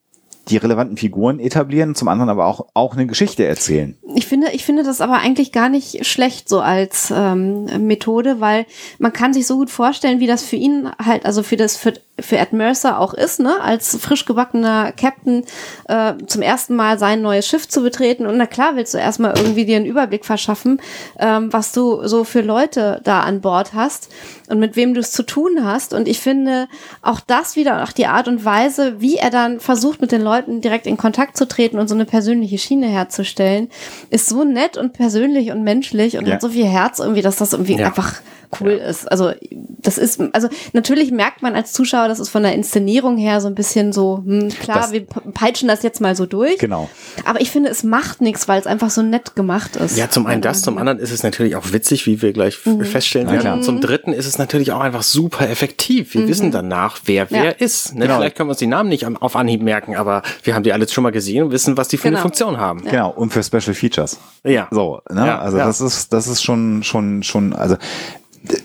[0.49, 3.97] die relevanten Figuren etablieren, zum anderen aber auch, auch eine Geschichte erzählen.
[4.15, 8.65] Ich finde, ich finde das aber eigentlich gar nicht schlecht so als ähm, Methode, weil
[8.97, 11.93] man kann sich so gut vorstellen, wie das für ihn halt, also für das für,
[12.21, 15.43] für Ed Mercer auch ist, ne, als frisch gebackener Captain
[15.87, 18.25] äh, zum ersten Mal sein neues Schiff zu betreten.
[18.25, 20.81] Und na klar, willst du erstmal irgendwie dir einen Überblick verschaffen,
[21.19, 24.09] ähm, was du so für Leute da an Bord hast
[24.49, 25.93] und mit wem du es zu tun hast.
[25.93, 26.67] Und ich finde
[27.01, 30.61] auch das wieder, auch die Art und Weise, wie er dann versucht, mit den Leuten
[30.61, 33.69] direkt in Kontakt zu treten und so eine persönliche Schiene herzustellen,
[34.09, 36.35] ist so nett und persönlich und menschlich und Ja.
[36.35, 37.87] hat so viel Herz irgendwie, dass das irgendwie Ja.
[37.87, 38.15] einfach
[38.59, 39.11] cool ist.
[39.11, 43.41] Also das ist, also natürlich merkt man als Zuschauer, das ist von der Inszenierung her
[43.41, 46.57] so ein bisschen so, hm, klar, Das- wir peitschen das jetzt mal so durch.
[46.57, 46.89] Genau.
[47.25, 49.97] Aber ich finde, es macht nichts, weil es einfach so nett gemacht ist.
[49.97, 52.87] Ja, zum einen das, zum anderen ist es natürlich auch witzig, wie wir gleich f-
[52.89, 53.41] feststellen werden.
[53.41, 53.53] klar.
[53.55, 56.13] Und zum dritten ist es natürlich auch einfach super effektiv.
[56.13, 57.51] Wir wissen danach, wer wer Ja.
[57.51, 57.93] ist.
[57.95, 58.05] Ne?
[58.05, 58.17] Genau.
[58.17, 60.87] Vielleicht können wir uns die Namen nicht auf Anhieb merken, aber wir haben die alle
[60.89, 62.23] schon mal gesehen und wissen, was die für eine Genau.
[62.23, 62.83] Funktion haben.
[62.83, 64.17] Genau, und für Special Features.
[64.43, 64.67] Ja.
[64.71, 65.25] So, ne?
[65.27, 65.65] Ja, also ja.
[65.67, 67.77] das ist, das ist schon, schon, schon, also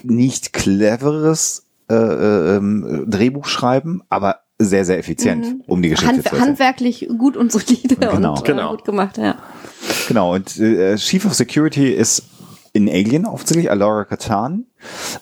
[0.02, 6.22] nicht cleveres äh, äh, ähm, Drehbuch schreiben, aber sehr, sehr effizient, um die Geschichte Hand,
[6.22, 6.42] zu erzählen.
[6.48, 8.32] handwerklich gut und solide Genau.
[8.34, 8.70] und äh, Genau.
[8.70, 9.36] gut gemacht, ja.
[10.08, 12.22] Genau, und äh, Chief of Security ist
[12.74, 14.66] in Alien offensichtlich, Alora Katan,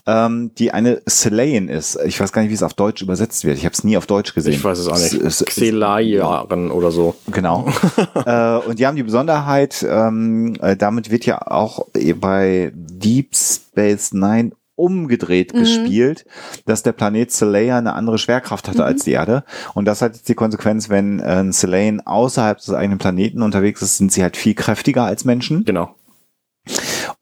[0.06, 1.98] ähm, die eine Selayan ist.
[2.06, 3.58] Ich weiß gar nicht, wie es auf Deutsch übersetzt wird.
[3.58, 4.54] Ich habe es nie auf Deutsch gesehen.
[4.54, 5.44] Ich weiß es auch nicht.
[5.44, 7.14] Xelaiaren oder so.
[7.30, 7.68] Genau.
[8.24, 11.86] äh, und die haben die Besonderheit, ähm, äh, damit wird ja auch
[12.20, 16.24] bei Deep Space Nine umgedreht gespielt,
[16.64, 19.44] dass der Planet Seleia eine andere Schwerkraft hatte als die Erde.
[19.74, 23.98] Und das hat jetzt die Konsequenz, wenn äh, Selayan außerhalb des eigenen Planeten unterwegs ist,
[23.98, 25.66] sind sie halt viel kräftiger als Menschen.
[25.66, 25.94] Genau.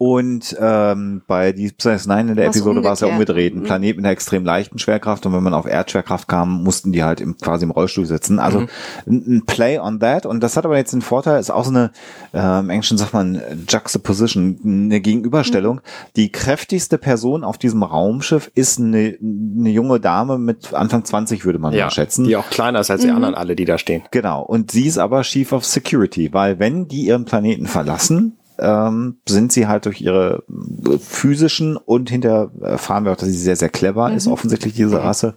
[0.03, 3.55] Und ähm, bei Deep Space Nine in der War's Episode war es ja umgedreht.
[3.55, 3.65] Ein Mhm.
[3.65, 7.21] Planet mit einer extrem leichten Schwerkraft und wenn man auf Erdschwerkraft kam, mussten die halt
[7.21, 8.39] im, quasi im Rollstuhl sitzen.
[8.39, 8.69] Also Mhm.
[9.07, 10.25] ein, ein Play on that.
[10.25, 11.91] Und das hat aber jetzt den Vorteil, ist auch so eine,
[12.33, 15.77] äh, im Englischen sagt man Juxtaposition, eine Gegenüberstellung.
[15.77, 15.81] Mhm.
[16.17, 21.59] Die kräftigste Person auf diesem Raumschiff ist eine, eine junge Dame mit Anfang 20, würde
[21.59, 21.85] man Ja.
[21.85, 22.25] mal schätzen.
[22.25, 23.07] Die auch kleiner ist als Mhm.
[23.09, 24.01] die anderen alle, die da stehen.
[24.13, 24.41] Genau.
[24.43, 29.53] Und sie ist aber Chief of Security, weil wenn die ihren Planeten verlassen, ähm, sind
[29.53, 30.45] sie halt durch ihre
[30.87, 35.03] äh, physischen und hinter erfahren wir auch, dass sie sehr, sehr clever ist, offensichtlich diese
[35.03, 35.35] Rasse,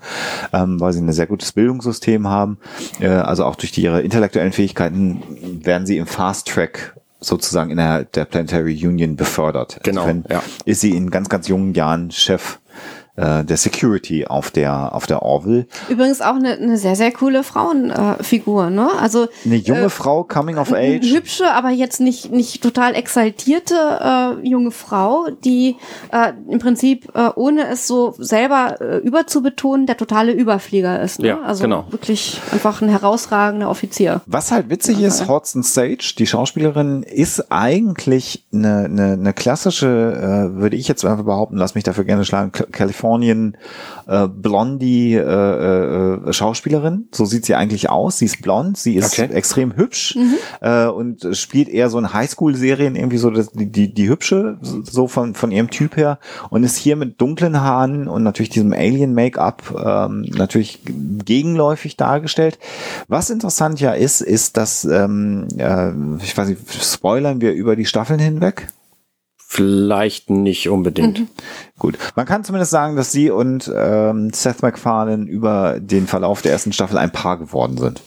[0.52, 2.58] ähm, weil sie ein sehr gutes Bildungssystem haben.
[3.00, 5.24] Äh, also auch durch die, ihre intellektuellen Fähigkeiten
[5.64, 9.80] werden sie im Fast Track sozusagen innerhalb der Planetary Union befördert.
[9.84, 10.44] Genau, Insofern ja.
[10.66, 12.60] Ist sie in ganz, ganz jungen Jahren Chef
[13.16, 15.68] äh, der Security auf der, auf der Orville.
[15.90, 18.90] Übrigens auch eine, eine sehr, sehr coole Frauenfigur, äh, ne?
[19.00, 21.14] Also Eine junge äh, Frau, coming of eine age.
[21.14, 25.78] hübsche, aber jetzt nicht, nicht total exaltierte äh, junge Frau, die
[26.12, 31.20] äh, im Prinzip, äh, ohne es so selber äh, überzubetonen, der totale Überflieger ist.
[31.20, 31.28] Ne?
[31.30, 31.86] Ja, also genau.
[31.92, 34.22] wirklich einfach ein herausragender Offizier.
[34.26, 39.88] Was halt witzig ist, Hodson Sage, die Schauspielerin, ist eigentlich eine, eine, eine klassische,
[40.56, 42.66] äh, würde ich jetzt einfach behaupten, lass mich dafür gerne schlagen, K-
[43.04, 43.58] Californian
[44.08, 47.08] äh, Blondie äh, äh, Schauspielerin.
[47.14, 48.18] So sieht sie eigentlich aus.
[48.18, 49.30] Sie ist blond, sie ist Okay.
[49.34, 50.18] extrem hübsch
[50.62, 55.08] äh, und spielt eher so in Highschool-Serien irgendwie so das, die, die, die hübsche, so
[55.08, 59.74] von, von ihrem Typ her und ist hier mit dunklen Haaren und natürlich diesem Alien-Make-up
[59.86, 60.80] ähm, natürlich
[61.26, 62.58] gegenläufig dargestellt.
[63.08, 65.92] Was interessant ja ist, ist, dass, ähm, äh,
[66.24, 68.68] ich weiß nicht, spoilern wir über die Staffeln hinweg?
[69.54, 71.28] Vielleicht nicht unbedingt.
[71.78, 72.00] Gut.
[72.16, 76.74] Man kann zumindest sagen, dass sie und ähm, Seth MacFarlane über den Verlauf der ersten
[76.74, 78.02] Staffel ein Paar geworden sind.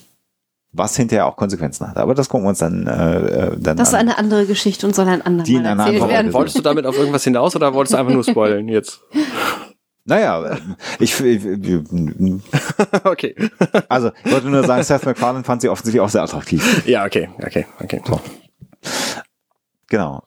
[0.73, 1.99] Was hinterher auch Konsequenzen hat.
[1.99, 4.01] Aber das gucken wir uns dann, äh, äh, dann Das ist an.
[4.01, 6.33] eine andere Geschichte und soll ein andermal Die in einer erzählt anderen werden.
[6.33, 6.35] Folge.
[6.35, 9.01] Wolltest du damit auf irgendwas hinaus oder wolltest du einfach nur spoilern jetzt?
[10.09, 10.57] Naja, äh,
[11.01, 11.45] ich, ich
[13.03, 13.35] okay.
[13.89, 16.87] also ich wollte nur sagen, Seth MacFarlane fand sie offensichtlich auch sehr attraktiv.
[16.87, 18.01] Ja, okay, okay, okay.
[18.07, 18.21] So.
[19.89, 20.23] Genau.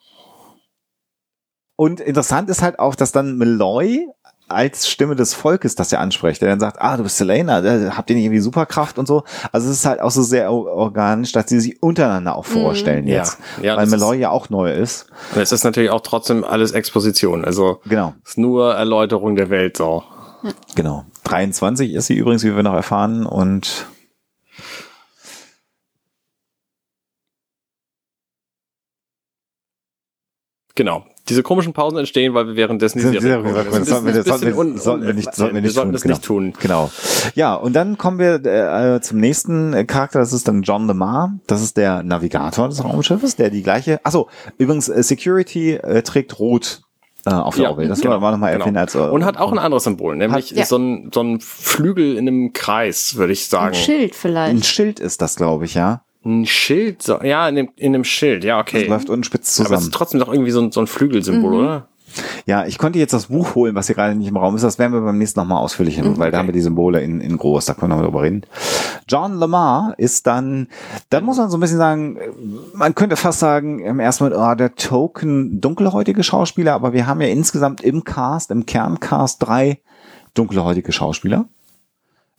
[1.79, 4.05] Und interessant ist halt auch, dass dann Malloy
[4.49, 7.95] als Stimme des Volkes, das er anspricht, der dann sagt, ah, du bist Selena, da
[7.95, 9.23] habt ihr nicht irgendwie Superkraft und so.
[9.53, 13.19] Also es ist halt auch so sehr organisch, dass sie sich untereinander auch vorstellen Ja.
[13.19, 13.37] jetzt.
[13.61, 15.05] Ja, weil das ist- Malloy ja auch neu ist.
[15.35, 17.45] Und es ist natürlich auch trotzdem alles Exposition.
[17.45, 20.03] Also Genau, es ist nur Erläuterung der Welt so.
[20.75, 21.05] genau.
[21.23, 23.85] 23 ist sie übrigens, wie wir noch erfahren und
[30.79, 31.03] Genau.
[31.27, 33.83] Diese komischen Pausen entstehen, weil wir währenddessen die Sind Serie sehr- gucken.
[33.83, 36.15] sollten wir- ein sollten wir- un- sollten wir nicht- sollten wir nicht tun, das genau.
[36.15, 36.53] nicht tun.
[36.61, 36.89] Genau.
[37.35, 41.33] Ja, und dann kommen wir äh, zum nächsten Charakter, das ist dann John Lemar.
[41.47, 43.99] Das ist der Navigator des Raumschiffes, der die gleiche.
[44.05, 46.81] Achso, übrigens, äh, Security äh, trägt rot
[47.25, 47.89] äh, auf der Ja, Orbit.
[47.89, 48.63] Das genau, war nochmal genau.
[48.63, 48.95] erwähnt als.
[48.95, 50.65] Äh, Und hat auch ein anderes Symbol, nämlich Hat- ja.
[50.65, 53.73] so, ein, so ein Flügel in einem Kreis, würde ich Ein sagen.
[53.75, 54.65] Schild ein vielleicht.
[54.65, 56.03] Schild ist das, glaube ich, ja.
[56.25, 58.87] Ein Schild, so, ja, in dem, in dem Schild, ja, Das okay.
[58.87, 59.83] läuft unten spitz Aber es zusammen.
[59.87, 61.57] ist trotzdem doch irgendwie so ein, so ein Flügelsymbol, Mhm.
[61.59, 61.87] oder?
[62.47, 64.63] Ja, ich konnte jetzt das Buch holen, was hier gerade nicht im Raum ist.
[64.63, 67.21] Das werden wir beim nächsten nochmal ausführlich hin, weil da haben wir die Symbole in,
[67.21, 68.41] in groß, da können wir drüber reden.
[69.07, 70.69] John Lamar ist dann,
[71.11, 72.17] da muss man so ein bisschen sagen,
[72.73, 77.21] man könnte fast sagen, im ersten Moment, oh, der Token dunkelhäutige Schauspieler, aber wir haben
[77.21, 79.79] ja insgesamt im Cast, im Kerncast drei
[80.33, 81.45] dunkelhäutige Schauspieler.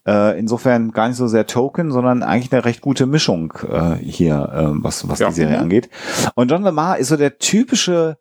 [0.06, 4.34] Äh, insofern gar nicht so sehr Token, sondern eigentlich eine recht gute Mischung äh, hier,
[4.54, 5.28] äh, was, was Ja.
[5.28, 5.90] die Serie angeht.
[6.34, 8.16] Und John Lamar ist so der typische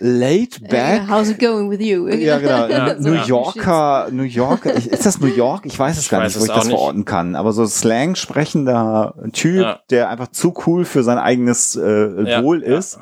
[0.00, 2.08] laid back How's it going with you?
[2.08, 2.66] ja, genau.
[2.72, 3.24] Ja, New ja.
[3.24, 5.66] Yorker, New Yorker, ist das New York?
[5.66, 6.76] Ich weiß es Ich gar weiß nicht, wo ich das nicht.
[6.76, 7.34] verorten kann.
[7.36, 9.80] Aber so Slang sprechender Typ, Ja.
[9.90, 12.78] der einfach zu cool für sein eigenes äh, Wohl ja.
[12.78, 12.98] ist.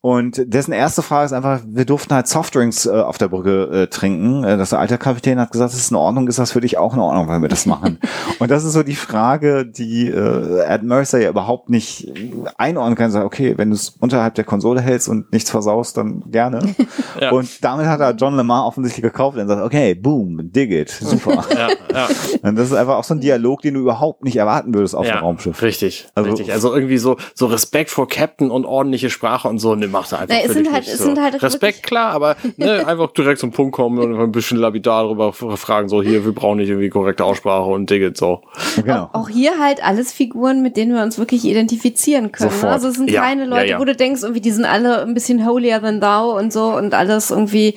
[0.00, 3.86] Und dessen erste Frage ist einfach, wir durften halt Softdrinks äh, auf der Brücke äh,
[3.86, 4.42] trinken.
[4.44, 6.78] Äh, das der alte Kapitän hat gesagt, das ist in Ordnung, ist das für dich
[6.78, 7.98] auch in Ordnung, wenn wir das machen?
[8.38, 12.12] Und das ist so die Frage, die äh, Ed Mercer ja überhaupt nicht
[12.58, 13.10] einordnen kann.
[13.10, 16.60] Sagt, okay, wenn du es unterhalb der Konsole hältst und nichts versaust, dann gerne.
[17.18, 17.30] Ja.
[17.30, 21.44] Und damit hat er John Lemar offensichtlich gekauft und sagt, okay, boom, dig it, super.
[21.54, 22.08] Ja, ja.
[22.42, 25.06] und das ist einfach auch so ein Dialog, den du überhaupt nicht erwarten würdest auf
[25.06, 25.62] ja, dem Raumschiff.
[25.62, 26.52] Richtig, Also- richtig.
[26.52, 30.18] Also irgendwie so, so Respekt vor Captain und ordentliche Sprache und so, ne, macht er
[30.20, 31.04] einfach Nee, es sind halt- nicht es so.
[31.04, 35.04] sind halt Respekt, klar, aber ne, einfach direkt zum Punkt kommen und ein bisschen lapidar
[35.04, 38.42] darüber fragen, so hier, wir brauchen nicht irgendwie korrekte Aussprache und Digget, so.
[38.76, 39.08] Genau.
[39.14, 42.50] Auch hier halt alles Figuren, mit denen wir uns wirklich identifizieren können.
[42.50, 42.64] Sofort.
[42.64, 42.74] Ne?
[42.74, 43.78] Also es sind Ja, keine ja, Leute, ja.
[43.80, 46.94] wo du denkst, irgendwie, die sind alle ein bisschen holier than thou und so und
[46.94, 47.74] alles irgendwie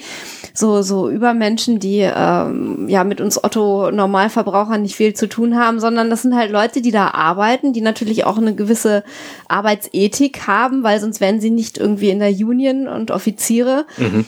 [0.60, 5.80] so, so Übermenschen, die ähm, ja mit uns Otto Normalverbrauchern nicht viel zu tun haben,
[5.80, 9.04] sondern das sind halt Leute, die da arbeiten, die natürlich auch eine gewisse
[9.48, 13.86] Arbeitsethik haben, weil sonst wären sie nicht irgendwie in der Union und Offiziere.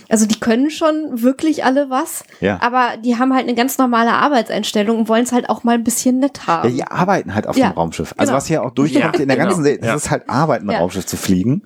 [0.10, 2.60] Also die können schon wirklich alle was, Ja.
[2.62, 5.84] aber die haben halt eine ganz normale Arbeitseinstellung und wollen es halt auch mal ein
[5.84, 6.70] bisschen nett haben.
[6.70, 8.14] Ja, die arbeiten halt auf Ja, dem Raumschiff.
[8.18, 8.38] Also genau.
[8.38, 9.50] was hier auch durchkommt Ja, in der genau.
[9.50, 10.80] ganzen Serie, das ist halt Arbeiten, ein Ja.
[10.80, 11.64] Raumschiff zu fliegen.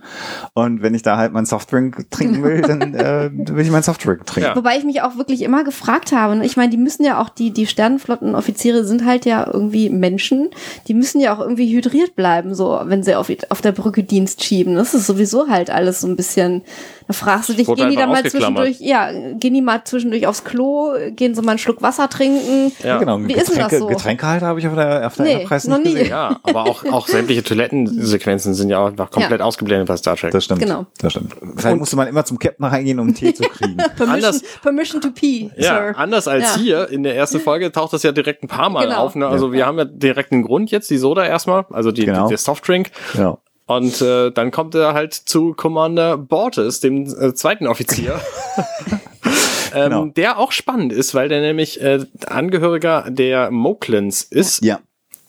[0.53, 4.25] Und wenn ich da halt meinen Softdrink trinken will, dann äh, will ich meinen Softdrink
[4.25, 4.54] trinken.
[4.55, 7.29] Wobei ich mich auch wirklich immer gefragt habe, ne, ich meine, die müssen ja auch,
[7.29, 10.49] die, die Sternenflottenoffiziere sind halt ja irgendwie Menschen,
[10.87, 14.43] die müssen ja auch irgendwie hydriert bleiben, so, wenn sie auf, auf der Brücke Dienst
[14.43, 14.75] schieben.
[14.75, 16.63] Das ist sowieso halt alles so ein bisschen,
[17.07, 20.25] da fragst du dich, Wurde gehen die dann mal zwischendurch, ja, gehen die mal zwischendurch
[20.27, 22.71] aufs Klo, gehen sie mal einen Schluck Wasser trinken.
[22.83, 22.97] Ja.
[22.97, 23.87] Genau, Wie ist denn das Getränke, so?
[23.87, 25.93] Getränkehalter habe ich auf der, auf der Nee, Enterprise noch nicht nie.
[25.93, 26.09] gesehen.
[26.09, 29.45] Ja, aber auch, auch sämtliche Toilettensequenzen sind ja auch einfach komplett Ja.
[29.45, 30.31] ausgeblendet bei Star Trek.
[30.31, 30.61] Das stimmt.
[30.61, 30.85] Genau.
[30.99, 31.33] Das stimmt.
[31.57, 33.77] Vielleicht musste man immer zum Captain reingehen, um einen Tee zu kriegen.
[33.97, 35.93] Permission, Anders- permission to pee, Ja, sir.
[35.97, 36.59] anders als Ja.
[36.61, 38.97] hier in der ersten Folge taucht das ja direkt ein paar Mal Genau.
[38.97, 39.15] auf.
[39.15, 39.27] Ne?
[39.27, 42.23] Also wir haben ja direkt einen Grund jetzt, die Soda erstmal, also die, Genau.
[42.25, 42.91] die, der Softdrink.
[43.17, 43.37] ja.
[43.67, 48.19] Und äh, dann kommt er halt zu Commander Bortes, dem äh, zweiten Offizier.
[49.73, 50.05] ähm, Genau.
[50.05, 54.63] Der auch spannend ist, weil der nämlich äh, Angehöriger der Moklins ist.
[54.63, 54.79] Ja.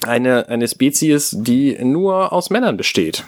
[0.07, 3.25] Eine, eine Spezies, die nur aus Männern besteht.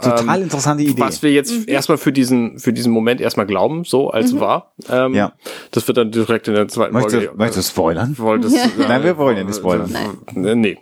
[0.00, 1.00] Total interessante Idee.
[1.00, 4.72] Was wir jetzt erstmal für diesen, für diesen Moment erstmal glauben, so als wahr.
[4.90, 5.32] Ähm, Ja.
[5.70, 7.30] Das wird dann direkt in der zweiten Möchtest, Folge.
[7.32, 8.14] du- möchtest du spoilern?
[8.18, 9.92] Wolltest, äh, Nein, wir wollen ja nicht spoilern.
[10.36, 10.76] Äh, Nee.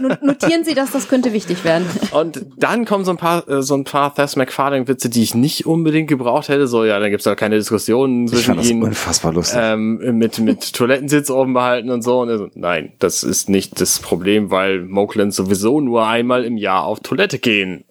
[0.00, 1.86] Not- Notieren Sie das, das könnte wichtig werden.
[2.12, 5.66] Und dann kommen so ein paar, äh, so ein paar Thess MacFarlane-Witze, die ich nicht
[5.66, 6.66] unbedingt gebraucht hätte.
[6.66, 8.82] So, ja, dann gibt's da keine Diskussionen Ich zwischen fand das ihnen.
[8.82, 9.58] unfassbar lustig.
[9.60, 12.20] Ähm, mit, mit Toilettensitz oben behalten und so.
[12.20, 16.84] Und so, nein, das ist nicht das Problem, weil Moklins sowieso nur einmal im Jahr
[16.84, 17.84] auf Toilette gehen.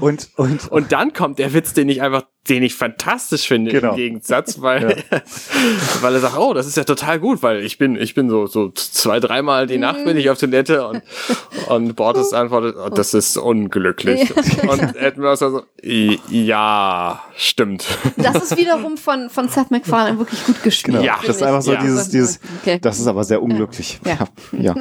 [0.00, 3.90] Und, und, Und dann kommt der Witz, den ich einfach, den ich fantastisch finde Genau.
[3.90, 5.02] im Gegensatz, weil,
[6.00, 8.46] weil er sagt, oh, das ist ja total gut, weil ich bin, ich bin so,
[8.46, 11.02] so zwei, dreimal die Nacht bin ich auf Toilette und,
[11.68, 14.30] und Bortes antwortet, oh, das ist unglücklich.
[14.68, 17.86] Und Ed Mercer so, "I- ja, stimmt.
[18.16, 20.98] Das ist wiederum von, von Seth MacFarlane wirklich gut gespielt.
[20.98, 21.18] Genau, Ja.
[21.26, 21.80] das ist einfach so Ja.
[21.80, 22.78] dieses, dieses, Okay.
[22.80, 24.00] das ist aber sehr unglücklich.
[24.04, 24.18] Ja.
[24.52, 24.74] ja.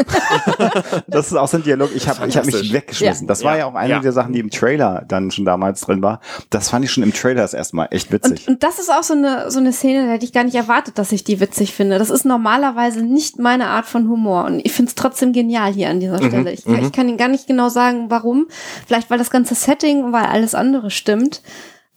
[1.08, 1.90] das ist auch so ein Dialog.
[1.96, 3.26] Ich habe ich hab mich weggeschmissen.
[3.26, 3.28] Ja.
[3.28, 3.60] Das war Ja.
[3.60, 4.00] ja auch eine Ja.
[4.00, 6.20] der Sachen, die im Trailer dann schon damals drin war.
[6.50, 8.48] Das fand ich schon im Trailer das erstmal echt witzig.
[8.48, 10.56] Und, und das ist auch so eine, so eine Szene, da hätte ich gar nicht
[10.56, 12.00] erwartet, dass ich die witzig finde.
[12.00, 14.46] Das ist normalerweise nicht meine Art von Humor.
[14.46, 16.52] Und ich finde es trotzdem genial hier an dieser Mhm, Stelle.
[16.52, 18.48] Ich, ich kann Ihnen gar nicht genau sagen, warum.
[18.86, 21.42] Vielleicht, weil das ganze Setting, weil alles andere stimmt.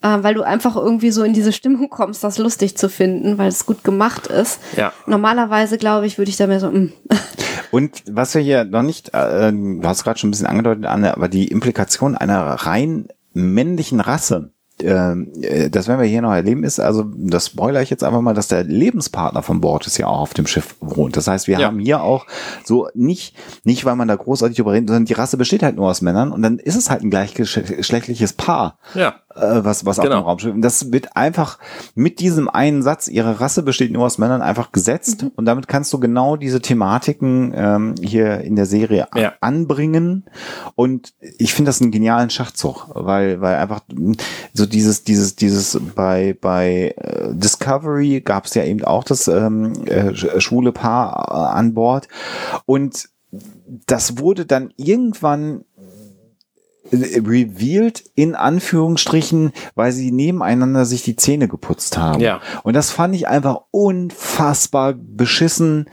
[0.03, 3.47] Äh, weil du einfach irgendwie so in diese Stimmung kommst, das lustig zu finden, weil
[3.47, 4.59] es gut gemacht ist.
[4.75, 4.93] Ja.
[5.07, 6.93] Normalerweise, glaube ich, würde ich da mehr so, mm.
[7.71, 11.15] Und was wir hier noch nicht, äh, du hast gerade schon ein bisschen angedeutet, Anne,
[11.17, 14.51] aber die Implikation einer rein männlichen Rasse,
[14.81, 18.33] äh, das werden wir hier noch erleben, ist, also das spoiler ich jetzt einfach mal,
[18.33, 21.17] dass der Lebenspartner von Borges ja auch auf dem Schiff wohnt.
[21.17, 21.67] Das heißt, wir Ja.
[21.67, 22.25] haben hier auch
[22.63, 25.89] so nicht, nicht weil man da großartig drüber redet, sondern die Rasse besteht halt nur
[25.89, 29.15] aus Männern und dann ist es halt ein gleichgeschlechtliches Paar Ja.
[29.37, 30.17] Äh, was, was auf Genau.
[30.21, 30.53] dem Raumschiff.
[30.53, 31.59] Und das wird einfach
[31.95, 35.25] mit diesem einen Satz, ihre Rasse besteht nur aus Männern, einfach gesetzt.
[35.35, 39.33] Und damit kannst du genau diese Thematiken ähm, hier in der Serie Ja.
[39.41, 40.25] anbringen.
[40.75, 44.15] Und ich finde das einen genialen Schachzug, weil, weil einfach mh,
[44.53, 49.73] so dieses, dieses, dieses bei, bei äh, Discovery gab es ja eben auch das ähm,
[49.85, 52.07] äh, sch- schwule Paar äh, an Bord.
[52.65, 53.09] Und
[53.85, 55.65] das wurde dann irgendwann
[56.91, 62.21] revealed in Anführungsstrichen, weil sie nebeneinander sich die Zähne geputzt haben.
[62.21, 62.41] Ja.
[62.63, 65.89] Und das fand ich einfach unfassbar beschissen.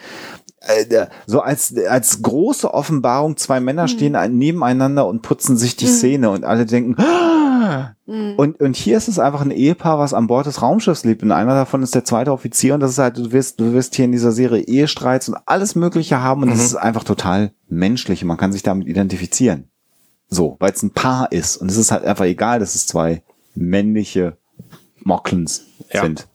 [0.61, 5.87] Äh, So als, als große Offenbarung, zwei Männer stehen ein- nebeneinander und putzen sich die
[5.87, 10.27] Zähne und alle denken, "Ah!" und, und hier ist es einfach ein Ehepaar, was an
[10.27, 13.17] Bord des Raumschiffs lebt und einer davon ist der zweite Offizier und das ist halt,
[13.19, 16.63] du wirst, du wirst hier in dieser Serie Ehestreits und alles Mögliche haben und das
[16.65, 19.69] ist einfach total menschlich und man kann sich damit identifizieren.
[20.29, 21.57] So, weil es ein Paar ist.
[21.57, 23.23] Und es ist halt einfach egal, dass es zwei
[23.55, 24.37] männliche
[25.03, 26.03] Mocklins Ja.
[26.03, 26.27] sind.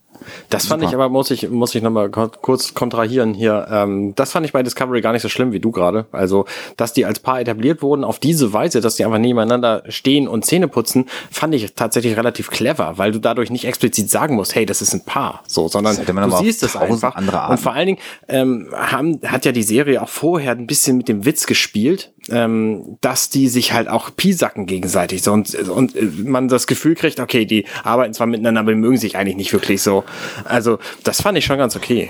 [0.50, 0.92] Das fand Super.
[0.92, 3.68] ich aber, muss ich, muss ich nochmal kurz kontrahieren hier.
[3.70, 6.06] Ähm, das fand ich bei Discovery gar nicht so schlimm wie du gerade.
[6.12, 6.46] Also,
[6.78, 10.46] dass die als Paar etabliert wurden auf diese Weise, dass die einfach nebeneinander stehen und
[10.46, 14.66] Zähne putzen, fand ich tatsächlich relativ clever, weil du dadurch nicht explizit sagen musst, hey,
[14.66, 17.16] das ist ein Paar, so, sondern du siehst es einfach.
[17.50, 21.08] Und vor allen Dingen ähm, haben, hat ja die Serie auch vorher ein bisschen mit
[21.08, 26.04] dem Witz gespielt, ähm, dass die sich halt auch piesacken gegenseitig so und, und äh,
[26.24, 29.82] man das Gefühl kriegt, okay, die arbeiten zwar miteinander, aber mögen sich eigentlich nicht wirklich
[29.82, 30.04] so.
[30.46, 32.10] Also das fand ich schon ganz okay.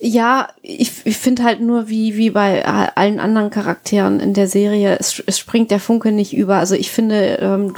[0.00, 4.96] Ja, ich, ich finde halt nur, wie, wie bei allen anderen Charakteren in der Serie,
[5.00, 6.56] es, es springt der Funke nicht über.
[6.56, 7.74] Also ich finde, ähm,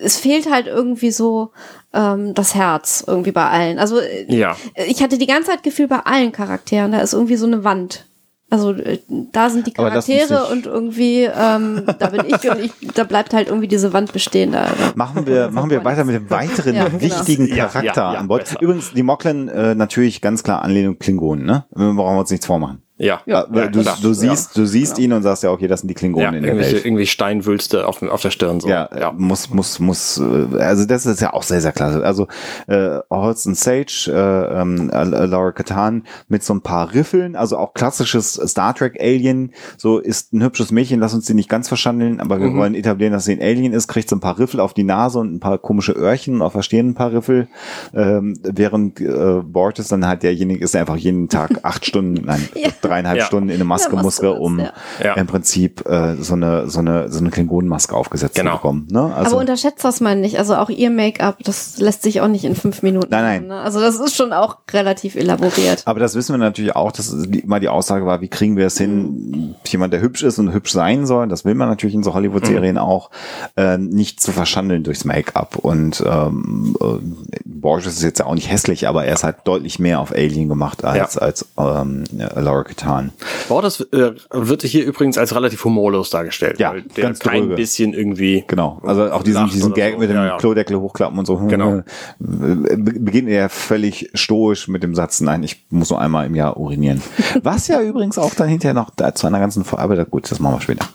[0.00, 1.50] es fehlt halt irgendwie so
[1.92, 3.80] ähm, das Herz irgendwie bei allen.
[3.80, 4.56] Also äh, Ja.
[4.86, 8.04] ich hatte die ganze Zeit Gefühl bei allen Charakteren, da ist irgendwie so eine Wand.
[8.50, 8.98] Also äh,
[9.32, 13.48] da sind die Charaktere und irgendwie, ähm, da bin ich und ich, da bleibt halt
[13.48, 14.52] irgendwie diese Wand bestehen.
[14.52, 17.00] Da, Machen wir, machen wir weiter mit dem weiteren Ja, genau.
[17.00, 18.44] wichtigen Ja, Charakter ja, ja, an Bord.
[18.44, 18.62] besser.
[18.62, 21.64] Übrigens, die Mocklin äh, natürlich ganz klar Anlehnung Klingonen, ne?
[21.74, 22.82] Wir brauchen uns nichts vormachen.
[22.98, 23.20] Ja.
[23.26, 23.44] Ja.
[23.44, 25.04] Äh, du, du siehst, du siehst Genau.
[25.04, 26.84] ihn und sagst ja, okay, das sind die ja, Klingonen in der Welt.
[26.84, 28.68] irgendwie Steinwülste auf, auf der Stirn so.
[28.68, 32.04] Ja, ja, muss, muss, muss, äh, also das ist ja auch sehr, sehr klasse.
[32.04, 32.26] Also
[32.66, 37.72] äh, Holston Sage, äh, ähm, äh, Laura Katan mit so ein paar Riffeln, also auch
[37.74, 42.20] klassisches Star Trek Alien, so ist ein hübsches Mädchen, lass uns die nicht ganz verschandeln,
[42.20, 44.74] aber wir wollen etablieren, dass sie ein Alien ist, kriegt so ein paar Riffel auf
[44.74, 47.48] die Nase und ein paar komische Öhrchen, auf der Stirn ein paar Riffel,
[47.94, 52.48] ähm, während äh, Borges dann halt derjenige ist, der einfach jeden Tag acht Stunden, nein,
[52.54, 52.68] Ja.
[52.88, 52.94] Ja.
[52.94, 55.12] dreieinhalb Stunden in eine Maske Ja, musste, um ja.
[55.14, 58.50] im Prinzip äh, so eine so eine so eine Klingonenmaske aufgesetzt Genau.
[58.52, 58.88] zu bekommen.
[58.90, 59.14] Ne?
[59.14, 60.38] Also, aber unterschätzt das mal nicht.
[60.38, 63.36] Also auch ihr Make-up, das lässt sich auch nicht in fünf Minuten Nein, nein.
[63.46, 63.60] machen, Ne?
[63.60, 65.82] Also das ist schon auch relativ elaboriert.
[65.86, 68.78] aber das wissen wir natürlich auch, dass immer die Aussage war, wie kriegen wir es
[68.78, 72.14] hin, jemand, der hübsch ist und hübsch sein soll, das will man natürlich in so
[72.14, 73.10] Hollywood-Serien auch,
[73.56, 75.56] äh, nicht zu verschandeln durchs Make-up.
[75.56, 79.78] Und ähm, äh, Borges ist jetzt ja auch nicht hässlich, aber er ist halt deutlich
[79.78, 81.20] mehr auf Alien gemacht als, Ja.
[81.22, 83.12] als ähm, ja, Laura Katan.
[83.48, 86.58] Bordes äh, wird hier übrigens als relativ humorlos dargestellt.
[86.58, 87.56] Ja, der ganz kein drüber.
[87.56, 88.44] bisschen irgendwie.
[88.46, 89.98] Genau, also auch diesen, diesen Gag so.
[90.00, 90.36] mit dem Ja, ja.
[90.38, 91.36] Klodeckel hochklappen und so.
[91.36, 91.82] Genau.
[92.18, 96.56] Be- Beginnt er völlig stoisch mit dem Satz, nein, ich muss nur einmal im Jahr
[96.56, 97.02] urinieren.
[97.42, 100.60] Was ja übrigens auch dann hinterher noch zu einer ganzen Vorarbeit, gut, das machen wir
[100.60, 100.86] später.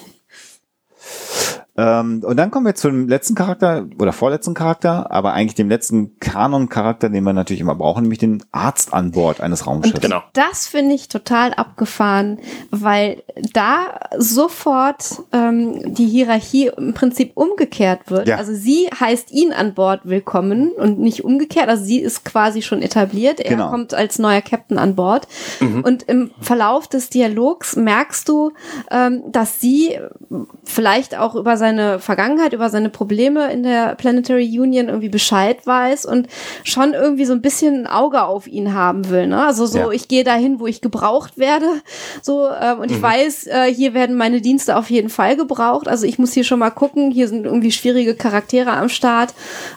[1.77, 6.17] Ähm, und dann kommen wir zum letzten Charakter oder vorletzten Charakter, aber eigentlich dem letzten
[6.19, 10.01] Kanon-Charakter, den wir natürlich immer brauchen, nämlich den Arzt an Bord eines Raumschiffs.
[10.01, 10.23] Genau.
[10.33, 12.39] Das finde ich total abgefahren,
[12.71, 13.21] weil
[13.53, 18.27] da sofort ähm, die Hierarchie im Prinzip umgekehrt wird.
[18.27, 18.37] Ja.
[18.37, 21.69] Also sie heißt ihn an Bord willkommen und nicht umgekehrt.
[21.69, 23.39] Also sie ist quasi schon etabliert.
[23.39, 23.69] Er Genau.
[23.69, 25.27] kommt als neuer Captain an Bord.
[25.59, 28.51] Und im Verlauf des Dialogs merkst du,
[28.91, 29.97] ähm, dass sie
[30.63, 35.67] vielleicht auch über seine seine Vergangenheit, über seine Probleme in der Planetary Union irgendwie Bescheid
[35.67, 36.27] weiß und
[36.63, 39.27] schon irgendwie so ein bisschen ein Auge auf ihn haben will.
[39.27, 39.43] Ne?
[39.45, 39.91] Also so, Ja.
[39.91, 41.65] ich gehe dahin, wo ich gebraucht werde.
[42.21, 45.89] So, ähm, und ich weiß, äh, hier werden meine Dienste auf jeden Fall gebraucht.
[45.89, 49.33] Also ich muss hier schon mal gucken, hier sind irgendwie schwierige Charaktere am Start.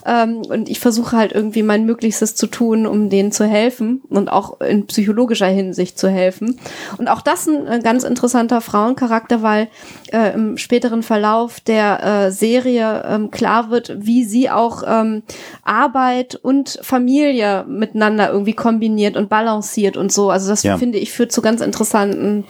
[0.07, 4.31] Ähm, und ich versuche halt irgendwie mein Möglichstes zu tun, um denen zu helfen und
[4.31, 6.61] auch in psychologischer Hinsicht zu helfen.
[6.99, 9.67] Und auch das ein, ganz interessanter Frauencharakter, weil
[10.13, 15.23] äh, im späteren Verlauf der äh, Serie ähm, klar wird, wie sie auch ähm,
[15.63, 20.31] Arbeit und Familie miteinander irgendwie kombiniert und balanciert und so.
[20.31, 20.77] Also das Ja.
[20.79, 22.45] finde ich führt zu ganz interessanten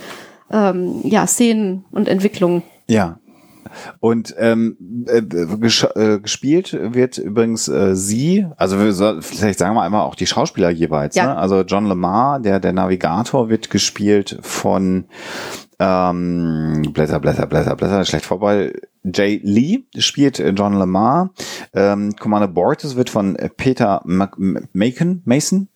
[0.51, 2.63] ähm, ja, Szenen und Entwicklungen.
[2.89, 3.19] Ja.
[4.01, 4.77] Und ähm,
[5.07, 8.77] äh, ges äh, gespielt wird übrigens äh, sie, also
[9.21, 11.15] vielleicht sagen wir einmal auch die Schauspieler jeweils.
[11.15, 11.27] Ja.
[11.27, 11.37] Ne?
[11.37, 15.05] Also John Lemar, der der Navigator, wird gespielt von
[15.79, 18.73] ähm, Blätter, Blätter, Blätter, Blätter, schlecht vorbei.
[19.05, 21.31] Jay Lee spielt äh, John Lemar.
[21.75, 24.37] Ähm, Commander Bortis wird von äh, Peter Mac
[24.73, 25.69] Macon, Mason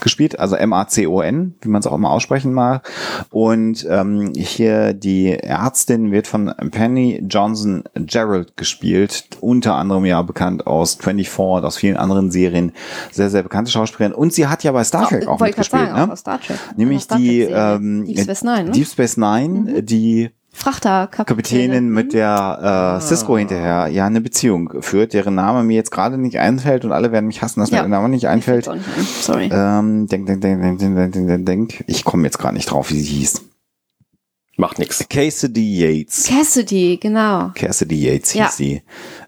[0.00, 2.88] gespielt, also M-A-C-O-N, wie man es auch immer aussprechen mag.
[3.30, 10.66] Und ähm, hier die Ärztin wird von Penny Johnson Gerald gespielt, unter anderem ja bekannt
[10.66, 12.72] aus 24 und aus vielen anderen Serien,
[13.10, 14.14] sehr, sehr bekannte Schauspielerin.
[14.14, 16.58] Und sie hat ja bei Star Trek auch grad mitgespielt, sagen, auch ne?
[16.76, 18.70] Nämlich die ähm, Deep Space Nine, ne?
[18.70, 21.66] Deep Space Nine, die Frachterkapitänin.
[21.70, 26.18] Kapitänin mit der äh, Cisco hinterher ja eine Beziehung führt, deren Name mir jetzt gerade
[26.18, 27.76] nicht einfällt und alle werden mich hassen, dass Ja.
[27.78, 28.66] mir der Name nicht einfällt.
[28.66, 29.06] nicht ein.
[29.20, 29.50] Sorry.
[29.52, 31.84] Ähm, denk, denk, denk, denk, denk, denk, denk, denk, denk.
[31.86, 33.42] Ich komme jetzt gerade nicht drauf, wie sie hieß.
[34.60, 35.06] Macht nix.
[35.08, 36.26] Cassidy Yates.
[36.26, 37.52] Cassidy, genau.
[37.54, 38.48] Cassidy Yates hieß Ja.
[38.50, 38.82] sie.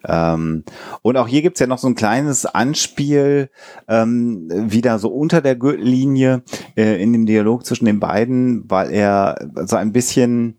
[0.05, 0.65] Ähm,
[1.03, 3.49] und auch hier gibt's ja noch so ein kleines Anspiel,
[3.87, 6.43] ähm, wieder so unter der Gürtellinie
[6.77, 9.37] äh, in dem Dialog zwischen den beiden, weil er
[9.67, 10.59] so ein bisschen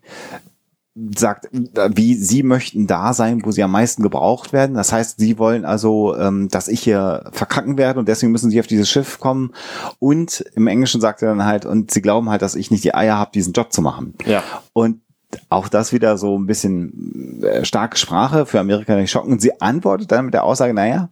[1.17, 4.75] sagt, wie sie möchten da sein, wo sie am meisten gebraucht werden.
[4.75, 8.59] Das heißt, sie wollen also, ähm, dass ich hier verkacken werde und deswegen müssen sie
[8.59, 9.51] auf dieses Schiff kommen.
[9.99, 12.93] Und im Englischen sagt er dann halt, und sie glauben halt, dass ich nicht die
[12.93, 14.13] Eier habe, diesen Job zu machen.
[14.25, 14.43] Ja.
[14.73, 15.01] Und
[15.49, 19.31] auch das wieder so ein bisschen äh, starke Sprache für Amerika nicht schocken.
[19.31, 21.09] Und sie antwortet dann mit der Aussage, naja,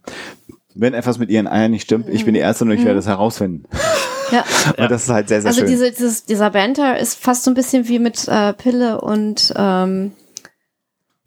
[0.74, 3.06] wenn etwas mit ihren Eiern nicht stimmt, ich bin die Erste und ich werde es
[3.06, 3.64] herausfinden.
[4.30, 4.44] Ja.
[4.78, 5.68] Und das ist halt sehr, sehr Also schön.
[5.70, 10.12] diese, dieses, dieser Banter ist fast so ein bisschen wie mit äh, Pille und ähm,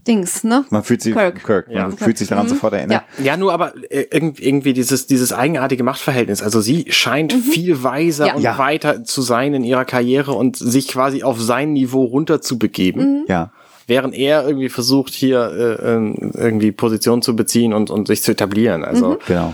[0.08, 0.66] Dings, ne?
[0.70, 1.46] man fühlt sich, Kirk.
[1.46, 1.90] Kirk, man Ja.
[1.92, 2.50] fühlt sich daran Mhm.
[2.50, 3.04] sofort erinnert.
[3.24, 6.44] Ja, nur aber äh, irgendwie, dieses, dieses eigenartige Machtverhältnis.
[6.44, 8.36] Also sie scheint viel weiser Ja.
[8.36, 8.58] und Ja.
[8.58, 13.24] weiter zu sein in ihrer Karriere und sich quasi auf sein Niveau runter zu begeben.
[13.30, 13.52] Ja.
[13.88, 15.40] Während er irgendwie versucht, hier
[15.82, 18.84] äh, ähm, irgendwie Position zu beziehen und, und sich zu etablieren.
[18.84, 19.54] Also Genau.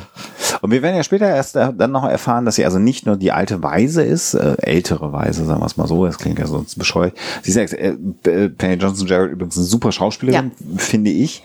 [0.61, 3.15] Und wir werden ja später erst äh, dann noch erfahren, dass sie also nicht nur
[3.17, 6.47] die alte Weise ist, äh, ältere Weise, sagen wir es mal so, das klingt ja
[6.47, 7.13] sonst bescheuert.
[7.41, 7.95] Sie ist ja, äh,
[8.25, 11.43] äh, Penny Johnson Jarrett übrigens eine super Schauspielerin, finde ich.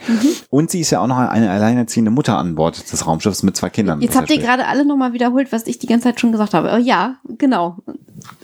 [0.49, 3.69] Und sie ist ja auch noch eine alleinerziehende Mutter an Bord des Raumschiffs mit zwei
[3.69, 4.01] Kindern.
[4.01, 6.53] Jetzt habt ihr ja gerade alle nochmal wiederholt, was ich die ganze Zeit schon gesagt
[6.53, 6.71] habe.
[6.73, 7.77] Oh, ja, genau.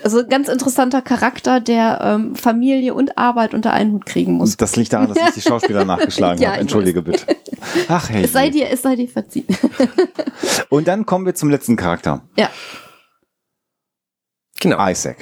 [0.04, 4.58] Also ganz interessanter Charakter, der ähm, Familie und Arbeit unter einen Hut kriegen muss.
[4.58, 6.62] Das liegt daran, dass ich die Schauspieler nachgeschlagen Ja, habe.
[6.62, 7.26] Entschuldige bitte.
[7.88, 8.24] Ach hey.
[8.24, 9.46] Es sei dir, es sei dir verziehen.
[10.70, 12.28] Und dann kommen wir zum letzten Charakter.
[12.38, 12.50] ja.
[14.60, 14.88] genau.
[14.88, 15.18] Isaac.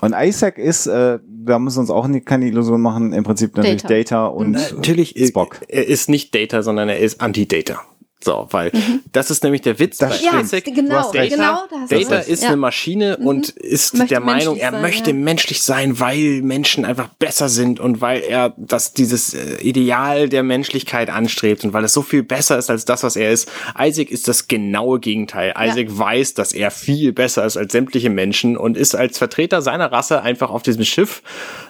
[0.00, 3.56] Und Isaac ist, äh, da müssen wir uns auch nie- keine Illusion machen, im Prinzip
[3.56, 4.26] natürlich Data, Data.
[4.26, 5.60] und Natürlich äh, Spock.
[5.68, 7.80] Er ist nicht Data, sondern er ist Anti-Data.
[8.20, 8.72] So, weil
[9.12, 10.42] das ist nämlich der Witz Das bei.
[10.42, 10.48] Mhm.
[10.50, 11.36] Ja, genau, Du hast recht.
[11.36, 11.44] genau.
[11.70, 12.48] Da hast du Data ist ja.
[12.48, 15.16] eine Maschine und ist Möchte der Meinung, er sein, möchte ja.
[15.16, 20.42] menschlich sein, weil Menschen einfach besser sind und weil er das dieses äh, Ideal der
[20.42, 23.48] Menschlichkeit anstrebt und weil es so viel besser ist als das, was er ist.
[23.78, 25.54] Isaac ist das genaue Gegenteil.
[25.56, 29.92] Isaac weiß, dass er viel besser ist als sämtliche Menschen und ist als Vertreter seiner
[29.92, 31.22] Rasse einfach auf diesem Schiff,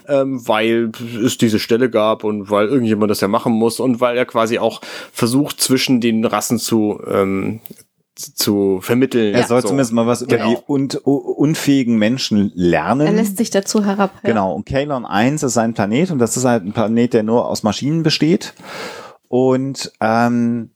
[0.08, 0.92] ähm, weil
[1.22, 4.58] es diese Stelle gab und weil irgendjemand das ja machen muss und weil er quasi
[4.58, 4.80] auch
[5.12, 7.60] versucht, zwischen den Rassen zu ähm,
[8.14, 9.34] zu vermitteln.
[9.34, 9.68] Er soll So.
[9.68, 10.50] zumindest mal was über Genau.
[10.50, 13.06] die un unfähigen Menschen lernen.
[13.06, 14.10] Er lässt sich dazu herab.
[14.22, 14.30] Ja.
[14.30, 17.46] Genau, und Kalon 1 ist sein Planet und das ist halt ein Planet, der nur
[17.48, 18.54] aus Maschinen besteht.
[19.28, 20.70] Und ähm,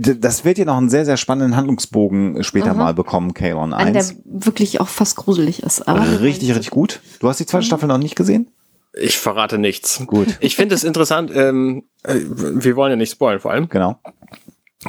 [0.00, 4.02] das wird ja noch einen sehr, sehr spannenden Handlungsbogen später mal bekommen, Kalon An der
[4.02, 4.16] 1.
[4.24, 5.86] wirklich auch fast gruselig ist.
[5.86, 7.00] Aber Richtig, richtig gut.
[7.20, 8.50] Du hast die zweite Staffel noch nicht gesehen?
[8.98, 10.02] Ich verrate nichts.
[10.06, 10.36] Gut.
[10.40, 14.00] Ich finde es interessant, ähm, äh, wir wollen ja nicht spoilen vor allem, Genau.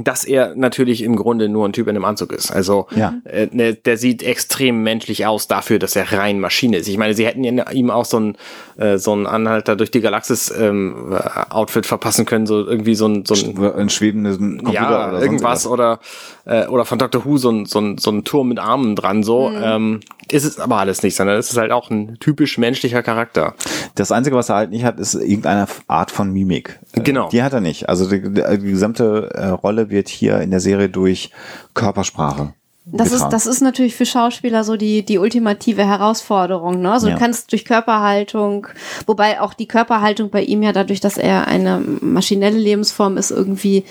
[0.04, 2.52] Dass er natürlich im Grunde nur ein Typ in einem Anzug ist.
[2.52, 3.16] Also Ja.
[3.26, 6.88] äh, ne, der sieht extrem menschlich aus dafür, dass er rein Maschine ist.
[6.88, 8.38] Ich meine, sie hätten ja ihm auch so ein
[8.78, 13.08] äh, so ein Anhalter durch die Galaxis ähm, äh, Outfit verpassen können, so irgendwie so
[13.08, 16.00] ein so ein Ein schwebenden Computer ja, oder sonst irgendwas oder
[16.46, 17.26] äh, oder von Dr.
[17.26, 19.52] Who so ein, so, ein, so ein Turm mit Armen dran so.
[19.52, 20.00] Ähm,
[20.30, 23.54] ist es aber alles nicht, sondern es ist halt auch ein typisch menschlicher Charakter.
[23.96, 26.80] Das Einzige, was er halt nicht hat, ist irgendeine Art von Mimik.
[26.94, 27.30] Äh, Genau.
[27.30, 27.88] Die hat er nicht.
[27.88, 29.48] Also die, die gesamte äh,
[29.88, 31.32] Rolle wird hier in der Serie durch
[31.74, 32.54] Körpersprache.
[32.90, 36.80] Das ist, das ist natürlich für Schauspieler so die, die ultimative Herausforderung.
[36.82, 36.90] Ne?
[36.94, 37.16] Also Ja.
[37.16, 38.68] du kannst durch Körperhaltung,
[39.06, 43.84] wobei auch die Körperhaltung bei ihm ja dadurch, dass er eine maschinelle Lebensform ist, irgendwie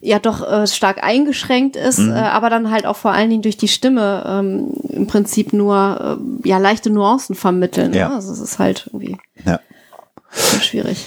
[0.00, 2.12] ja doch äh, stark eingeschränkt ist, Mhm.
[2.12, 6.18] äh, aber dann halt auch vor allen Dingen durch die Stimme ähm, im Prinzip nur
[6.44, 7.92] äh, ja leichte Nuancen vermitteln.
[7.92, 8.08] Ja.
[8.08, 8.14] Ne?
[8.14, 9.60] Also es ist halt irgendwie Ja.
[10.60, 11.04] schwierig.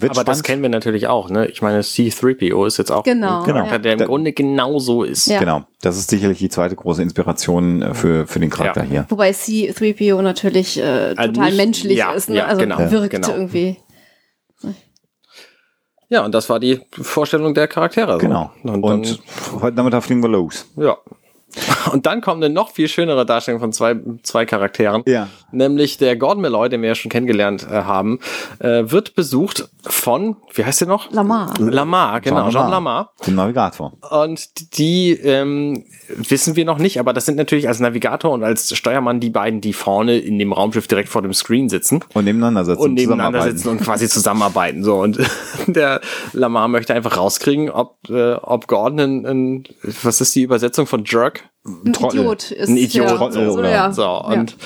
[0.00, 0.44] Wird Aber das spannend.
[0.46, 1.46] kennen wir natürlich auch, ne?
[1.46, 3.78] Ich meine, C3PO ist jetzt auch Genau, ein Charakter, ja.
[3.78, 5.26] der im Da- Grunde genauso ist.
[5.26, 5.38] Ja.
[5.40, 5.64] Genau.
[5.82, 8.88] Das ist sicherlich die zweite große Inspiration äh, für, für den Charakter Ja.
[8.90, 9.06] hier.
[9.10, 10.82] Wobei C3PO natürlich äh,
[11.16, 12.36] Also total nicht- menschlich ja, ist, ne?
[12.36, 13.28] ja, also genau, wirkt genau.
[13.30, 13.76] irgendwie.
[16.08, 18.12] Ja, und das war die Vorstellung der Charaktere.
[18.14, 18.18] so.
[18.18, 18.50] Genau.
[18.64, 19.20] Und, Und,
[19.60, 20.66] heute Nachmittag fliegen wir los.
[20.76, 20.96] ja.
[21.92, 25.02] Und dann kommt eine noch viel schönere Darstellung von zwei, zwei Charakteren.
[25.06, 25.28] Ja.
[25.52, 28.20] Nämlich der Gordon Malloy, den wir ja schon kennengelernt äh, haben,
[28.58, 31.10] äh, wird besucht von, wie heißt der noch?
[31.10, 31.54] Lamar.
[31.58, 33.12] Lamar, genau, Jean Jean Lamar.
[33.26, 33.92] Dem Navigator.
[34.10, 38.76] Und die ähm, wissen wir noch nicht, aber das sind natürlich als Navigator und als
[38.76, 42.64] Steuermann die beiden, die vorne in dem Raumschiff direkt vor dem Screen sitzen Und nebeneinander
[42.64, 42.82] sitzen.
[42.82, 44.84] und nebeneinander sitzen und quasi zusammenarbeiten.
[44.84, 45.18] So und
[45.66, 46.00] der
[46.32, 49.64] Lamar möchte einfach rauskriegen, ob äh, ob Gordon ein, ein
[50.02, 51.39] was ist die Übersetzung von Jerk?
[51.64, 52.20] Ein Trottel.
[52.20, 53.92] Idiot ist Ein Idiot ja, Trottel so, oder ja.
[53.92, 54.16] So Ja.
[54.18, 54.56] und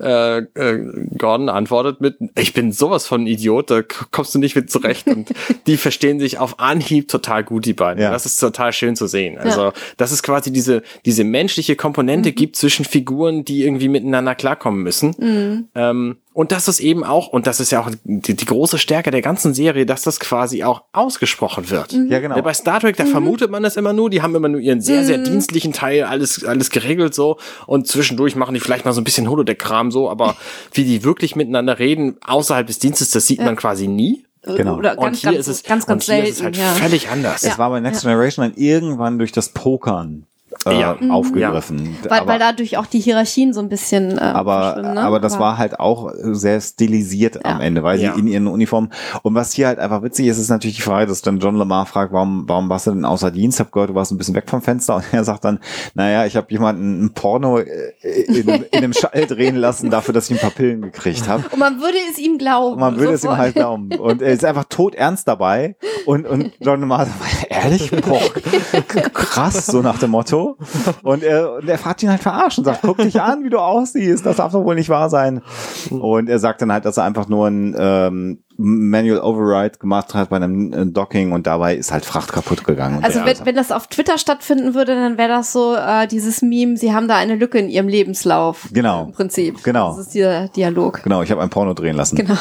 [0.00, 4.56] äh, äh, Gordon antwortet mit: Ich bin sowas von ein Idiot, da kommst du nicht
[4.56, 5.06] mit zurecht.
[5.08, 5.28] Und
[5.66, 8.02] die verstehen sich auf Anhieb total gut die beiden.
[8.02, 8.12] Ja.
[8.12, 9.36] Das ist total schön zu sehen.
[9.36, 14.82] Also dass es quasi diese diese menschliche Komponente gibt zwischen Figuren, die irgendwie miteinander klarkommen
[14.82, 15.68] müssen.
[15.74, 19.10] Ähm, und das ist eben auch, und das ist ja auch die, die große Stärke
[19.10, 21.92] der ganzen Serie, dass das quasi auch ausgesprochen wird.
[21.92, 22.36] Ja, genau.
[22.36, 24.80] Ja, bei Star Trek, da vermutet man das immer nur, die haben immer nur ihren
[24.80, 29.00] sehr, sehr dienstlichen Teil, alles, alles geregelt so und zwischendurch machen die vielleicht mal so
[29.00, 30.36] ein bisschen Holodeck-Kram so, aber
[30.74, 34.24] wie die wirklich miteinander reden, außerhalb des Dienstes, das sieht man quasi nie.
[34.42, 34.76] Genau.
[34.76, 36.30] Oder Und ganz, hier ganz, ist es, ganz, ganz und hier selten.
[36.30, 36.72] ist es halt ja.
[36.74, 37.42] völlig anders.
[37.42, 40.27] Es war bei Next Generation dann irgendwann durch das Pokern
[40.66, 40.96] äh, Ja.
[41.10, 41.96] aufgegriffen.
[42.08, 44.18] Weil, aber, weil dadurch auch die Hierarchien so ein bisschen.
[44.18, 45.00] Äh, aber, ne?
[45.00, 47.64] aber das war halt auch sehr stilisiert am Ja.
[47.66, 48.14] Ende, weil Ja.
[48.14, 48.90] sie in ihren Uniformen.
[49.22, 51.86] Und was hier halt einfach witzig ist, ist natürlich die Frage, dass dann John Lamar
[51.86, 53.60] fragt, warum, warum warst du denn außer Dienst?
[53.60, 54.96] Hab gehört, du warst ein bisschen weg vom Fenster.
[54.96, 55.58] Und er sagt dann,
[55.94, 57.92] naja, ich habe jemanden ein Porno äh,
[58.26, 61.44] in, einem- in einem Schall drehen lassen, dafür, dass ich ein paar Pillen gekriegt habe.
[61.50, 62.74] Und man würde es ihm glauben.
[62.74, 63.38] Und man würde es ihm sofort.
[63.38, 63.90] halt glauben.
[63.98, 65.76] Und er ist einfach tot ernst dabei.
[66.06, 67.90] Und, und John Lamar sagt, ehrlich?
[67.90, 68.20] Boah,
[69.12, 70.56] krass, so nach dem Motto.
[71.02, 73.58] Und er, und er hat ihn halt verarscht und sagt, guck dich an, wie du
[73.58, 74.24] aussiehst.
[74.24, 75.42] Das darf doch wohl nicht wahr sein.
[75.90, 80.30] Und er sagt dann halt, dass er einfach nur ein ähm, Manual Override gemacht hat
[80.30, 83.04] bei einem äh, Docking und dabei ist halt Fracht kaputt gegangen.
[83.04, 86.76] Also wenn, wenn das auf Twitter stattfinden würde, dann wäre das so äh, dieses Meme,
[86.76, 88.68] sie haben da eine Lücke in ihrem Lebenslauf.
[88.72, 89.04] Genau.
[89.04, 89.62] Im Prinzip.
[89.62, 89.90] Genau.
[89.90, 91.02] Das ist dieser Dialog.
[91.04, 92.16] Genau, ich habe ein Porno drehen lassen.
[92.16, 92.34] Genau.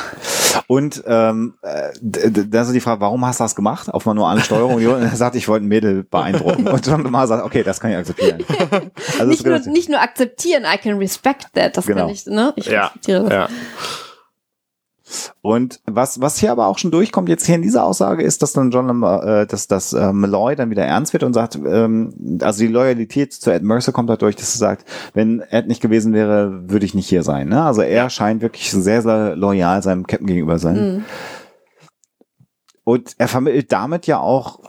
[0.65, 3.93] Und ähm, äh, d- d- da ist so die Frage, warum hast du das gemacht?
[3.93, 4.73] Auf mal nur eine Steuerung.
[4.73, 6.67] Und er sagt, ich wollte ein Mädel beeindrucken.
[6.67, 8.43] Und John Lamar sagt, okay, das kann ich akzeptieren.
[9.19, 11.77] Also Nicht nur, nicht nur akzeptieren, I can respect that.
[11.77, 12.01] Das Genau.
[12.05, 12.53] kann ich, ne?
[12.55, 13.33] Ich Ja, respektiere das.
[13.33, 13.47] ja.
[15.41, 18.53] Und was, was hier aber auch schon durchkommt jetzt hier in dieser Aussage ist, dass
[18.53, 22.59] dann John äh, dass, dass äh, Malloy dann wieder ernst wird und sagt, ähm, also
[22.59, 26.69] die Loyalität zu Ed Mercer kommt dadurch, dass er sagt, wenn Ed nicht gewesen wäre,
[26.69, 27.49] würde ich nicht hier sein.
[27.49, 27.61] Ne?
[27.61, 30.75] Also er scheint wirklich sehr, sehr loyal seinem Captain gegenüber sein.
[30.75, 31.05] Mhm.
[32.83, 34.59] Und er vermittelt damit ja auch,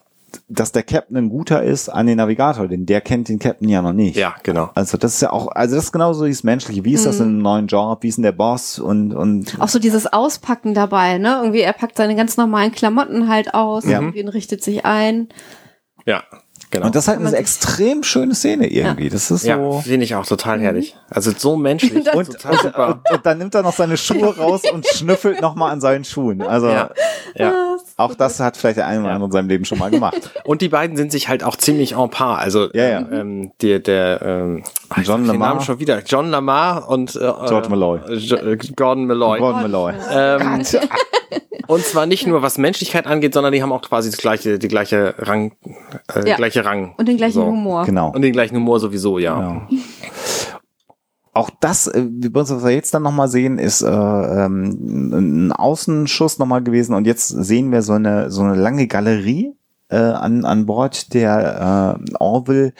[0.48, 3.80] dass der Captain ein guter ist an den Navigator, denn der kennt den Captain ja
[3.82, 4.16] noch nicht.
[4.16, 4.70] Ja, genau.
[4.74, 6.84] Also das ist ja auch, also das ist genauso dieses Menschliche.
[6.84, 8.02] Wie ist das in einem neuen Job?
[8.02, 8.78] Wie ist denn der Boss?
[8.78, 11.38] Und, und Auch so dieses Auspacken dabei, ne?
[11.40, 14.00] Irgendwie, er packt seine ganz normalen Klamotten halt aus, Ja.
[14.00, 15.28] irgendwie und richtet sich ein.
[16.06, 16.22] Ja,
[16.70, 16.86] genau.
[16.86, 19.08] Und das ist halt eine extrem schöne Szene irgendwie.
[19.08, 19.80] Das ist ja, so.
[19.80, 20.96] finde ich auch total herrlich.
[21.10, 21.92] Also so menschlich.
[22.14, 22.88] Und, total super.
[22.88, 26.42] und, und dann nimmt er noch seine Schuhe raus und schnüffelt nochmal an seinen Schuhen.
[26.42, 26.90] Also Ja,
[27.34, 27.76] ja.
[27.96, 29.14] auch das hat vielleicht der eine oder Ja.
[29.14, 30.30] andere in seinem Leben schon mal gemacht.
[30.44, 32.38] Und die beiden sind sich halt auch ziemlich en par.
[32.38, 32.98] Also Ja, ja.
[33.10, 35.48] Ähm, der, der ähm, ach, John sag den Lamar.
[35.50, 36.02] Namen schon wieder.
[36.04, 38.00] John Lamar und äh, George Malloy.
[38.08, 39.38] äh, Jo- äh, Gordon Malloy.
[39.38, 39.94] Gordon Malloy.
[40.12, 40.62] Ähm,
[41.68, 44.66] und zwar nicht nur was Menschlichkeit angeht, sondern die haben auch quasi das gleiche, die
[44.68, 45.52] gleiche Rang,
[46.14, 46.36] äh, Ja.
[46.36, 46.94] gleiche Rang.
[46.96, 47.46] Und den gleichen So.
[47.46, 47.84] Humor.
[47.84, 48.10] Genau.
[48.10, 49.38] Und den gleichen Humor sowieso, ja.
[49.40, 49.68] Ja.
[51.34, 55.52] Auch das, äh, wie wir uns das jetzt dann nochmal sehen, ist äh, ähm, ein
[55.52, 59.52] Außenschuss nochmal gewesen und jetzt sehen wir so eine, so eine lange Galerie
[59.88, 62.72] äh, an, an Bord der äh, Orville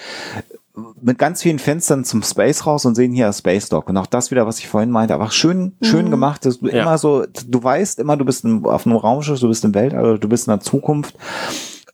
[1.01, 3.89] mit ganz vielen Fenstern zum Space raus und sehen hier Space Dock.
[3.89, 6.45] Und auch das wieder, was ich vorhin meinte, aber schön, schön gemacht.
[6.47, 6.83] Dass du Ja.
[6.83, 10.19] immer so, du weißt immer, du bist im, auf einem Raumschiff, du bist im Weltall,
[10.19, 11.15] du bist in der Zukunft.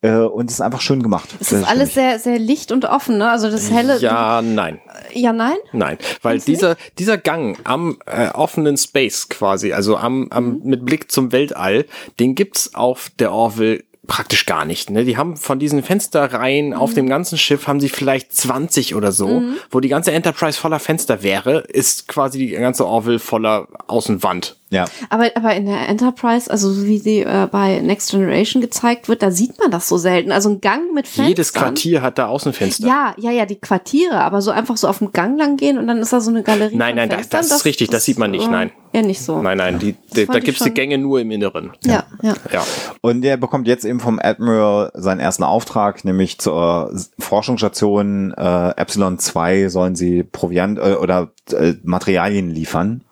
[0.03, 1.31] Äh, und es ist einfach schön gemacht.
[1.41, 3.31] Es ist alles finde sehr, sehr licht und offen, ne?
[3.31, 3.99] Also das helle.
[4.01, 4.79] Ja, nein.
[5.15, 5.57] Ja, nein?
[5.73, 11.11] Nein, weil dieser, dieser Gang am äh, offenen Space quasi, also am, am, mit Blick
[11.11, 11.87] zum Weltall,
[12.21, 14.91] den gibt's auf der Orville praktisch gar nicht.
[14.91, 15.05] Ne?
[15.05, 19.43] Die haben von diesen Fensterreihen auf dem ganzen Schiff haben sie vielleicht 20 oder so,
[19.71, 24.57] wo die ganze Enterprise voller Fenster wäre, ist quasi die ganze Orville voller Außenwand.
[24.75, 24.87] Ja.
[25.09, 29.23] Aber, aber in der Enterprise, also so wie sie äh, bei Next Generation gezeigt wird,
[29.23, 30.33] da sieht man das so selten.
[30.33, 31.29] Also ein Gang mit Fenstern.
[31.29, 32.87] Jedes Quartier hat da Außenfenster.
[32.87, 35.87] Ja, ja, ja, die Quartiere, aber so einfach so auf dem Gang lang gehen und
[35.87, 36.77] dann ist da so eine Galerie.
[36.77, 38.73] Nein, nein, das- Fenstern, das ist richtig, das sieht man nicht, nein.
[38.93, 39.43] Ja, nicht so.
[39.43, 41.73] Nein, nein, die, die, da gibt's die Gänge nur im Inneren.
[41.85, 42.35] Ja, ja.
[42.53, 42.65] Ja.
[43.01, 49.19] Und der bekommt jetzt eben vom Admiral seinen ersten Auftrag, nämlich zur Forschungsstation äh, Epsilon
[49.19, 53.03] 2 sollen sie Proviant äh, oder äh, Materialien liefern.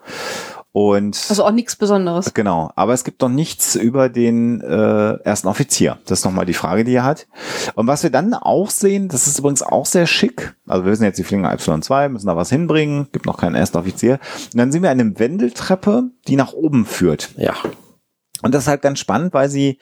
[0.73, 2.33] Und Also auch nichts Besonderes.
[2.33, 5.99] Genau, aber es gibt noch nichts über den äh, ersten Offizier.
[6.07, 7.27] Das ist nochmal die Frage, die er hat.
[7.75, 10.55] Und was wir dann auch sehen, das ist übrigens auch sehr schick.
[10.67, 13.37] Also wir wissen jetzt, die fliegen nach Epsilon 2, müssen da was hinbringen, gibt noch
[13.37, 14.19] keinen ersten Offizier.
[14.53, 17.35] Und dann sehen wir eine Wendeltreppe, die nach oben führt.
[17.37, 17.55] Ja.
[18.43, 19.79] Und das ist halt ganz spannend, weil sie,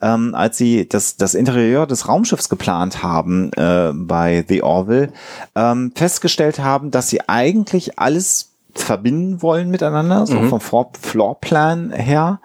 [0.00, 5.12] ähm, als sie das, das Interieur des Raumschiffs geplant haben äh, bei The Orville,
[5.54, 12.40] ähm, festgestellt haben, dass sie eigentlich alles verbinden wollen miteinander, so vom Floor- Floorplan her.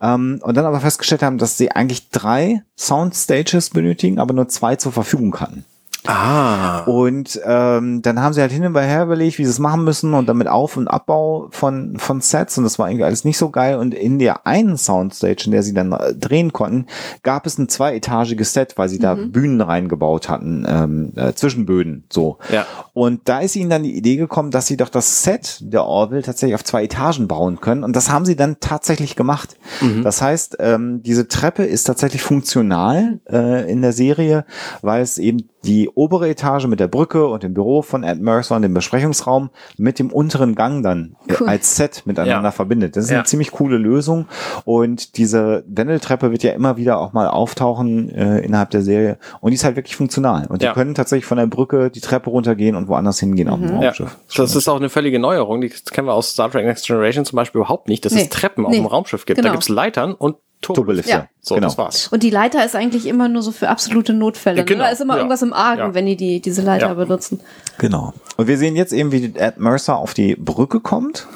[0.00, 4.76] Ähm, und dann aber festgestellt haben, dass sie eigentlich drei Soundstages benötigen, aber nur zwei
[4.76, 5.64] zur Verfügung hatten.
[6.06, 6.80] Ah.
[6.80, 10.14] Und ähm, dann haben sie halt hin und her überlegt, wie sie es machen müssen
[10.14, 13.38] und dann mit Auf- und Abbau von, von Sets und das war irgendwie alles nicht
[13.38, 13.76] so geil.
[13.76, 16.86] Und in der einen Soundstage, in der sie dann äh, drehen konnten,
[17.22, 22.38] gab es ein zweietagiges Set, weil sie da Bühnen reingebaut hatten, ähm, äh, Zwischenböden, so.
[22.50, 22.66] Ja.
[22.92, 26.22] Und da ist ihnen dann die Idee gekommen, dass sie doch das Set der Orville
[26.22, 27.84] tatsächlich auf zwei Etagen bauen können.
[27.84, 29.56] Und das haben sie dann tatsächlich gemacht.
[30.02, 34.44] Das heißt, ähm, diese Treppe ist tatsächlich funktional äh, in der Serie,
[34.80, 38.56] weil es eben die obere Etage mit der Brücke und dem Büro von Ed Mercer
[38.56, 41.48] und dem Besprechungsraum mit dem unteren Gang dann äh, Cool.
[41.48, 42.50] als Set miteinander Ja.
[42.50, 42.96] verbindet.
[42.96, 43.18] Das ist Ja.
[43.18, 44.26] eine ziemlich coole Lösung.
[44.64, 49.18] Und diese Wendeltreppe wird ja immer wieder auch mal auftauchen äh, innerhalb der Serie.
[49.40, 50.46] Und die ist halt wirklich funktional.
[50.48, 50.72] Und die Ja.
[50.74, 54.16] können tatsächlich von der Brücke die Treppe runtergehen und woanders hingehen auf dem Ja, Raumschiff.
[54.36, 55.60] das ist auch eine völlige Neuerung.
[55.60, 58.22] Die kennen wir aus Star Trek Next Generation zum Beispiel überhaupt nicht, dass Nee.
[58.22, 58.78] es Treppen auf Nee.
[58.78, 59.36] dem Raumschiff gibt.
[59.38, 59.48] Genau.
[59.48, 61.28] Da gibt's Leitern und Turbolift, ja.
[61.40, 61.66] So, genau.
[61.66, 62.08] das war's.
[62.08, 64.58] Und die Leiter ist eigentlich immer nur so für absolute Notfälle.
[64.58, 64.84] Ja, genau, Ne?
[64.84, 65.18] Da ist immer ja.
[65.18, 65.94] irgendwas im Argen, Ja.
[65.94, 66.94] wenn die, die diese Leiter Ja.
[66.94, 67.40] benutzen.
[67.78, 68.14] Genau.
[68.36, 71.26] Und wir sehen jetzt eben, wie Ed Mercer auf die Brücke kommt.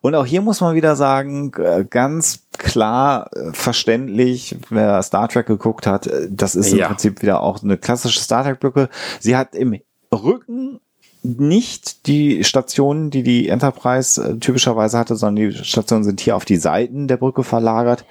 [0.00, 1.50] Und auch hier muss man wieder sagen,
[1.90, 6.78] ganz klar äh, verständlich, wer Star Trek geguckt hat, äh, das ist im.
[6.80, 8.88] Prinzip wieder auch eine klassische Star Trek Brücke.
[9.18, 9.78] Sie hat im
[10.12, 10.80] Rücken
[11.22, 16.44] nicht die Stationen, die die Enterprise äh, typischerweise hatte, sondern die Stationen sind hier auf
[16.46, 18.04] die Seiten der Brücke verlagert.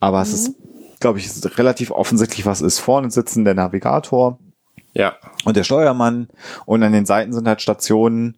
[0.00, 0.54] Aber es ist,
[0.98, 2.78] glaube ich, ist relativ offensichtlich, was ist.
[2.78, 4.38] Vorne sitzen der Navigator,
[4.92, 5.14] Ja.
[5.44, 6.28] und der Steuermann
[6.66, 8.36] und an den Seiten sind halt Stationen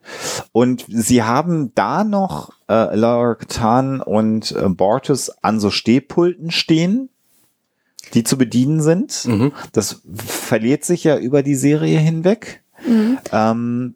[0.53, 7.09] und sie haben da noch äh, Laura Katan und äh, Bortus an so Stehpulten stehen,
[8.15, 9.27] die zu bedienen sind.
[9.73, 12.63] Das verliert sich ja über die Serie hinweg.
[13.33, 13.95] Ähm,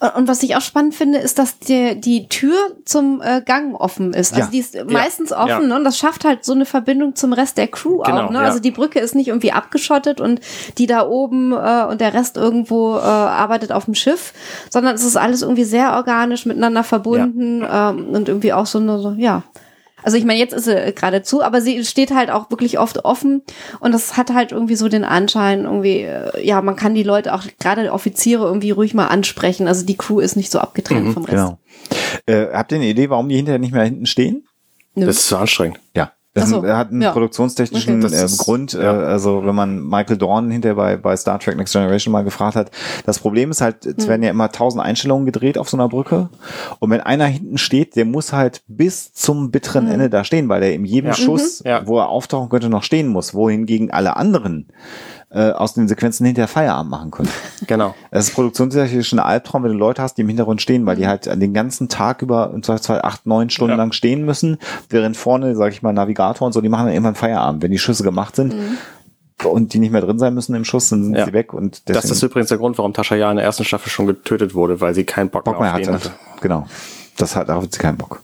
[0.00, 3.74] Und, und was ich auch spannend finde, ist, dass die, die Tür zum äh, Gang
[3.74, 4.32] offen ist.
[4.34, 4.50] Also Ja.
[4.52, 5.60] die ist meistens offen Ja.
[5.60, 5.76] ne?
[5.76, 8.30] und das schafft halt so eine Verbindung zum Rest der Crew Genau, auch.
[8.30, 8.38] Ne?
[8.38, 8.44] ja.
[8.44, 10.40] Also die Brücke ist nicht irgendwie abgeschottet und
[10.78, 14.32] die da oben äh, und der Rest irgendwo äh, arbeitet auf dem Schiff,
[14.70, 18.98] sondern es ist alles irgendwie sehr organisch miteinander verbunden ähm, und irgendwie auch so eine,
[18.98, 19.42] so, ja.
[20.06, 22.78] Also ich meine, jetzt ist sie äh, gerade zu, aber sie steht halt auch wirklich
[22.78, 23.42] oft offen
[23.80, 27.34] und das hat halt irgendwie so den Anschein, irgendwie, äh, ja, man kann die Leute
[27.34, 29.66] auch, gerade Offiziere, irgendwie ruhig mal ansprechen.
[29.66, 31.36] Also die Crew ist nicht so abgetrennt vom Rest.
[31.36, 31.58] genau.
[32.26, 34.46] Äh, habt ihr eine Idee, warum die hinterher nicht mehr hinten stehen?
[34.94, 35.06] Nö.
[35.06, 35.80] Das ist zu anstrengend.
[35.96, 36.12] Ja.
[36.40, 37.12] Das so, hat einen ja.
[37.12, 38.14] produktionstechnischen Okay.
[38.14, 38.74] Äh, ist- Grund.
[38.74, 38.92] Äh, ja.
[38.92, 42.70] also wenn man Michael Dorn hinterher bei, bei Star Trek Next Generation mal gefragt hat,
[43.04, 43.94] das Problem ist halt, Hm.
[43.96, 46.28] es werden ja immer tausend Einstellungen gedreht auf so einer Brücke.
[46.78, 49.92] Und wenn einer hinten steht, der muss halt bis zum bitteren Hm.
[49.94, 51.14] Ende da stehen, weil der in jedem Ja.
[51.14, 51.86] Schuss, Mhm.
[51.86, 53.34] Wo er auftauchen könnte, noch stehen muss.
[53.34, 54.68] Wohingegen alle anderen
[55.30, 57.28] äh, aus den Sequenzen hinterher Feierabend machen können.
[57.66, 57.94] Genau.
[58.10, 61.08] Es ist produktionstechnisch ein Albtraum, wenn du Leute hast, die im Hintergrund stehen, weil die
[61.08, 63.76] halt den ganzen Tag über im Zweifelsfall acht, neun Stunden Ja.
[63.76, 64.58] lang stehen müssen,
[64.88, 67.62] während vorne, sag ich mal, Navigator und so, die machen dann irgendwann Feierabend.
[67.62, 68.54] Wenn die Schüsse gemacht sind
[69.44, 71.24] und die nicht mehr drin sein müssen im Schuss, dann sind Ja.
[71.24, 73.90] sie weg und Das ist übrigens der Grund, warum Tascha ja in der ersten Staffel
[73.90, 75.92] schon getötet wurde, weil sie keinen Bock, Bock mehr mehr hatte.
[75.92, 76.12] hatte.
[76.40, 76.66] Genau.
[77.18, 78.22] Das hat, darauf hat sie keinen Bock.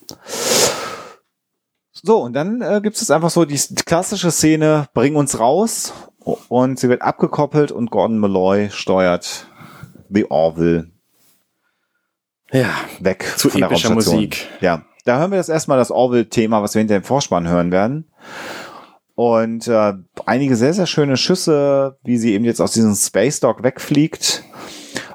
[2.04, 5.92] So, und dann äh, gibt es einfach so die klassische Szene, bring uns raus
[6.24, 9.46] und sie wird abgekoppelt und Gordon Malloy steuert
[10.08, 10.90] The Orville
[12.52, 12.70] Ja.
[13.00, 14.16] weg Zu von der epischer Raumstation.
[14.16, 14.48] Musik.
[14.60, 18.10] Ja, da hören wir das erstmal das Orville-Thema, was wir hinter dem Vorspann hören werden.
[19.14, 19.92] Und äh,
[20.26, 24.44] einige sehr, sehr schöne Schüsse, wie sie eben jetzt aus diesem Space Dog wegfliegt.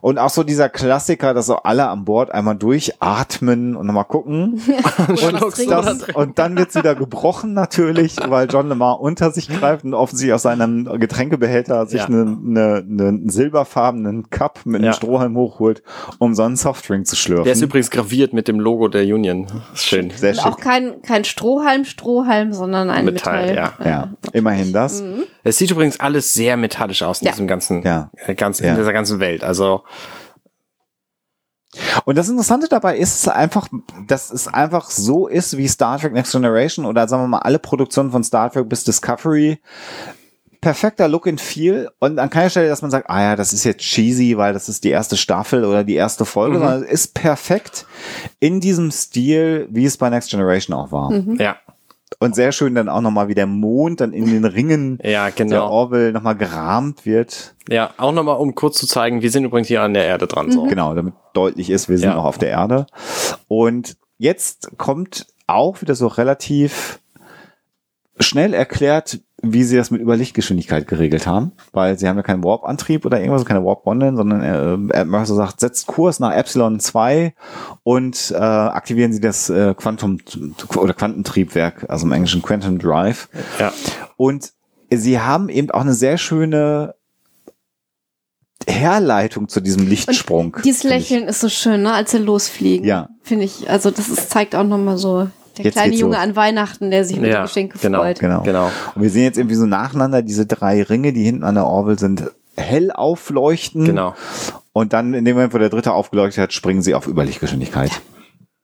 [0.02, 4.62] Und auch so dieser Klassiker, dass so alle an Bord einmal durchatmen und nochmal gucken.
[5.08, 9.94] und, das, und dann wird's wieder gebrochen natürlich, weil John Lemar unter sich greift und
[9.94, 12.08] offensichtlich aus seinem Getränkebehälter sich Ja.
[12.08, 14.94] einen eine, einen silberfarbenen Cup mit einem Ja.
[14.94, 15.84] Strohhalm hochholt,
[16.20, 17.46] um so einen Softdrink zu schlürfen.
[17.46, 19.48] Der ist übrigens graviert mit dem Logo der Union.
[19.74, 20.12] Schön.
[20.12, 20.46] sehr schick.
[20.46, 23.56] auch kein, kein Strohhalm, Strohhalm, sondern ein Metall, Metall.
[23.56, 23.86] ja.
[23.88, 25.04] Ja, immerhin das.
[25.44, 27.32] Es sieht übrigens alles sehr metallisch aus in Ja.
[27.32, 28.12] diesem ganzen, Ja.
[28.26, 28.72] äh, ganz, Ja.
[28.72, 29.44] in dieser ganzen Welt.
[29.44, 29.84] Also,
[32.06, 33.68] Und das Interessante dabei ist einfach,
[34.08, 37.60] dass es einfach so ist wie Star Trek Next Generation oder sagen wir mal alle
[37.60, 39.60] Produktionen von Star Trek bis Discovery.
[40.60, 43.64] Perfekter Look and Feel und an keiner Stelle, dass man sagt, ah ja, das ist
[43.64, 46.62] jetzt cheesy, weil das ist die erste Staffel oder die erste Folge, Mhm.
[46.62, 47.86] sondern es ist perfekt
[48.40, 51.12] in diesem Stil, wie es bei Next Generation auch war.
[51.14, 51.58] ja.
[52.20, 55.32] Und sehr schön dann auch nochmal, wie der Mond dann in den Ringen Ja, der
[55.46, 55.70] genau.
[55.70, 57.56] Orville nochmal gerahmt wird.
[57.70, 60.52] Ja, auch nochmal, um kurz zu zeigen, wir sind übrigens hier an der Erde dran.
[60.52, 60.64] So.
[60.64, 62.16] Genau, damit deutlich ist, wir sind Ja.
[62.16, 62.88] noch auf der Erde.
[63.48, 67.00] Und jetzt kommt auch wieder so relativ
[68.20, 73.06] schnell erklärt, wie sie das mit Überlichtgeschwindigkeit geregelt haben, weil sie haben ja keinen Warp-Antrieb
[73.06, 77.36] oder irgendwas, keine Warp-Bonden, sondern äh, Mercer sagt, setzt Kurs nach Epsilon 2
[77.84, 80.18] und äh, aktivieren sie das äh, Quantum
[80.76, 83.30] oder Quantentriebwerk, also im Englischen Quantum Drive.
[83.60, 83.72] Ja.
[84.16, 84.54] Und
[84.92, 86.96] sie haben eben auch eine sehr schöne
[88.68, 90.58] Herleitung zu diesem Lichtsprung.
[90.64, 91.10] Dieses finde ich.
[91.10, 92.86] Lächeln ist so schön, ne, als sie losfliegen.
[92.86, 93.10] Ja.
[93.22, 93.70] Finde ich.
[93.70, 96.24] Also das ist, zeigt auch nochmal so der Jetzt kleine Junge los.
[96.24, 98.00] an Weihnachten, der sich über Ja, die Geschenke genau.
[98.00, 98.20] freut.
[98.20, 98.42] Genau.
[98.44, 98.72] Genau.
[98.96, 101.98] Und wir sehen jetzt irgendwie so nacheinander diese drei Ringe, die hinten an der Orville
[102.00, 102.24] sind,
[102.56, 103.86] hell aufleuchten.
[103.86, 104.16] Genau.
[104.74, 107.92] Und dann in dem Moment, wo der dritte aufgeleuchtet hat, springen sie auf Überlichtgeschwindigkeit.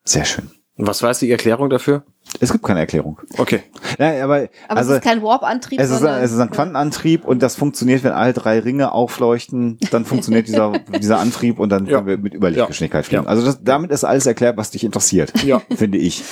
[0.06, 0.50] Sehr schön.
[0.76, 2.04] Und Was war jetzt die Erklärung dafür?
[2.40, 3.20] Es gibt keine Erklärung.
[3.38, 3.62] Okay.
[4.00, 7.42] Ja, aber, Aber also, es ist kein Warp-Antrieb, es ist, es ist ein Quantenantrieb und
[7.44, 11.98] das funktioniert, wenn alle drei Ringe aufleuchten, dann funktioniert dieser, dieser Antrieb und dann Ja.
[11.98, 13.24] können wir mit Überlichtgeschwindigkeit fliegen.
[13.24, 13.30] Ja.
[13.30, 15.62] Also das, damit ist alles erklärt, was dich interessiert, Ja.
[15.76, 16.24] finde ich,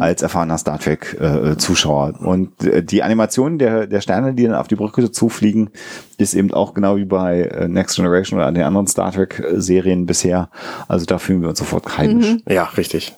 [0.00, 2.14] als erfahrener Star Trek äh, Zuschauer.
[2.20, 5.70] Und äh, die Animation der, der Sterne, die dann auf die Brücke zufliegen,
[6.18, 9.96] ist eben auch genau wie bei äh, Next Generation oder den anderen Star Trek äh,
[10.04, 10.48] bisher.
[10.88, 12.36] Also da fühlen wir uns sofort heimisch.
[12.48, 13.14] Ja, richtig.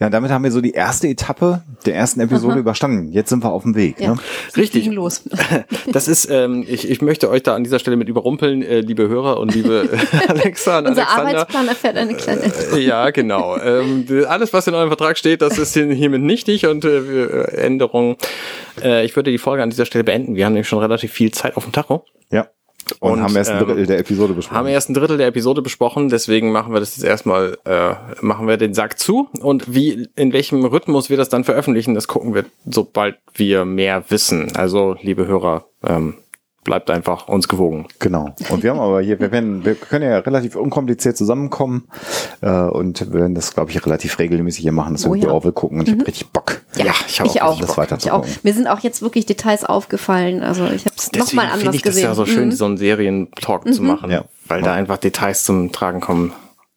[0.00, 3.12] Ja, damit haben wir so die erste Etappe der ersten Episode überstanden.
[3.12, 4.00] Jetzt sind wir auf dem Weg.
[4.00, 4.14] Ja.
[4.14, 4.20] Ne?
[4.56, 4.86] Richtig.
[4.86, 5.22] los.
[5.92, 9.08] Das ist, ähm, ich, ich möchte euch da an dieser Stelle mit überrumpeln, äh, liebe
[9.08, 9.88] Hörer und liebe
[10.28, 11.30] Alexa und Unser Alexander.
[11.40, 13.58] Arbeitsplan erfährt eine kleine Äh, Ja, genau.
[13.58, 18.16] Ähm, alles, was in eurem Vertrag steht, das ist hier- hiermit nichtig und äh, Änderungen.
[18.82, 20.34] Äh, ich würde die Folge an dieser Stelle beenden.
[20.36, 22.04] Wir haben nämlich schon relativ viel Zeit auf dem Tacho.
[22.98, 24.56] Und, Und, haben erst ein ähm, Drittel der Episode besprochen.
[24.56, 28.48] Haben erst ein Drittel der Episode besprochen, deswegen machen wir das jetzt erstmal, äh, machen
[28.48, 29.28] wir den Sack zu.
[29.40, 34.04] Und wie, in welchem Rhythmus wir das dann veröffentlichen, das gucken wir, sobald wir mehr
[34.10, 34.54] wissen.
[34.56, 36.14] Also, liebe Hörer, ähm,
[36.64, 37.86] bleibt einfach uns gewogen.
[38.00, 38.34] Genau.
[38.50, 41.88] Und wir haben aber hier, wir, werden, wir können ja relativ unkompliziert zusammenkommen
[42.42, 45.22] äh, und wir werden das, glaube ich, relativ regelmäßig hier machen, dass wir Oh die
[45.22, 45.30] ja.
[45.30, 46.60] Orville gucken und ich habe richtig Bock.
[46.76, 47.60] Ja, ich hab ich auch auch.
[47.60, 48.20] das weiter ich zu auch.
[48.22, 48.36] gucken.
[48.42, 50.42] Mir sind auch jetzt wirklich Details aufgefallen.
[50.42, 52.04] Also ich habe es nochmal finde anders ich das gesehen.
[52.04, 52.52] ja so schön, Mhm.
[52.52, 54.24] so einen Serientalk zu machen, Ja.
[54.46, 56.32] weil da einfach Details zum Tragen kommen.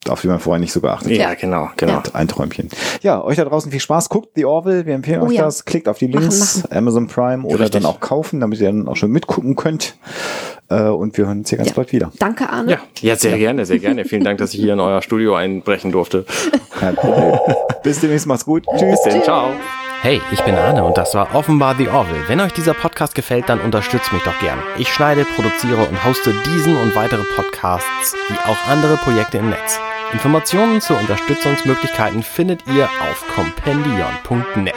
[0.09, 1.33] Auf die man vorher nicht so geachtet Ja, Ja.
[1.35, 1.93] genau, genau.
[1.93, 2.03] Ja.
[2.13, 2.69] Ein Träumchen.
[3.01, 4.09] Ja, euch da draußen viel Spaß.
[4.09, 4.85] Guckt The Orville.
[4.85, 5.43] Wir empfehlen Oh euch ja.
[5.45, 5.65] das.
[5.65, 7.81] Klickt auf die Machen, Links, Amazon Prime oder Richtig.
[7.81, 9.95] dann auch kaufen, damit ihr dann auch schon mitgucken könnt.
[10.69, 11.75] Äh, und wir hören uns hier ganz Ja.
[11.75, 12.11] bald wieder.
[12.19, 12.71] Danke, Arne.
[12.71, 14.05] Ja, ja, sehr gerne, sehr gerne.
[14.05, 16.25] Vielen Dank, dass ich hier in euer Studio einbrechen durfte.
[17.83, 18.27] Bis demnächst.
[18.27, 18.65] Macht's gut.
[18.77, 19.01] Tschüss.
[19.03, 19.49] Bis denn, ciao.
[20.01, 22.23] Hey, ich bin Arne und das war offenbar The Orville.
[22.27, 24.59] Wenn euch dieser Podcast gefällt, dann unterstützt mich doch gern.
[24.77, 29.79] Ich schneide, produziere und hoste diesen und weitere Podcasts wie auch andere Projekte im Netz.
[30.13, 34.75] Informationen zu Unterstützungsmöglichkeiten findet ihr auf compendion.net.